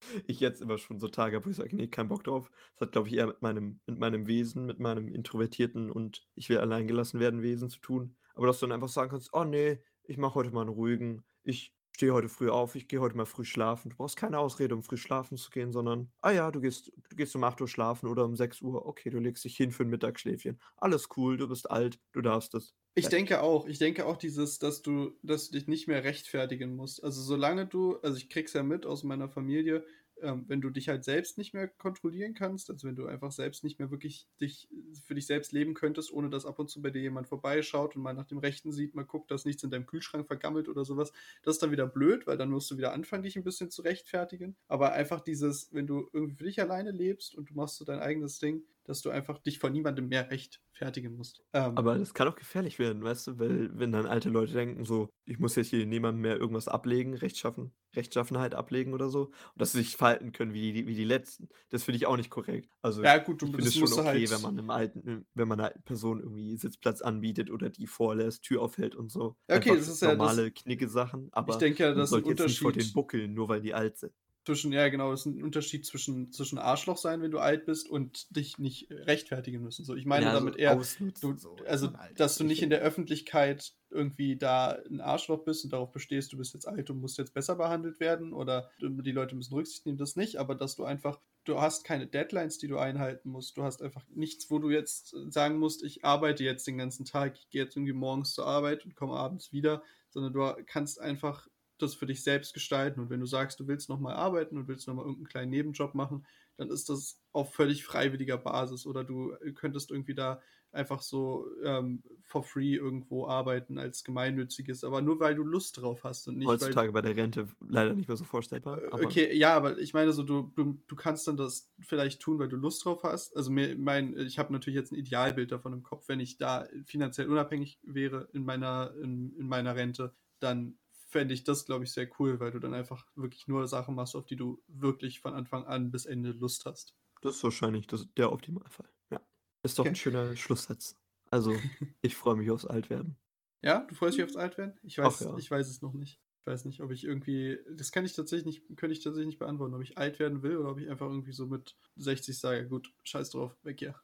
ich 0.26 0.40
jetzt 0.40 0.60
immer 0.60 0.76
schon 0.76 1.00
so 1.00 1.08
Tage 1.08 1.36
habe, 1.36 1.46
wo 1.46 1.50
ich 1.50 1.56
sage, 1.56 1.74
nee, 1.74 1.88
kein 1.88 2.08
Bock 2.08 2.24
drauf. 2.24 2.50
Das 2.74 2.88
hat, 2.88 2.92
glaube 2.92 3.08
ich, 3.08 3.14
eher 3.14 3.28
mit 3.28 3.40
meinem, 3.40 3.80
mit 3.86 3.98
meinem 3.98 4.26
Wesen, 4.26 4.66
mit 4.66 4.78
meinem 4.78 5.08
introvertierten 5.08 5.90
und 5.90 6.28
ich 6.34 6.50
will 6.50 6.58
allein 6.58 6.86
gelassen 6.86 7.20
werden 7.20 7.40
Wesen 7.40 7.70
zu 7.70 7.80
tun. 7.80 8.16
Aber 8.34 8.46
dass 8.46 8.60
du 8.60 8.66
dann 8.66 8.74
einfach 8.74 8.88
sagen 8.88 9.10
kannst, 9.10 9.32
oh 9.32 9.44
nee, 9.44 9.82
ich 10.04 10.18
mache 10.18 10.34
heute 10.34 10.50
mal 10.50 10.60
einen 10.60 10.70
ruhigen, 10.70 11.24
ich 11.42 11.74
stehe 11.98 12.12
heute 12.14 12.28
früh 12.28 12.48
auf, 12.50 12.74
ich 12.76 12.88
gehe 12.88 13.00
heute 13.00 13.16
mal 13.16 13.26
früh 13.26 13.44
schlafen. 13.44 13.90
Du 13.90 13.96
brauchst 13.96 14.16
keine 14.16 14.38
Ausrede, 14.38 14.74
um 14.74 14.82
früh 14.82 14.96
schlafen 14.96 15.36
zu 15.36 15.50
gehen, 15.50 15.72
sondern, 15.72 16.12
ah 16.22 16.30
ja, 16.30 16.50
du 16.52 16.60
gehst, 16.60 16.92
du 17.10 17.16
gehst 17.16 17.34
um 17.36 17.42
8 17.44 17.60
Uhr 17.60 17.68
schlafen 17.68 18.08
oder 18.08 18.24
um 18.24 18.36
6 18.36 18.62
Uhr, 18.62 18.86
okay, 18.86 19.10
du 19.10 19.18
legst 19.18 19.44
dich 19.44 19.56
hin 19.56 19.72
für 19.72 19.82
ein 19.84 19.90
Mittagsschläfchen. 19.90 20.60
Alles 20.76 21.08
cool, 21.16 21.36
du 21.36 21.48
bist 21.48 21.70
alt, 21.70 22.00
du 22.12 22.20
darfst 22.22 22.54
es. 22.54 22.74
Ich 22.94 23.08
Ja. 23.08 23.10
denke 23.10 23.42
auch, 23.42 23.66
ich 23.66 23.78
denke 23.78 24.06
auch 24.06 24.16
dieses, 24.16 24.58
dass 24.58 24.82
du, 24.82 25.12
dass 25.22 25.50
du 25.50 25.58
dich 25.58 25.68
nicht 25.68 25.86
mehr 25.86 26.02
rechtfertigen 26.02 26.74
musst. 26.74 27.02
Also 27.04 27.22
solange 27.22 27.66
du, 27.66 27.96
also 27.98 28.16
ich 28.16 28.28
krieg's 28.28 28.54
ja 28.54 28.62
mit 28.64 28.86
aus 28.86 29.04
meiner 29.04 29.28
Familie, 29.28 29.86
ähm, 30.22 30.44
wenn 30.48 30.60
du 30.60 30.70
dich 30.70 30.88
halt 30.88 31.04
selbst 31.04 31.38
nicht 31.38 31.54
mehr 31.54 31.68
kontrollieren 31.68 32.34
kannst, 32.34 32.70
also 32.70 32.86
wenn 32.86 32.96
du 32.96 33.06
einfach 33.06 33.32
selbst 33.32 33.64
nicht 33.64 33.78
mehr 33.78 33.90
wirklich 33.90 34.28
dich 34.40 34.68
für 35.04 35.14
dich 35.14 35.26
selbst 35.26 35.52
leben 35.52 35.74
könntest, 35.74 36.12
ohne 36.12 36.30
dass 36.30 36.46
ab 36.46 36.58
und 36.58 36.68
zu 36.68 36.82
bei 36.82 36.90
dir 36.90 37.02
jemand 37.02 37.28
vorbeischaut 37.28 37.96
und 37.96 38.02
mal 38.02 38.14
nach 38.14 38.26
dem 38.26 38.38
Rechten 38.38 38.72
sieht, 38.72 38.94
mal 38.94 39.04
guckt, 39.04 39.30
dass 39.30 39.44
nichts 39.44 39.62
in 39.62 39.70
deinem 39.70 39.86
Kühlschrank 39.86 40.26
vergammelt 40.26 40.68
oder 40.68 40.84
sowas, 40.84 41.12
das 41.42 41.56
ist 41.56 41.62
dann 41.62 41.70
wieder 41.70 41.86
blöd, 41.86 42.26
weil 42.26 42.36
dann 42.36 42.50
musst 42.50 42.70
du 42.70 42.76
wieder 42.76 42.92
anfangen, 42.92 43.22
dich 43.22 43.36
ein 43.36 43.44
bisschen 43.44 43.70
zu 43.70 43.82
rechtfertigen. 43.82 44.56
Aber 44.68 44.92
einfach 44.92 45.20
dieses, 45.20 45.72
wenn 45.72 45.86
du 45.86 46.08
irgendwie 46.12 46.34
für 46.34 46.44
dich 46.44 46.60
alleine 46.60 46.90
lebst 46.90 47.34
und 47.34 47.50
du 47.50 47.54
machst 47.54 47.76
so 47.76 47.84
dein 47.84 48.00
eigenes 48.00 48.38
Ding, 48.38 48.62
dass 48.88 49.02
du 49.02 49.10
einfach 49.10 49.38
dich 49.38 49.58
vor 49.58 49.70
niemandem 49.70 50.08
mehr 50.08 50.30
rechtfertigen 50.30 51.14
musst. 51.16 51.44
Ähm, 51.52 51.76
Aber 51.76 51.98
das 51.98 52.14
kann 52.14 52.28
auch 52.28 52.36
gefährlich 52.36 52.78
werden, 52.78 53.02
weißt 53.04 53.26
du, 53.28 53.38
weil 53.38 53.70
wenn 53.78 53.92
dann 53.92 54.06
alte 54.06 54.30
Leute 54.30 54.52
denken, 54.52 54.84
so, 54.84 55.08
ich 55.26 55.38
muss 55.38 55.54
jetzt 55.56 55.68
hier 55.68 55.86
niemandem 55.86 56.22
mehr 56.22 56.36
irgendwas 56.38 56.66
ablegen, 56.68 57.14
Rechtschaffen, 57.14 57.72
Rechtschaffenheit 57.94 58.54
ablegen 58.54 58.94
oder 58.94 59.08
so, 59.10 59.26
und 59.26 59.32
dass 59.56 59.72
sie 59.72 59.78
sich 59.78 59.96
verhalten 59.96 60.32
können 60.32 60.54
wie 60.54 60.72
die, 60.72 60.86
wie 60.86 60.94
die 60.94 61.04
Letzten, 61.04 61.48
das 61.70 61.84
finde 61.84 61.96
ich 61.96 62.06
auch 62.06 62.16
nicht 62.16 62.30
korrekt. 62.30 62.70
Also 62.82 63.02
ja, 63.02 63.18
gut, 63.18 63.42
du 63.42 63.52
es 63.58 63.76
schon 63.76 63.92
okay, 63.92 64.04
halt. 64.04 64.30
wenn 64.30 64.42
man 64.42 64.58
einem 64.58 64.70
alten, 64.70 65.26
wenn 65.34 65.48
man 65.48 65.60
einer 65.60 65.68
alten 65.68 65.82
Person 65.82 66.20
irgendwie 66.20 66.56
Sitzplatz 66.56 67.02
anbietet 67.02 67.50
oder 67.50 67.70
die 67.70 67.86
vorlässt, 67.86 68.42
Tür 68.42 68.62
aufhält 68.62 68.94
und 68.96 69.10
so. 69.10 69.36
Ja, 69.48 69.56
okay, 69.56 69.70
Einfach 69.70 69.76
das 69.86 69.88
ist 69.88 70.02
ja 70.02 70.08
das- 70.08 70.18
normale 70.18 70.50
Knicke-Sachen, 70.50 71.28
aber 71.32 71.52
ich 71.52 71.58
denke 71.58 71.82
ja, 71.82 71.92
das 71.92 72.10
ist 72.10 72.16
ein 72.16 72.24
jetzt 72.28 72.46
nicht 72.46 72.60
vor 72.60 72.72
den 72.72 72.80
Unterschied 72.80 72.94
buckeln, 72.94 73.34
nur 73.34 73.48
weil 73.48 73.60
die 73.60 73.74
alt 73.74 73.98
sind. 73.98 74.12
Zwischen, 74.48 74.72
ja 74.72 74.88
genau, 74.88 75.10
das 75.10 75.20
ist 75.20 75.26
ein 75.26 75.42
Unterschied 75.42 75.84
zwischen, 75.84 76.32
zwischen 76.32 76.56
Arschloch 76.56 76.96
sein, 76.96 77.20
wenn 77.20 77.30
du 77.30 77.38
alt 77.38 77.66
bist 77.66 77.86
und 77.86 78.34
dich 78.34 78.56
nicht 78.56 78.90
rechtfertigen 78.90 79.62
müssen. 79.62 79.84
So, 79.84 79.94
ich 79.94 80.06
meine 80.06 80.24
Ja, 80.24 80.32
damit 80.32 80.56
eher, 80.56 80.74
du, 81.20 81.36
so, 81.36 81.54
also, 81.66 81.90
dass 82.16 82.38
du 82.38 82.44
Ich 82.44 82.48
nicht 82.48 82.62
in 82.62 82.70
der 82.70 82.80
Öffentlichkeit 82.80 83.74
irgendwie 83.90 84.36
da 84.36 84.78
ein 84.88 85.02
Arschloch 85.02 85.44
bist 85.44 85.64
und 85.64 85.74
darauf 85.74 85.92
bestehst, 85.92 86.32
du 86.32 86.38
bist 86.38 86.54
jetzt 86.54 86.66
alt 86.66 86.88
und 86.88 86.98
musst 86.98 87.18
jetzt 87.18 87.34
besser 87.34 87.56
behandelt 87.56 88.00
werden 88.00 88.32
oder 88.32 88.70
die 88.80 89.12
Leute 89.12 89.36
müssen 89.36 89.52
Rücksicht 89.52 89.84
nehmen, 89.84 89.98
das 89.98 90.16
nicht, 90.16 90.36
aber 90.36 90.54
dass 90.54 90.74
du 90.74 90.84
einfach, 90.84 91.20
du 91.44 91.60
hast 91.60 91.84
keine 91.84 92.06
Deadlines, 92.06 92.56
die 92.56 92.68
du 92.68 92.78
einhalten 92.78 93.28
musst, 93.28 93.58
du 93.58 93.64
hast 93.64 93.82
einfach 93.82 94.06
nichts, 94.08 94.50
wo 94.50 94.58
du 94.58 94.70
jetzt 94.70 95.14
sagen 95.28 95.58
musst, 95.58 95.84
ich 95.84 96.06
arbeite 96.06 96.42
jetzt 96.42 96.66
den 96.66 96.78
ganzen 96.78 97.04
Tag, 97.04 97.36
ich 97.36 97.50
gehe 97.50 97.64
jetzt 97.64 97.76
irgendwie 97.76 97.92
morgens 97.92 98.32
zur 98.32 98.46
Arbeit 98.46 98.86
und 98.86 98.96
komme 98.96 99.12
abends 99.12 99.52
wieder, 99.52 99.82
sondern 100.08 100.32
du 100.32 100.64
kannst 100.64 101.02
einfach 101.02 101.46
das 101.82 101.94
für 101.94 102.06
dich 102.06 102.22
selbst 102.22 102.54
gestalten 102.54 103.00
und 103.00 103.10
wenn 103.10 103.20
du 103.20 103.26
sagst, 103.26 103.60
du 103.60 103.66
willst 103.68 103.88
nochmal 103.88 104.14
arbeiten 104.14 104.56
und 104.58 104.68
willst 104.68 104.86
nochmal 104.86 105.04
irgendeinen 105.04 105.28
kleinen 105.28 105.50
Nebenjob 105.50 105.94
machen, 105.94 106.26
dann 106.56 106.70
ist 106.70 106.88
das 106.88 107.20
auf 107.32 107.54
völlig 107.54 107.84
freiwilliger 107.84 108.38
Basis 108.38 108.86
oder 108.86 109.04
du 109.04 109.34
könntest 109.54 109.90
irgendwie 109.90 110.14
da 110.14 110.40
einfach 110.70 111.00
so 111.00 111.46
ähm, 111.64 112.02
for 112.24 112.42
free 112.42 112.74
irgendwo 112.74 113.26
arbeiten 113.26 113.78
als 113.78 114.04
gemeinnütziges, 114.04 114.84
aber 114.84 115.00
nur 115.00 115.18
weil 115.18 115.34
du 115.34 115.42
Lust 115.42 115.80
drauf 115.80 116.04
hast 116.04 116.28
und 116.28 116.36
nicht 116.38 116.48
weil 116.48 116.58
Heutzutage 116.58 116.92
bei 116.92 117.00
der 117.00 117.16
Rente 117.16 117.48
leider 117.60 117.94
nicht 117.94 118.08
mehr 118.08 118.16
so 118.16 118.24
vorstellbar. 118.24 118.82
äh, 118.82 118.90
Okay, 118.90 119.34
ja, 119.34 119.54
aber 119.54 119.78
ich 119.78 119.94
meine 119.94 120.12
so, 120.12 120.22
du, 120.22 120.52
du, 120.56 120.78
du 120.86 120.96
kannst 120.96 121.26
dann 121.26 121.36
das 121.36 121.70
vielleicht 121.80 122.20
tun, 122.20 122.38
weil 122.38 122.48
du 122.48 122.56
Lust 122.56 122.84
drauf 122.84 123.02
hast. 123.02 123.34
Also 123.36 123.50
mir, 123.50 123.76
mein, 123.78 124.16
ich 124.18 124.38
habe 124.38 124.52
natürlich 124.52 124.76
jetzt 124.76 124.92
ein 124.92 124.98
Idealbild 124.98 125.52
davon 125.52 125.72
im 125.72 125.82
Kopf, 125.82 126.08
wenn 126.08 126.20
ich 126.20 126.36
da 126.36 126.66
finanziell 126.84 127.28
unabhängig 127.28 127.78
wäre 127.82 128.28
in 128.32 128.44
meiner, 128.44 128.94
in, 129.02 129.34
in 129.38 129.48
meiner 129.48 129.74
Rente, 129.74 130.14
dann 130.38 130.78
fände 131.08 131.34
ich 131.34 131.42
das, 131.44 131.64
glaube 131.64 131.84
ich, 131.84 131.92
sehr 131.92 132.08
cool, 132.18 132.38
weil 132.38 132.50
du 132.50 132.58
dann 132.58 132.74
einfach 132.74 133.06
wirklich 133.16 133.48
nur 133.48 133.66
Sachen 133.66 133.94
machst, 133.94 134.14
auf 134.14 134.26
die 134.26 134.36
du 134.36 134.62
wirklich 134.68 135.20
von 135.20 135.34
Anfang 135.34 135.64
an 135.64 135.90
bis 135.90 136.06
Ende 136.06 136.30
Lust 136.32 136.66
hast. 136.66 136.94
Das 137.22 137.36
ist 137.36 137.44
wahrscheinlich 137.44 137.86
das, 137.86 138.06
der 138.16 138.30
Optimalfall. 138.30 138.88
Ja. 139.10 139.20
Ist 139.62 139.78
doch 139.78 139.82
Okay. 139.84 139.90
ein 139.92 139.96
schöner 139.96 140.36
Schlusssatz. 140.36 140.96
Also, 141.30 141.52
ich 142.02 142.14
freue 142.14 142.36
mich 142.36 142.50
aufs 142.50 142.64
Altwerden. 142.66 143.16
Ja, 143.62 143.80
du 143.88 143.94
freust 143.94 144.16
dich 144.16 144.24
aufs 144.24 144.36
Altwerden? 144.36 144.78
Ich 144.82 144.98
weiß, 144.98 145.22
Ach 145.26 145.32
ja. 145.32 145.36
ich 145.38 145.50
weiß 145.50 145.68
es 145.68 145.82
noch 145.82 145.94
nicht. 145.94 146.20
Ich 146.40 146.46
weiß 146.46 146.64
nicht, 146.66 146.80
ob 146.80 146.90
ich 146.92 147.04
irgendwie, 147.04 147.58
das 147.70 147.90
kann 147.92 148.04
ich 148.04 148.14
tatsächlich 148.14 148.46
nicht, 148.46 148.76
könnte 148.76 148.92
ich 148.92 149.02
tatsächlich 149.02 149.26
nicht 149.26 149.38
beantworten, 149.38 149.74
ob 149.74 149.82
ich 149.82 149.98
alt 149.98 150.18
werden 150.18 150.42
will 150.42 150.56
oder 150.58 150.70
ob 150.70 150.78
ich 150.78 150.88
einfach 150.88 151.06
irgendwie 151.06 151.32
so 151.32 151.46
mit 151.46 151.76
60 151.96 152.38
sage, 152.38 152.68
gut, 152.68 152.92
scheiß 153.04 153.30
drauf, 153.30 153.56
weg 153.62 153.78
hier, 153.80 153.94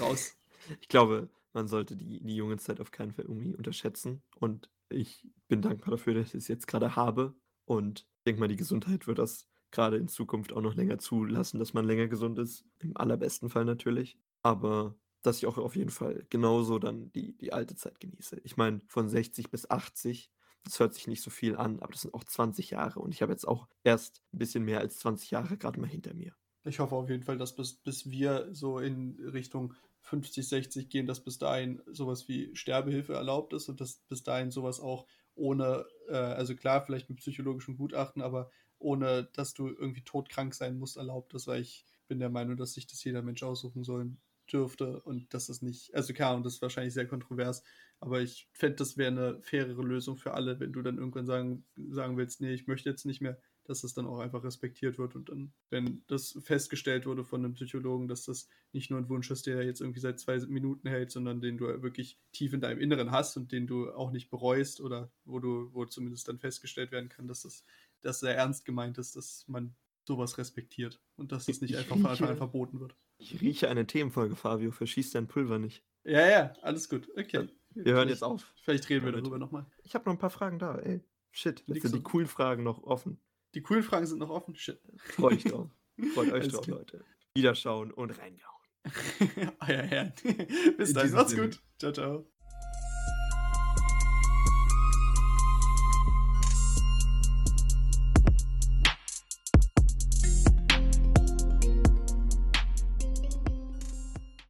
raus. 0.00 0.34
Ich 0.80 0.88
glaube, 0.88 1.28
man 1.52 1.68
sollte 1.68 1.96
die, 1.96 2.20
die 2.20 2.34
junge 2.36 2.56
Zeit 2.58 2.80
auf 2.80 2.90
keinen 2.90 3.12
Fall 3.12 3.24
irgendwie 3.26 3.54
unterschätzen. 3.54 4.22
Und 4.40 4.68
ich 4.88 5.26
bin 5.48 5.62
dankbar 5.62 5.92
dafür, 5.92 6.14
dass 6.14 6.28
ich 6.28 6.34
es 6.34 6.48
jetzt 6.48 6.66
gerade 6.66 6.96
habe. 6.96 7.34
Und 7.64 8.00
ich 8.18 8.24
denke 8.24 8.40
mal, 8.40 8.48
die 8.48 8.56
Gesundheit 8.56 9.06
wird 9.06 9.18
das 9.18 9.48
gerade 9.70 9.96
in 9.96 10.08
Zukunft 10.08 10.52
auch 10.52 10.62
noch 10.62 10.74
länger 10.74 10.98
zulassen, 10.98 11.58
dass 11.58 11.74
man 11.74 11.84
länger 11.84 12.08
gesund 12.08 12.38
ist. 12.38 12.64
Im 12.78 12.96
allerbesten 12.96 13.50
Fall 13.50 13.64
natürlich. 13.64 14.18
Aber 14.42 14.96
dass 15.22 15.38
ich 15.38 15.46
auch 15.46 15.58
auf 15.58 15.76
jeden 15.76 15.90
Fall 15.90 16.26
genauso 16.30 16.78
dann 16.78 17.12
die, 17.12 17.36
die 17.36 17.52
alte 17.52 17.74
Zeit 17.76 18.00
genieße. 18.00 18.40
Ich 18.44 18.56
meine, 18.56 18.80
von 18.86 19.08
60 19.08 19.50
bis 19.50 19.68
80, 19.68 20.30
das 20.64 20.80
hört 20.80 20.94
sich 20.94 21.06
nicht 21.06 21.22
so 21.22 21.30
viel 21.30 21.56
an, 21.56 21.80
aber 21.80 21.92
das 21.92 22.02
sind 22.02 22.14
auch 22.14 22.24
20 22.24 22.70
Jahre. 22.70 23.00
Und 23.00 23.14
ich 23.14 23.22
habe 23.22 23.32
jetzt 23.32 23.46
auch 23.46 23.68
erst 23.84 24.22
ein 24.32 24.38
bisschen 24.38 24.64
mehr 24.64 24.80
als 24.80 24.98
20 24.98 25.30
Jahre 25.30 25.56
gerade 25.56 25.80
mal 25.80 25.88
hinter 25.88 26.14
mir. 26.14 26.34
Ich 26.64 26.80
hoffe 26.80 26.94
auf 26.94 27.08
jeden 27.08 27.22
Fall, 27.22 27.38
dass 27.38 27.54
bis, 27.54 27.74
bis 27.74 28.10
wir 28.10 28.48
so 28.52 28.78
in 28.78 29.18
Richtung 29.20 29.74
50, 30.08 30.48
60 30.48 30.88
gehen, 30.88 31.06
dass 31.06 31.22
bis 31.22 31.38
dahin 31.38 31.82
sowas 31.86 32.28
wie 32.28 32.54
Sterbehilfe 32.54 33.14
erlaubt 33.14 33.52
ist 33.52 33.68
und 33.68 33.80
dass 33.80 33.98
bis 34.08 34.22
dahin 34.22 34.50
sowas 34.50 34.80
auch 34.80 35.06
ohne, 35.34 35.86
äh, 36.08 36.16
also 36.16 36.56
klar, 36.56 36.84
vielleicht 36.84 37.08
mit 37.08 37.18
psychologischem 37.18 37.76
Gutachten, 37.76 38.22
aber 38.22 38.50
ohne, 38.78 39.28
dass 39.34 39.54
du 39.54 39.68
irgendwie 39.68 40.02
todkrank 40.02 40.54
sein 40.54 40.78
musst, 40.78 40.96
erlaubt 40.96 41.34
ist, 41.34 41.46
weil 41.46 41.60
ich 41.62 41.84
bin 42.08 42.18
der 42.18 42.30
Meinung, 42.30 42.56
dass 42.56 42.72
sich 42.74 42.86
das 42.86 43.04
jeder 43.04 43.22
Mensch 43.22 43.42
aussuchen 43.42 43.84
sollen 43.84 44.20
dürfte 44.50 45.00
und 45.02 45.34
dass 45.34 45.46
das 45.46 45.62
nicht, 45.62 45.94
also 45.94 46.12
klar, 46.14 46.34
und 46.34 46.44
das 46.44 46.54
ist 46.54 46.62
wahrscheinlich 46.62 46.94
sehr 46.94 47.06
kontrovers, 47.06 47.62
aber 48.00 48.20
ich 48.22 48.48
fände, 48.52 48.76
das 48.76 48.96
wäre 48.96 49.10
eine 49.10 49.42
fairere 49.42 49.82
Lösung 49.82 50.16
für 50.16 50.32
alle, 50.34 50.58
wenn 50.58 50.72
du 50.72 50.80
dann 50.82 50.98
irgendwann 50.98 51.26
sagen, 51.26 51.66
sagen 51.90 52.16
willst, 52.16 52.40
nee, 52.40 52.52
ich 52.52 52.66
möchte 52.66 52.88
jetzt 52.88 53.04
nicht 53.04 53.20
mehr, 53.20 53.38
dass 53.68 53.82
das 53.82 53.92
dann 53.92 54.06
auch 54.06 54.18
einfach 54.18 54.42
respektiert 54.44 54.98
wird 54.98 55.14
und 55.14 55.28
dann, 55.28 55.52
wenn 55.70 56.02
das 56.06 56.38
festgestellt 56.42 57.06
wurde 57.06 57.22
von 57.22 57.44
einem 57.44 57.54
Psychologen, 57.54 58.08
dass 58.08 58.24
das 58.24 58.48
nicht 58.72 58.90
nur 58.90 58.98
ein 58.98 59.08
Wunsch 59.08 59.30
ist, 59.30 59.46
der 59.46 59.62
jetzt 59.62 59.80
irgendwie 59.80 60.00
seit 60.00 60.18
zwei 60.18 60.38
Minuten 60.38 60.88
hält, 60.88 61.10
sondern 61.10 61.40
den 61.40 61.58
du 61.58 61.66
wirklich 61.82 62.18
tief 62.32 62.54
in 62.54 62.60
deinem 62.60 62.80
Inneren 62.80 63.10
hast 63.10 63.36
und 63.36 63.52
den 63.52 63.66
du 63.66 63.92
auch 63.92 64.10
nicht 64.10 64.30
bereust 64.30 64.80
oder 64.80 65.12
wo 65.24 65.38
du, 65.38 65.72
wo 65.74 65.84
zumindest 65.84 66.28
dann 66.28 66.38
festgestellt 66.38 66.92
werden 66.92 67.10
kann, 67.10 67.28
dass 67.28 67.42
das, 67.42 67.64
dass 68.00 68.20
sehr 68.20 68.36
ernst 68.36 68.64
gemeint 68.64 68.96
ist, 68.96 69.16
dass 69.16 69.44
man 69.48 69.76
sowas 70.06 70.38
respektiert 70.38 71.02
und 71.16 71.30
dass 71.30 71.44
das 71.44 71.60
nicht 71.60 71.76
einfach 71.76 71.96
von 71.96 72.06
Anfang 72.06 72.30
an 72.30 72.36
verboten 72.38 72.80
wird. 72.80 72.96
Ich 73.18 73.40
rieche 73.40 73.68
eine 73.68 73.86
Themenfolge, 73.86 74.34
Fabio. 74.34 74.70
Verschieß 74.70 75.10
dein 75.10 75.26
Pulver 75.26 75.58
nicht. 75.58 75.84
Ja, 76.04 76.26
ja, 76.26 76.52
alles 76.62 76.88
gut. 76.88 77.06
Okay. 77.16 77.48
Wir 77.74 77.92
hören 77.92 78.08
jetzt 78.08 78.24
auf. 78.24 78.54
Vielleicht 78.62 78.88
reden 78.88 79.04
wir 79.04 79.12
darüber 79.12 79.38
nochmal. 79.38 79.66
Ich 79.82 79.94
habe 79.94 80.06
noch 80.06 80.14
ein 80.14 80.18
paar 80.18 80.30
Fragen 80.30 80.58
da, 80.58 80.76
ey. 80.78 81.02
Shit, 81.32 81.62
jetzt 81.66 81.82
sind 81.82 81.94
die 81.94 82.02
coolen 82.02 82.26
Fragen 82.26 82.62
noch 82.62 82.82
offen. 82.82 83.20
Die 83.54 83.62
coolen 83.62 83.82
Fragen 83.82 84.06
sind 84.06 84.18
noch 84.18 84.30
offen? 84.30 84.54
Shit. 84.54 84.80
Freut 84.96 85.34
euch 85.34 85.44
drauf. 85.44 85.70
Freut 86.14 86.32
euch 86.32 86.48
drauf, 86.48 86.66
Leute. 86.66 87.04
Wiederschauen 87.34 87.92
und 87.92 88.10
reingehauen. 88.10 88.58
Euer 89.60 89.82
Herrn. 89.82 90.12
Bis 90.78 90.92
dann. 90.92 91.10
Macht's 91.12 91.36
gut. 91.36 91.60
Ciao, 91.78 91.92
ciao. 91.92 92.30